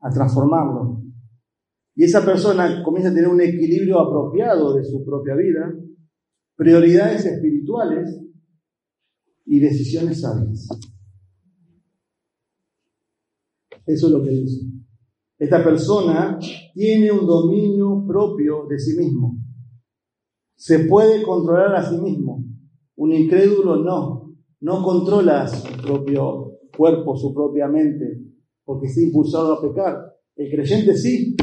a 0.00 0.10
transformarlo. 0.10 1.04
Y 1.94 2.02
esa 2.02 2.24
persona 2.24 2.82
comienza 2.82 3.10
a 3.10 3.14
tener 3.14 3.28
un 3.28 3.40
equilibrio 3.40 4.00
apropiado 4.00 4.74
de 4.74 4.84
su 4.84 5.04
propia 5.04 5.36
vida, 5.36 5.72
prioridades 6.56 7.26
espirituales 7.26 8.20
y 9.44 9.60
decisiones 9.60 10.20
sabias. 10.20 10.68
Eso 13.86 14.06
es 14.08 14.12
lo 14.12 14.24
que 14.24 14.30
dice. 14.30 14.66
Esta 15.38 15.62
persona 15.62 16.40
tiene 16.74 17.12
un 17.12 17.24
dominio 17.24 18.04
propio 18.04 18.66
de 18.68 18.80
sí 18.80 18.98
mismo. 18.98 19.38
Se 20.56 20.80
puede 20.80 21.22
controlar 21.22 21.76
a 21.76 21.88
sí 21.88 21.96
mismo. 21.98 22.44
Un 22.96 23.12
incrédulo 23.12 23.76
no 23.76 24.15
no 24.60 24.82
controla 24.82 25.46
su 25.46 25.76
propio 25.82 26.58
cuerpo, 26.76 27.16
su 27.16 27.34
propia 27.34 27.68
mente, 27.68 28.22
porque 28.64 28.86
está 28.86 29.00
impulsado 29.00 29.54
a 29.54 29.62
pecar. 29.62 30.14
El 30.36 30.50
creyente 30.50 30.96
sí. 30.96 31.36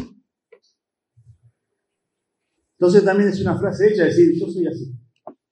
Entonces 2.77 3.05
también 3.05 3.29
es 3.29 3.41
una 3.41 3.57
frase 3.57 3.91
hecha 3.91 4.05
decir, 4.05 4.33
yo 4.37 4.47
soy 4.47 4.67
así, 4.67 4.93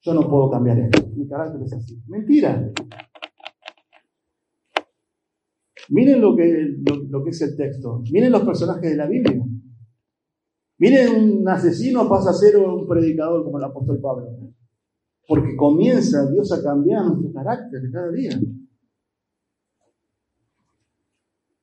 yo 0.01 0.13
no 0.13 0.29
puedo 0.29 0.49
cambiar 0.49 0.79
esto, 0.79 1.07
mi 1.15 1.27
carácter 1.27 1.61
es 1.63 1.73
así. 1.73 2.01
Mentira. 2.07 2.71
Miren 5.89 6.21
lo 6.21 6.35
que, 6.35 6.75
lo, 7.09 7.23
que 7.23 7.29
es 7.29 7.41
el 7.41 7.55
texto, 7.55 8.01
miren 8.11 8.31
los 8.31 8.43
personajes 8.43 8.91
de 8.91 8.97
la 8.97 9.07
Biblia. 9.07 9.41
Miren 10.77 11.15
un 11.15 11.49
asesino 11.49 12.07
pasa 12.09 12.31
a 12.31 12.33
ser 12.33 12.57
un 12.57 12.87
predicador 12.87 13.43
como 13.43 13.57
el 13.57 13.63
apóstol 13.63 13.99
Pablo. 14.01 14.53
Porque 15.27 15.55
comienza 15.55 16.29
Dios 16.29 16.51
a 16.51 16.61
cambiar 16.61 17.05
nuestro 17.05 17.31
carácter 17.31 17.81
cada 17.91 18.11
día. 18.11 18.39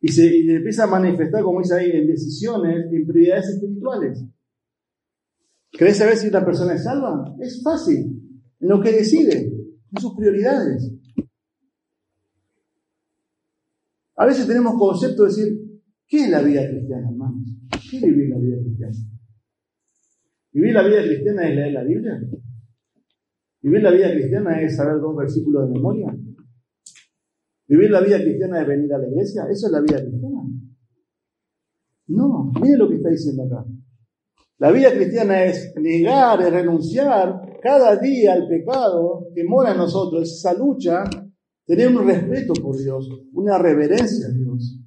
Y 0.00 0.08
se 0.08 0.28
empieza 0.54 0.84
a 0.84 0.86
manifestar, 0.86 1.42
como 1.42 1.60
dice 1.60 1.74
ahí, 1.74 1.90
en 1.90 2.06
decisiones, 2.06 2.86
en 2.92 3.06
prioridades 3.06 3.48
espirituales. 3.48 4.24
¿Querés 5.72 5.96
saber 5.96 6.16
si 6.16 6.28
una 6.28 6.44
persona 6.44 6.74
es 6.74 6.84
salva? 6.84 7.34
Es 7.40 7.62
fácil. 7.62 8.20
En 8.60 8.68
lo 8.68 8.80
que 8.80 8.92
decide, 8.92 9.52
en 9.92 10.00
sus 10.00 10.14
prioridades. 10.14 10.92
A 14.16 14.26
veces 14.26 14.46
tenemos 14.46 14.74
concepto 14.78 15.24
de 15.24 15.28
decir, 15.28 15.80
¿qué 16.06 16.24
es 16.24 16.30
la 16.30 16.42
vida 16.42 16.68
cristiana, 16.68 17.08
hermanos? 17.08 17.48
¿Qué 17.90 17.98
es 17.98 18.02
vivir 18.02 18.28
la 18.30 18.38
vida 18.38 18.56
cristiana? 18.60 18.96
¿Vivir 20.52 20.74
la 20.74 20.82
vida 20.88 21.02
cristiana 21.02 21.48
es 21.48 21.54
leer 21.54 21.72
la 21.72 21.84
Biblia? 21.84 22.20
Vivir 23.60 23.82
la 23.82 23.90
vida 23.90 24.10
cristiana 24.12 24.60
es 24.62 24.76
saber 24.76 25.00
dos 25.00 25.16
versículos 25.16 25.68
de 25.68 25.74
memoria. 25.74 26.16
Vivir 27.66 27.90
la 27.90 28.00
vida 28.00 28.20
cristiana 28.20 28.62
es 28.62 28.68
venir 28.68 28.92
a 28.94 28.98
la 28.98 29.08
iglesia. 29.08 29.42
¿Eso 29.50 29.66
es 29.66 29.72
la 29.72 29.80
vida 29.80 30.00
cristiana? 30.00 30.42
No, 32.08 32.52
mire 32.62 32.78
lo 32.78 32.88
que 32.88 32.96
está 32.96 33.10
diciendo 33.10 33.44
acá. 33.44 33.66
La 34.58 34.72
vida 34.72 34.90
cristiana 34.92 35.44
es 35.44 35.72
negar, 35.76 36.40
es 36.40 36.52
renunciar 36.52 37.58
cada 37.62 37.96
día 37.96 38.32
al 38.32 38.48
pecado 38.48 39.28
que 39.34 39.44
mora 39.44 39.72
en 39.72 39.78
nosotros, 39.78 40.32
esa 40.32 40.54
lucha, 40.54 41.04
tener 41.64 41.88
un 41.88 42.06
respeto 42.06 42.54
por 42.60 42.76
Dios, 42.76 43.08
una 43.32 43.58
reverencia 43.58 44.26
a 44.26 44.30
Dios. 44.30 44.80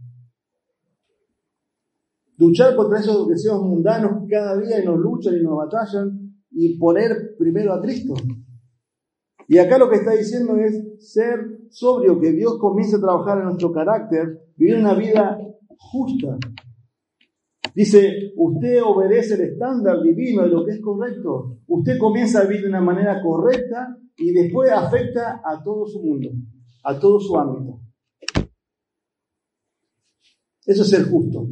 Luchar 2.38 2.76
contra 2.76 3.00
esos 3.00 3.28
deseos 3.28 3.62
mundanos 3.62 4.24
que 4.24 4.36
cada 4.36 4.60
día 4.60 4.84
nos 4.84 4.98
luchan 5.00 5.36
y 5.36 5.44
nos 5.44 5.58
batallan 5.58 6.36
y 6.50 6.78
poner 6.78 7.36
primero 7.38 7.74
a 7.74 7.82
Cristo. 7.82 8.16
Y 9.52 9.58
acá 9.58 9.78
lo 9.78 9.90
que 9.90 9.98
está 9.98 10.12
diciendo 10.12 10.56
es 10.56 11.12
ser 11.12 11.60
sobrio, 11.70 12.22
que 12.22 12.32
Dios 12.32 12.58
comience 12.58 12.96
a 12.96 13.02
trabajar 13.02 13.40
en 13.40 13.48
nuestro 13.48 13.74
carácter, 13.74 14.46
vivir 14.56 14.78
una 14.78 14.94
vida 14.94 15.38
justa. 15.78 16.38
Dice, 17.76 18.32
usted 18.38 18.82
obedece 18.82 19.34
el 19.34 19.42
estándar 19.42 20.02
divino 20.04 20.44
de 20.44 20.48
lo 20.48 20.64
que 20.64 20.72
es 20.72 20.80
correcto. 20.80 21.58
Usted 21.68 21.98
comienza 21.98 22.40
a 22.40 22.44
vivir 22.46 22.62
de 22.62 22.70
una 22.70 22.80
manera 22.80 23.22
correcta 23.22 23.98
y 24.16 24.32
después 24.32 24.72
afecta 24.72 25.42
a 25.44 25.62
todo 25.62 25.86
su 25.86 26.02
mundo, 26.02 26.30
a 26.86 26.98
todo 26.98 27.20
su 27.20 27.38
ámbito. 27.38 27.82
Eso 30.66 30.84
es 30.84 30.90
ser 30.90 31.10
justo. 31.10 31.50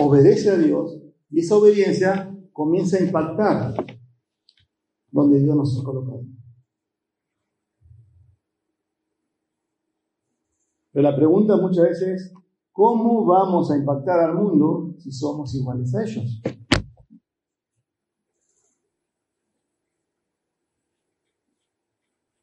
Obedece 0.00 0.50
a 0.50 0.58
Dios 0.58 1.00
y 1.30 1.38
esa 1.38 1.54
obediencia 1.54 2.36
comienza 2.52 2.96
a 2.96 3.02
impactar 3.02 3.74
donde 5.12 5.38
Dios 5.38 5.54
nos 5.54 5.80
ha 5.80 5.84
colocado. 5.84 6.24
Pero 11.00 11.12
la 11.12 11.16
pregunta 11.16 11.56
muchas 11.56 11.84
veces 11.88 12.08
es, 12.08 12.34
¿cómo 12.72 13.24
vamos 13.24 13.70
a 13.70 13.78
impactar 13.78 14.20
al 14.20 14.34
mundo 14.34 14.94
si 14.98 15.10
somos 15.10 15.54
iguales 15.54 15.94
a 15.94 16.02
ellos? 16.02 16.42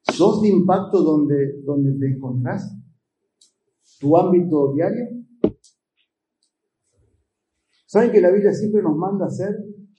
¿Sos 0.01 0.41
de 0.41 0.47
impacto 0.47 1.03
donde, 1.03 1.61
donde 1.61 1.99
te 1.99 2.15
encontrás? 2.15 2.75
¿Tu 3.99 4.17
ámbito 4.17 4.73
diario? 4.73 5.05
¿Saben 7.85 8.11
que 8.11 8.21
la 8.21 8.31
Biblia 8.31 8.53
siempre 8.53 8.81
nos 8.81 8.97
manda 8.97 9.27
a 9.27 9.29
ser, 9.29 9.55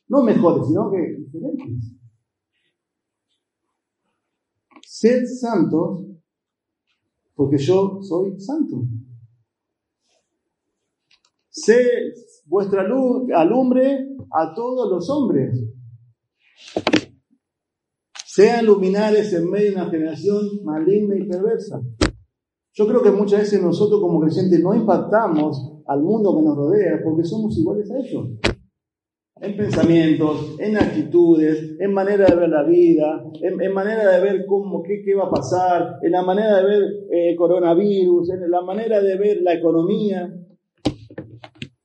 no 0.08 0.24
mejores, 0.24 0.66
sino 0.66 0.90
que 0.90 1.16
diferentes? 1.16 1.94
Sed 4.84 5.26
santos 5.26 6.07
porque 7.38 7.56
yo 7.56 8.00
soy 8.02 8.40
santo. 8.40 8.82
Sé 11.48 11.78
vuestra 12.46 12.82
luz 12.82 13.30
alumbre 13.32 14.08
a 14.32 14.52
todos 14.52 14.90
los 14.90 15.08
hombres. 15.08 15.56
Sean 18.26 18.66
luminares 18.66 19.32
en 19.34 19.48
medio 19.48 19.70
de 19.70 19.76
una 19.76 19.88
generación 19.88 20.64
maligna 20.64 21.14
y 21.14 21.28
perversa. 21.28 21.80
Yo 22.72 22.88
creo 22.88 23.04
que 23.04 23.12
muchas 23.12 23.42
veces 23.42 23.62
nosotros 23.62 24.00
como 24.00 24.20
creyentes 24.20 24.60
no 24.60 24.74
impactamos 24.74 25.84
al 25.86 26.02
mundo 26.02 26.36
que 26.36 26.42
nos 26.42 26.56
rodea 26.56 27.00
porque 27.04 27.22
somos 27.22 27.56
iguales 27.56 27.88
a 27.92 27.98
ellos. 27.98 28.30
En 29.40 29.56
pensamientos, 29.56 30.56
en 30.58 30.76
actitudes, 30.76 31.76
en 31.78 31.92
manera 31.92 32.26
de 32.26 32.34
ver 32.34 32.48
la 32.48 32.62
vida, 32.64 33.24
en, 33.40 33.72
manera 33.72 34.10
de 34.10 34.20
ver 34.20 34.46
cómo, 34.46 34.82
qué, 34.82 35.02
qué, 35.04 35.14
va 35.14 35.24
a 35.24 35.30
pasar, 35.30 35.98
en 36.02 36.12
la 36.12 36.22
manera 36.22 36.56
de 36.58 36.64
ver 36.64 36.82
el 37.10 37.36
coronavirus, 37.36 38.30
en 38.30 38.50
la 38.50 38.62
manera 38.62 39.00
de 39.00 39.16
ver 39.16 39.42
la 39.42 39.54
economía. 39.54 40.32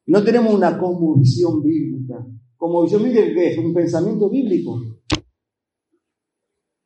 No 0.07 0.23
tenemos 0.23 0.53
una 0.53 0.77
cosmovisión 0.77 1.61
bíblica. 1.61 2.25
Cosmovisión 2.57 3.03
bíblica, 3.03 3.25
¿qué 3.33 3.51
es? 3.51 3.57
Un 3.57 3.73
pensamiento 3.73 4.29
bíblico. 4.29 4.79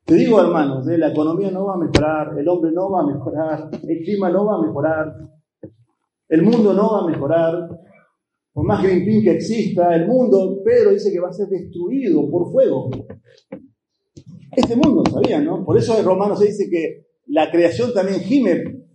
Te 0.06 0.16
digo, 0.16 0.40
hermanos, 0.42 0.88
¿eh? 0.88 0.98
la 0.98 1.10
economía 1.10 1.52
no 1.52 1.66
va 1.66 1.74
a 1.74 1.78
mejorar, 1.78 2.38
el 2.38 2.48
hombre 2.48 2.72
no 2.72 2.90
va 2.90 3.02
a 3.02 3.08
mejorar, 3.08 3.70
el 3.74 4.04
clima 4.04 4.30
no 4.30 4.46
va 4.46 4.56
a 4.56 4.62
mejorar, 4.62 5.14
el 6.30 6.44
mundo 6.44 6.74
no 6.74 6.94
va 6.94 7.00
a 7.02 7.08
mejorar, 7.08 7.87
por 8.58 8.66
más 8.66 8.82
Greenpeace 8.82 9.22
que 9.22 9.32
exista, 9.34 9.96
el 9.96 10.08
mundo, 10.08 10.64
Pedro 10.66 10.90
dice 10.90 11.12
que 11.12 11.20
va 11.20 11.30
a 11.30 11.32
ser 11.32 11.48
destruido 11.48 12.28
por 12.28 12.52
fuego. 12.52 12.90
Este 14.52 14.76
mundo, 14.76 15.04
sabía, 15.12 15.40
¿no? 15.40 15.64
Por 15.64 15.78
eso 15.78 15.96
en 15.96 16.04
Romanos 16.04 16.40
se 16.40 16.48
dice 16.48 16.68
que 16.68 17.06
la 17.28 17.52
creación 17.52 17.94
también 17.94 18.20
gime, 18.20 18.88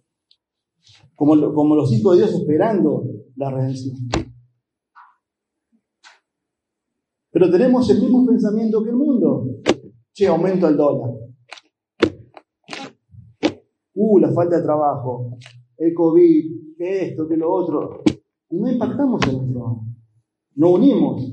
como, 1.15 1.55
como 1.55 1.77
los 1.77 1.93
hijos 1.93 2.17
de 2.17 2.25
Dios 2.25 2.41
esperando 2.41 3.05
la 3.37 3.53
redención. 3.53 3.95
Pero 7.31 7.49
tenemos 7.49 7.89
el 7.89 8.01
mismo 8.01 8.27
pensamiento 8.27 8.83
que 8.83 8.91
el 8.91 8.97
mundo. 8.97 9.47
Che, 10.13 10.27
aumento 10.27 10.67
el 10.67 10.77
dólar. 10.77 11.11
Uh, 13.95 14.19
la 14.19 14.33
falta 14.33 14.57
de 14.57 14.65
trabajo, 14.65 15.39
el 15.77 15.95
COVID, 15.95 16.77
que 16.77 17.05
esto, 17.05 17.29
que 17.29 17.37
lo 17.37 17.53
otro 17.53 18.03
no 18.59 18.71
impactamos 18.71 19.21
en 19.29 19.37
nuestro, 19.37 19.85
no 20.55 20.71
unimos. 20.71 21.33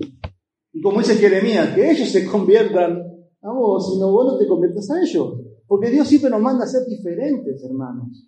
Y 0.72 0.82
como 0.82 1.00
dice 1.00 1.16
Jeremías, 1.16 1.76
que 1.76 1.92
ellos 1.92 2.10
se 2.10 2.26
conviertan 2.26 3.02
a 3.42 3.52
vos, 3.52 3.94
sino 3.94 4.12
vos 4.12 4.34
no 4.34 4.38
te 4.38 4.48
conviertas 4.48 4.90
a 4.92 5.02
ellos. 5.02 5.42
Porque 5.68 5.90
Dios 5.90 6.08
siempre 6.08 6.30
nos 6.30 6.42
manda 6.42 6.66
a 6.66 6.68
ser 6.68 6.86
diferentes, 6.88 7.64
hermanos. 7.64 8.28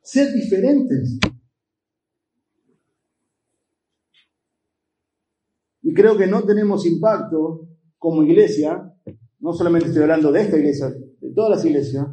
Ser 0.00 0.32
diferentes. 0.32 1.18
Y 5.82 5.92
creo 5.94 6.16
que 6.16 6.26
no 6.26 6.42
tenemos 6.44 6.86
impacto 6.86 7.68
como 7.98 8.22
iglesia, 8.22 8.94
no 9.40 9.52
solamente 9.52 9.88
estoy 9.88 10.02
hablando 10.02 10.30
de 10.32 10.42
esta 10.42 10.56
iglesia, 10.56 10.88
de 10.88 11.30
todas 11.34 11.50
las 11.50 11.64
iglesias, 11.64 12.06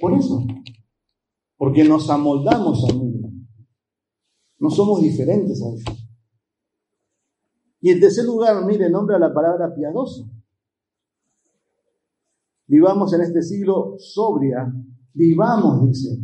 por 0.00 0.14
eso. 0.14 0.44
Porque 1.56 1.84
nos 1.84 2.10
amoldamos 2.10 2.84
a 2.88 2.94
mí. 2.94 3.17
No 4.58 4.70
somos 4.70 5.00
diferentes 5.00 5.62
a 5.62 5.68
ellos. 5.68 6.08
Y 7.80 7.90
en 7.90 8.00
tercer 8.00 8.24
lugar, 8.24 8.64
mire, 8.64 8.90
nombra 8.90 9.18
la 9.18 9.32
palabra 9.32 9.72
piadoso. 9.74 10.28
Vivamos 12.66 13.12
en 13.14 13.22
este 13.22 13.42
siglo 13.42 13.94
sobria. 13.98 14.72
Vivamos, 15.14 15.86
dice. 15.86 16.18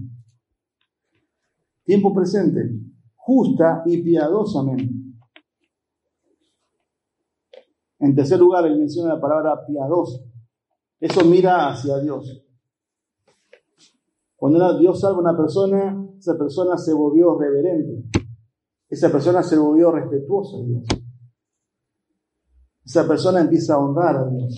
Tiempo 1.84 2.12
presente. 2.12 2.60
Justa 3.14 3.82
y 3.86 4.02
piadosamente. 4.02 4.92
En 8.00 8.14
tercer 8.14 8.38
lugar, 8.38 8.66
él 8.66 8.78
menciona 8.78 9.14
la 9.14 9.20
palabra 9.20 9.64
piadoso. 9.66 10.24
Eso 11.00 11.24
mira 11.24 11.68
hacia 11.68 11.98
Dios. 11.98 12.44
Cuando 14.36 14.78
Dios 14.78 15.00
salva 15.00 15.18
a 15.18 15.20
una 15.20 15.36
persona, 15.36 16.06
esa 16.18 16.36
persona 16.36 16.76
se 16.76 16.92
volvió 16.92 17.38
reverente. 17.38 18.23
Esa 18.94 19.10
persona 19.10 19.42
se 19.42 19.58
volvió 19.58 19.90
respetuosa 19.90 20.56
de 20.58 20.66
Dios. 20.66 20.84
Esa 22.84 23.08
persona 23.08 23.40
empieza 23.40 23.74
a 23.74 23.78
honrar 23.78 24.18
a 24.18 24.30
Dios. 24.30 24.54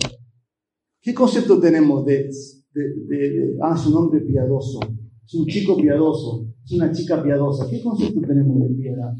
¿Qué 1.01 1.11
concepto 1.11 1.59
tenemos 1.59 2.05
de, 2.05 2.29
de, 2.71 3.57
ah, 3.63 3.75
su 3.75 3.89
nombre 3.89 4.21
piadoso? 4.21 4.79
Es 5.25 5.33
un 5.33 5.47
chico 5.47 5.75
piadoso, 5.75 6.53
es 6.63 6.71
una 6.73 6.91
chica 6.91 7.23
piadosa. 7.23 7.67
¿Qué 7.67 7.81
concepto 7.81 8.21
tenemos 8.21 8.69
de 8.69 8.75
piedad? 8.75 9.11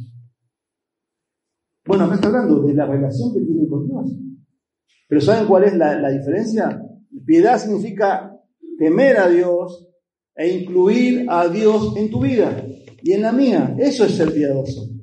Bueno, 1.87 2.03
acá 2.03 2.13
está 2.13 2.27
hablando 2.27 2.61
de 2.61 2.75
la 2.75 2.85
relación 2.85 3.33
que 3.33 3.39
tiene 3.39 3.67
con 3.67 3.87
Dios. 3.87 4.11
Pero 5.07 5.21
¿saben 5.21 5.47
cuál 5.47 5.63
es 5.63 5.75
la, 5.75 5.99
la 5.99 6.11
diferencia? 6.11 6.79
Piedad 7.25 7.57
significa 7.57 8.39
temer 8.77 9.17
a 9.17 9.27
Dios 9.29 9.89
e 10.35 10.47
incluir 10.59 11.25
a 11.27 11.47
Dios 11.47 11.97
en 11.97 12.11
tu 12.11 12.21
vida 12.21 12.63
y 13.01 13.13
en 13.13 13.23
la 13.23 13.31
mía. 13.31 13.75
Eso 13.79 14.05
es 14.05 14.11
ser 14.11 14.31
piadoso. 14.31 14.96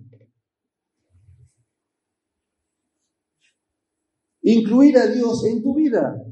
Incluir 4.44 4.96
a 4.98 5.06
Dios 5.06 5.44
en 5.46 5.62
tu 5.62 5.74
vida. 5.74 6.22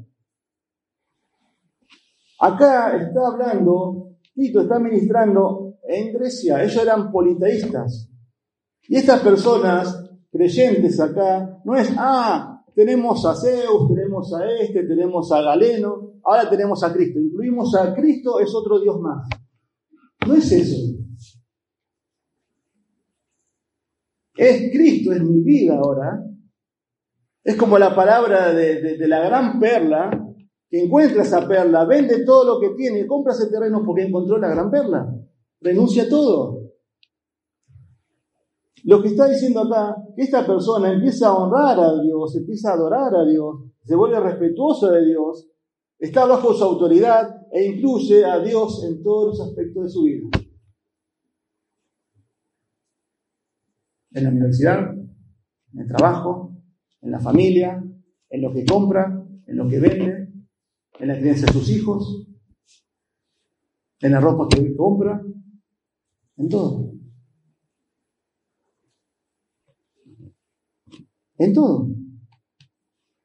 Acá 2.39 2.97
está 2.97 3.27
hablando, 3.27 4.17
Tito 4.33 4.61
está 4.61 4.79
ministrando 4.79 5.77
en 5.87 6.13
Grecia, 6.13 6.63
ellos 6.63 6.77
eran 6.77 7.11
politeístas. 7.11 8.09
Y 8.87 8.97
estas 8.97 9.21
personas 9.21 10.11
creyentes 10.31 10.99
acá, 10.99 11.61
no 11.63 11.75
es, 11.75 11.91
ah, 11.97 12.63
tenemos 12.75 13.25
a 13.25 13.35
Zeus, 13.35 13.87
tenemos 13.87 14.33
a 14.33 14.45
este, 14.59 14.83
tenemos 14.83 15.31
a 15.31 15.41
Galeno, 15.41 16.13
ahora 16.23 16.49
tenemos 16.49 16.83
a 16.83 16.93
Cristo. 16.93 17.19
Incluimos 17.19 17.75
a 17.75 17.93
Cristo, 17.93 18.39
es 18.39 18.53
otro 18.53 18.79
Dios 18.79 18.99
más. 18.99 19.27
No 20.27 20.35
es 20.35 20.51
eso. 20.51 20.77
Es 24.35 24.71
Cristo, 24.71 25.13
es 25.13 25.23
mi 25.23 25.41
vida 25.41 25.77
ahora. 25.77 26.32
Es 27.43 27.57
como 27.57 27.77
la 27.77 27.93
palabra 27.93 28.53
de, 28.53 28.97
la 29.07 29.19
gran 29.19 29.59
perla, 29.59 30.09
que 30.69 30.83
encuentra 30.83 31.23
esa 31.23 31.45
perla, 31.47 31.85
vende 31.85 32.23
todo 32.25 32.55
lo 32.55 32.59
que 32.59 32.75
tiene, 32.75 33.05
compra 33.05 33.33
ese 33.33 33.49
terreno 33.49 33.83
porque 33.85 34.03
encontró 34.03 34.37
la 34.37 34.49
gran 34.49 34.71
perla, 34.71 35.13
renuncia 35.59 36.03
a 36.03 36.09
todo. 36.09 36.71
Lo 38.85 39.01
que 39.01 39.09
está 39.09 39.27
diciendo 39.27 39.61
acá, 39.61 39.95
que 40.15 40.23
esta 40.23 40.45
persona 40.45 40.91
empieza 40.91 41.27
a 41.27 41.35
honrar 41.35 41.79
a 41.79 42.01
Dios, 42.01 42.35
empieza 42.35 42.71
a 42.71 42.73
adorar 42.73 43.13
a 43.15 43.25
Dios, 43.25 43.65
se 43.83 43.95
vuelve 43.95 44.19
respetuoso 44.19 44.89
de 44.91 45.05
Dios, 45.05 45.49
está 45.99 46.25
bajo 46.25 46.53
su 46.53 46.63
autoridad 46.63 47.45
e 47.51 47.65
incluye 47.65 48.25
a 48.25 48.39
Dios 48.39 48.83
en 48.85 49.03
todos 49.03 49.37
los 49.37 49.47
aspectos 49.47 49.83
de 49.83 49.89
su 49.89 50.03
vida. 50.03 50.29
En 54.11 54.23
la 54.23 54.29
universidad, 54.29 54.91
en 55.73 55.79
el 55.79 55.87
trabajo, 55.87 56.52
en 57.03 57.11
la 57.11 57.19
familia, 57.19 57.83
en 58.29 58.41
lo 58.41 58.53
que 58.53 58.65
compra, 58.65 59.23
en 59.45 59.57
lo 59.57 59.67
que 59.67 59.79
vende, 59.79 60.29
en 60.99 61.07
la 61.07 61.19
crianza 61.19 61.45
de 61.45 61.53
sus 61.53 61.69
hijos, 61.69 62.27
en 63.99 64.11
la 64.11 64.19
ropa 64.19 64.47
que 64.49 64.75
compra, 64.75 65.21
en 66.37 66.49
todo. 66.49 66.93
En 71.37 71.53
todo. 71.53 71.89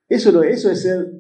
Eso, 0.08 0.42
eso 0.42 0.70
es 0.70 0.82
ser 0.82 1.12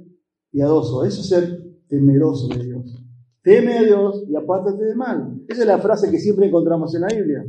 piadoso, 0.50 1.04
eso 1.04 1.20
es 1.20 1.28
ser 1.28 1.62
temeroso 1.88 2.48
de 2.48 2.64
Dios. 2.64 3.04
Teme 3.42 3.78
a 3.78 3.82
Dios 3.82 4.24
y 4.28 4.34
apártate 4.34 4.84
de 4.84 4.94
mal. 4.94 5.42
Esa 5.46 5.62
es 5.62 5.66
la 5.66 5.78
frase 5.78 6.10
que 6.10 6.18
siempre 6.18 6.46
encontramos 6.46 6.94
en 6.94 7.02
la 7.02 7.08
Biblia. 7.08 7.44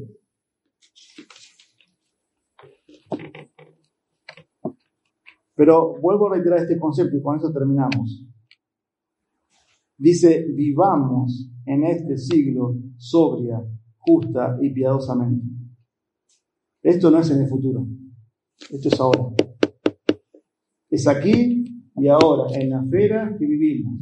Pero 5.60 6.00
vuelvo 6.00 6.28
a 6.28 6.36
reiterar 6.36 6.60
este 6.60 6.80
concepto 6.80 7.18
y 7.18 7.22
con 7.22 7.36
eso 7.36 7.52
terminamos. 7.52 8.26
Dice, 9.98 10.46
vivamos 10.56 11.52
en 11.66 11.84
este 11.84 12.18
siglo 12.18 12.78
sobria, 12.96 13.62
justa 13.98 14.58
y 14.62 14.70
piadosamente. 14.72 15.46
Esto 16.82 17.12
no 17.12 17.20
es 17.20 17.30
en 17.32 17.42
el 17.42 17.50
futuro, 17.50 17.86
esto 18.72 18.88
es 18.88 19.00
ahora. 19.02 19.36
Es 20.90 21.06
aquí 21.10 21.66
y 21.94 22.08
ahora, 22.08 22.58
en 22.58 22.70
la 22.70 22.82
esfera 22.82 23.36
que 23.38 23.46
vivimos. 23.46 24.00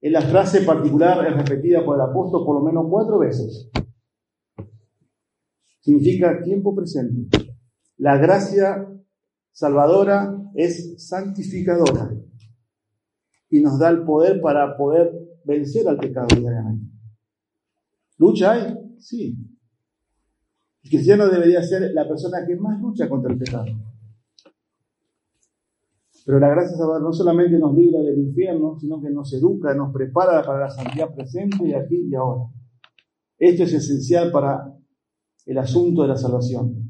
Es 0.00 0.12
la 0.12 0.20
frase 0.20 0.60
particular, 0.62 1.26
es 1.26 1.36
repetida 1.36 1.84
por 1.84 1.96
el 1.96 2.02
apóstol 2.02 2.46
por 2.46 2.60
lo 2.60 2.64
menos 2.64 2.86
cuatro 2.88 3.18
veces. 3.18 3.68
Significa 5.80 6.40
tiempo 6.40 6.72
presente. 6.72 7.36
La 7.96 8.16
gracia 8.16 8.93
salvadora 9.54 10.36
es 10.54 10.94
santificadora 10.98 12.10
y 13.48 13.60
nos 13.60 13.78
da 13.78 13.88
el 13.88 14.02
poder 14.02 14.40
para 14.40 14.76
poder 14.76 15.12
vencer 15.44 15.88
al 15.88 15.96
pecado 15.96 16.26
diariamente. 16.36 16.92
¿Lucha 18.18 18.52
hay? 18.52 18.74
Sí. 18.98 19.36
El 20.82 20.90
cristiano 20.90 21.28
debería 21.28 21.62
ser 21.62 21.92
la 21.94 22.06
persona 22.06 22.44
que 22.46 22.56
más 22.56 22.80
lucha 22.80 23.08
contra 23.08 23.32
el 23.32 23.38
pecado. 23.38 23.66
Pero 26.26 26.40
la 26.40 26.48
gracia 26.48 26.76
salvadora 26.76 27.04
no 27.04 27.12
solamente 27.12 27.58
nos 27.58 27.76
libra 27.76 28.00
del 28.00 28.18
infierno, 28.18 28.76
sino 28.78 29.00
que 29.00 29.10
nos 29.10 29.32
educa, 29.34 29.72
nos 29.74 29.92
prepara 29.92 30.42
para 30.42 30.60
la 30.60 30.70
santidad 30.70 31.14
presente 31.14 31.68
y 31.68 31.74
aquí 31.74 32.08
y 32.10 32.14
ahora. 32.14 32.50
Esto 33.38 33.62
es 33.64 33.74
esencial 33.74 34.32
para 34.32 34.74
el 35.46 35.58
asunto 35.58 36.02
de 36.02 36.08
la 36.08 36.16
salvación. 36.16 36.83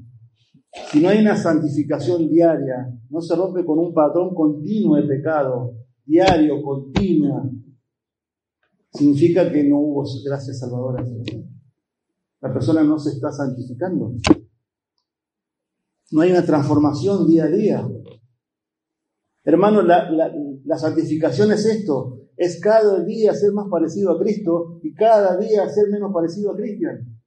Si 0.90 1.00
no 1.00 1.08
hay 1.08 1.20
una 1.20 1.36
santificación 1.36 2.28
diaria, 2.28 2.92
no 3.08 3.20
se 3.20 3.36
rompe 3.36 3.64
con 3.64 3.78
un 3.78 3.94
patrón 3.94 4.34
continuo 4.34 4.96
de 4.96 5.02
pecado, 5.02 5.76
diario, 6.04 6.62
continuo, 6.62 7.50
significa 8.92 9.50
que 9.50 9.64
no 9.64 9.78
hubo 9.78 10.04
gracia 10.24 10.52
salvadora. 10.52 11.04
La 12.40 12.52
persona 12.52 12.82
no 12.82 12.98
se 12.98 13.10
está 13.10 13.30
santificando. 13.30 14.12
No 16.10 16.20
hay 16.20 16.30
una 16.30 16.44
transformación 16.44 17.26
día 17.26 17.44
a 17.44 17.48
día. 17.48 17.88
Hermano, 19.44 19.82
la, 19.82 20.10
la 20.64 20.78
santificación 20.78 21.52
es 21.52 21.66
esto, 21.66 22.20
es 22.36 22.60
cada 22.60 23.02
día 23.04 23.34
ser 23.34 23.52
más 23.52 23.68
parecido 23.70 24.12
a 24.12 24.18
Cristo 24.18 24.80
y 24.82 24.92
cada 24.94 25.36
día 25.36 25.68
ser 25.68 25.88
menos 25.90 26.12
parecido 26.12 26.52
a 26.52 26.56
Cristian. 26.56 27.20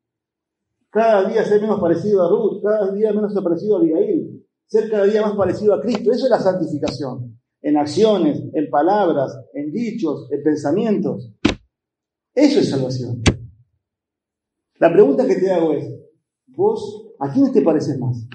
Cada 0.89 1.29
día 1.29 1.43
ser 1.43 1.61
menos 1.61 1.79
parecido 1.79 2.23
a 2.23 2.29
Ruth, 2.29 2.61
cada 2.63 2.91
día 2.91 3.11
menos 3.11 3.33
parecido 3.43 3.75
a 3.75 3.79
Abigail, 3.79 4.45
ser 4.65 4.89
cada 4.89 5.05
día 5.05 5.21
más 5.21 5.35
parecido 5.35 5.73
a 5.73 5.81
Cristo. 5.81 6.11
Eso 6.11 6.25
es 6.25 6.29
la 6.29 6.39
santificación. 6.39 7.39
En 7.61 7.77
acciones, 7.77 8.41
en 8.53 8.69
palabras, 8.69 9.37
en 9.53 9.71
dichos, 9.71 10.31
en 10.31 10.43
pensamientos. 10.43 11.33
Eso 12.33 12.59
es 12.59 12.69
salvación. 12.69 13.21
La 14.79 14.93
pregunta 14.93 15.27
que 15.27 15.35
te 15.35 15.51
hago 15.51 15.73
es, 15.73 15.91
vos, 16.45 17.13
¿a 17.19 17.33
quién 17.33 17.51
te 17.51 17.61
pareces 17.61 17.97
más? 17.99 18.27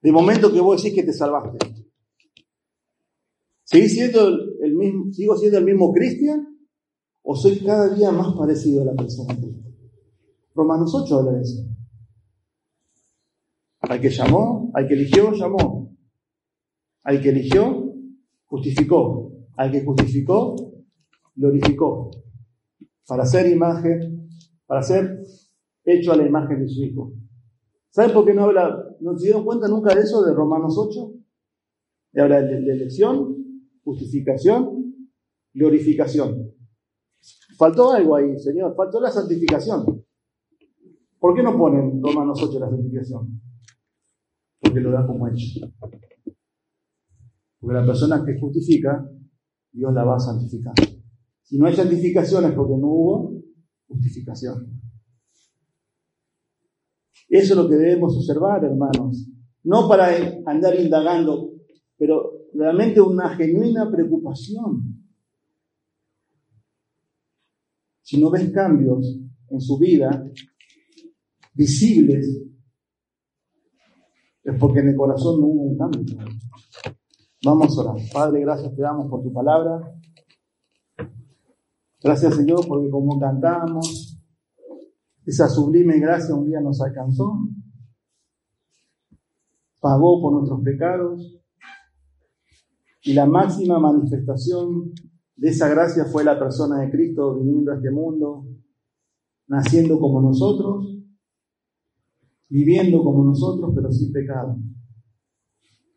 De 0.00 0.12
momento 0.12 0.52
que 0.52 0.60
vos 0.60 0.82
decís 0.82 0.96
que 0.98 1.06
te 1.06 1.12
salvaste. 1.12 1.58
¿Seguís 3.64 3.94
siendo 3.94 4.28
el, 4.28 4.74
mismo, 4.74 5.12
¿Sigo 5.12 5.36
siendo 5.36 5.58
el 5.58 5.64
mismo 5.64 5.92
cristian? 5.92 6.58
¿O 7.22 7.34
soy 7.34 7.60
cada 7.60 7.94
día 7.94 8.10
más 8.10 8.34
parecido 8.34 8.82
a 8.82 8.86
la 8.86 8.94
persona 8.94 9.34
de 9.34 9.63
Romanos 10.54 10.94
8 10.94 11.18
habla 11.18 11.32
de 11.32 11.42
eso. 11.42 11.64
Al 13.80 14.00
que 14.00 14.08
llamó, 14.08 14.70
al 14.74 14.86
que 14.86 14.94
eligió, 14.94 15.32
llamó. 15.32 15.94
Al 17.02 17.20
que 17.20 17.30
eligió, 17.30 17.92
justificó. 18.46 19.32
Al 19.56 19.70
que 19.70 19.84
justificó, 19.84 20.54
glorificó. 21.34 22.10
Para 23.06 23.26
ser 23.26 23.50
imagen, 23.50 24.28
para 24.66 24.82
ser 24.82 25.22
hecho 25.84 26.12
a 26.12 26.16
la 26.16 26.26
imagen 26.26 26.60
de 26.60 26.68
su 26.68 26.82
Hijo. 26.82 27.12
¿Saben 27.90 28.12
por 28.12 28.24
qué 28.24 28.34
no 28.34 28.44
habla, 28.44 28.96
no 29.00 29.16
se 29.16 29.26
dieron 29.26 29.44
cuenta 29.44 29.68
nunca 29.68 29.94
de 29.94 30.00
eso 30.00 30.22
de 30.24 30.32
Romanos 30.32 30.76
8? 30.78 31.12
De 32.12 32.22
habla 32.22 32.40
de 32.42 32.56
elección, 32.56 33.36
justificación, 33.84 35.08
glorificación. 35.52 36.52
Faltó 37.56 37.92
algo 37.92 38.16
ahí, 38.16 38.38
Señor, 38.38 38.74
faltó 38.74 39.00
la 39.00 39.10
santificación. 39.10 40.03
¿Por 41.24 41.34
qué 41.34 41.42
no 41.42 41.56
ponen 41.56 42.02
Romanos 42.02 42.38
8 42.42 42.60
la 42.60 42.68
santificación? 42.68 43.40
Porque 44.60 44.78
lo 44.78 44.90
da 44.90 45.06
como 45.06 45.26
hecho. 45.26 45.66
Porque 47.58 47.74
la 47.78 47.86
persona 47.86 48.22
que 48.26 48.38
justifica, 48.38 49.10
Dios 49.72 49.94
la 49.94 50.04
va 50.04 50.16
a 50.16 50.20
santificar. 50.20 50.74
Si 51.40 51.56
no 51.56 51.64
hay 51.64 51.74
santificación 51.74 52.44
es 52.44 52.52
porque 52.52 52.76
no 52.76 52.88
hubo 52.88 53.42
justificación. 53.88 54.82
Eso 57.30 57.54
es 57.54 57.56
lo 57.56 57.70
que 57.70 57.76
debemos 57.76 58.14
observar, 58.18 58.62
hermanos. 58.62 59.26
No 59.62 59.88
para 59.88 60.08
andar 60.44 60.78
indagando, 60.78 61.54
pero 61.96 62.50
realmente 62.52 63.00
una 63.00 63.30
genuina 63.30 63.90
preocupación. 63.90 65.08
Si 68.02 68.20
no 68.20 68.30
ves 68.30 68.50
cambios 68.50 69.18
en 69.48 69.60
su 69.62 69.78
vida, 69.78 70.30
visibles, 71.54 72.26
es 74.44 74.58
porque 74.58 74.80
en 74.80 74.88
el 74.90 74.96
corazón 74.96 75.40
no 75.40 75.46
hubo 75.46 75.62
un 75.62 75.78
cambio. 75.78 76.16
Vamos 77.44 77.78
a 77.78 77.80
orar. 77.80 77.96
Padre, 78.12 78.40
gracias 78.40 78.74
te 78.74 78.82
damos 78.82 79.08
por 79.08 79.22
tu 79.22 79.32
palabra. 79.32 79.80
Gracias 82.02 82.34
Señor 82.34 82.66
porque 82.68 82.90
como 82.90 83.18
cantamos, 83.18 84.20
esa 85.24 85.48
sublime 85.48 85.98
gracia 85.98 86.34
un 86.34 86.46
día 86.46 86.60
nos 86.60 86.80
alcanzó, 86.82 87.32
pagó 89.80 90.20
por 90.20 90.34
nuestros 90.34 90.60
pecados 90.60 91.40
y 93.02 93.14
la 93.14 93.24
máxima 93.24 93.78
manifestación 93.78 94.92
de 95.36 95.48
esa 95.48 95.68
gracia 95.68 96.04
fue 96.04 96.24
la 96.24 96.38
persona 96.38 96.80
de 96.80 96.90
Cristo 96.90 97.36
viniendo 97.36 97.72
a 97.72 97.76
este 97.76 97.90
mundo, 97.90 98.46
naciendo 99.46 99.98
como 99.98 100.20
nosotros 100.20 101.03
viviendo 102.54 103.02
como 103.02 103.24
nosotros, 103.24 103.72
pero 103.74 103.90
sin 103.90 104.12
pecado. 104.12 104.56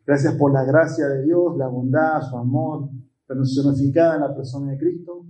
Gracias 0.07 0.35
por 0.37 0.51
la 0.51 0.63
gracia 0.63 1.07
de 1.07 1.23
Dios, 1.23 1.55
la 1.55 1.67
bondad, 1.67 2.19
su 2.27 2.35
amor, 2.35 2.89
personificada 3.27 4.15
en 4.15 4.21
la 4.21 4.35
persona 4.35 4.71
de 4.71 4.77
Cristo. 4.79 5.27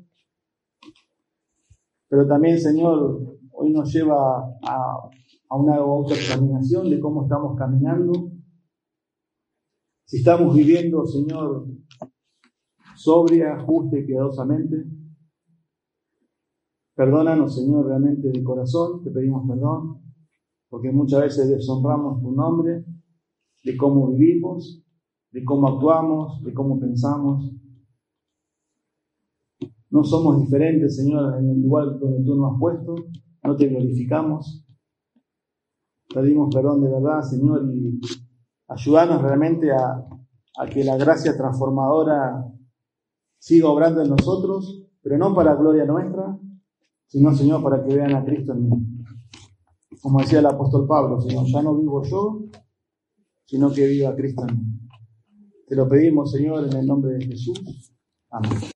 Pero 2.07 2.25
también, 2.27 2.57
Señor, 2.57 3.39
hoy 3.51 3.73
nos 3.73 3.91
lleva 3.91 4.57
a, 4.63 5.09
a 5.49 5.57
una 5.57 5.75
autoexaminación 5.75 6.89
de 6.89 7.01
cómo 7.01 7.23
estamos 7.23 7.57
caminando. 7.57 8.31
Si 10.05 10.19
estamos 10.19 10.55
viviendo, 10.55 11.05
Señor, 11.05 11.67
sobria, 12.95 13.59
justa 13.65 13.99
y 13.99 14.05
piadosamente. 14.05 14.85
Perdónanos, 16.95 17.53
Señor, 17.53 17.85
realmente 17.87 18.29
de 18.29 18.43
corazón, 18.45 19.03
te 19.03 19.11
pedimos 19.11 19.45
perdón 19.45 20.06
porque 20.69 20.91
muchas 20.91 21.21
veces 21.21 21.49
deshonramos 21.49 22.21
tu 22.21 22.31
nombre, 22.31 22.83
de 23.63 23.77
cómo 23.77 24.07
vivimos, 24.09 24.83
de 25.31 25.43
cómo 25.43 25.67
actuamos, 25.67 26.41
de 26.43 26.53
cómo 26.53 26.79
pensamos. 26.79 27.53
No 29.89 30.03
somos 30.03 30.39
diferentes, 30.39 30.95
Señor, 30.95 31.37
en 31.39 31.49
el 31.49 31.61
lugar 31.61 31.99
donde 31.99 32.23
tú 32.23 32.35
nos 32.35 32.53
has 32.53 32.59
puesto, 32.59 32.95
no 33.43 33.55
te 33.55 33.67
glorificamos. 33.67 34.65
Pedimos 36.13 36.53
perdón 36.53 36.81
de 36.81 36.89
verdad, 36.89 37.21
Señor, 37.21 37.69
y 37.73 37.99
ayúdanos 38.67 39.21
realmente 39.21 39.71
a, 39.71 40.05
que 40.73 40.83
la 40.83 40.97
gracia 40.97 41.37
transformadora 41.37 42.43
siga 43.37 43.69
obrando 43.69 44.01
en 44.01 44.09
nosotros, 44.09 44.83
pero 45.01 45.17
no 45.17 45.35
para 45.35 45.55
gloria 45.55 45.85
nuestra, 45.85 46.37
sino, 47.05 47.31
Señor, 47.33 47.61
para 47.61 47.83
que 47.83 47.95
vean 47.95 48.15
a 48.15 48.25
Cristo 48.25 48.53
en 48.53 48.63
mí. 48.63 48.96
Como 50.01 50.19
decía 50.19 50.39
el 50.39 50.45
apóstol 50.45 50.87
Pablo, 50.87 51.19
ya 51.27 51.61
no 51.61 51.75
vivo 51.75 52.03
yo, 52.03 52.39
sino 53.45 53.71
que 53.71 53.87
viva 53.87 54.15
Cristo 54.15 54.45
en 54.47 54.55
mí. 54.57 54.63
Te 55.67 55.75
lo 55.75 55.87
pedimos, 55.87 56.31
Señor, 56.31 56.65
en 56.65 56.77
el 56.77 56.85
nombre 56.85 57.13
de 57.13 57.25
Jesús. 57.25 57.59
Amén. 58.29 58.71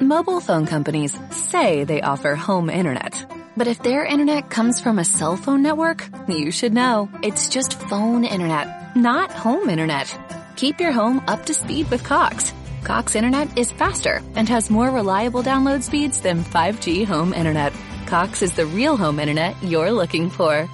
Mobile 0.00 0.40
phone 0.40 0.66
companies 0.66 1.18
say 1.30 1.84
they 1.84 2.02
offer 2.02 2.34
home 2.34 2.68
internet. 2.68 3.24
But 3.56 3.68
if 3.68 3.82
their 3.82 4.04
internet 4.04 4.50
comes 4.50 4.80
from 4.80 4.98
a 4.98 5.04
cell 5.04 5.36
phone 5.36 5.62
network, 5.62 6.04
you 6.28 6.50
should 6.50 6.74
know. 6.74 7.08
It's 7.22 7.48
just 7.48 7.78
phone 7.88 8.24
internet, 8.24 8.96
not 8.96 9.30
home 9.30 9.70
internet. 9.70 10.14
Keep 10.56 10.80
your 10.80 10.92
home 10.92 11.22
up 11.26 11.46
to 11.46 11.54
speed 11.54 11.90
with 11.90 12.02
Cox. 12.02 12.52
Cox 12.82 13.14
internet 13.14 13.56
is 13.56 13.72
faster 13.72 14.20
and 14.34 14.48
has 14.48 14.70
more 14.70 14.90
reliable 14.90 15.42
download 15.42 15.82
speeds 15.82 16.20
than 16.20 16.44
5G 16.44 17.06
home 17.06 17.32
internet. 17.32 17.72
Cox 18.06 18.42
is 18.42 18.52
the 18.52 18.66
real 18.66 18.96
home 18.96 19.18
internet 19.18 19.60
you're 19.62 19.90
looking 19.90 20.30
for. 20.30 20.68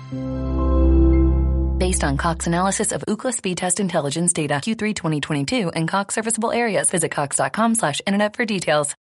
Based 1.79 2.05
on 2.05 2.17
Cox 2.17 2.47
analysis 2.47 2.93
of 2.93 3.03
Ookla 3.09 3.33
speed 3.33 3.57
test 3.57 3.81
intelligence 3.81 4.33
data 4.33 4.55
Q3 4.55 4.95
2022 4.95 5.71
and 5.71 5.89
Cox 5.89 6.15
serviceable 6.15 6.53
areas, 6.53 6.91
visit 6.91 7.11
cox.com 7.11 7.75
slash 7.75 8.03
internet 8.07 8.37
for 8.37 8.45
details. 8.45 8.95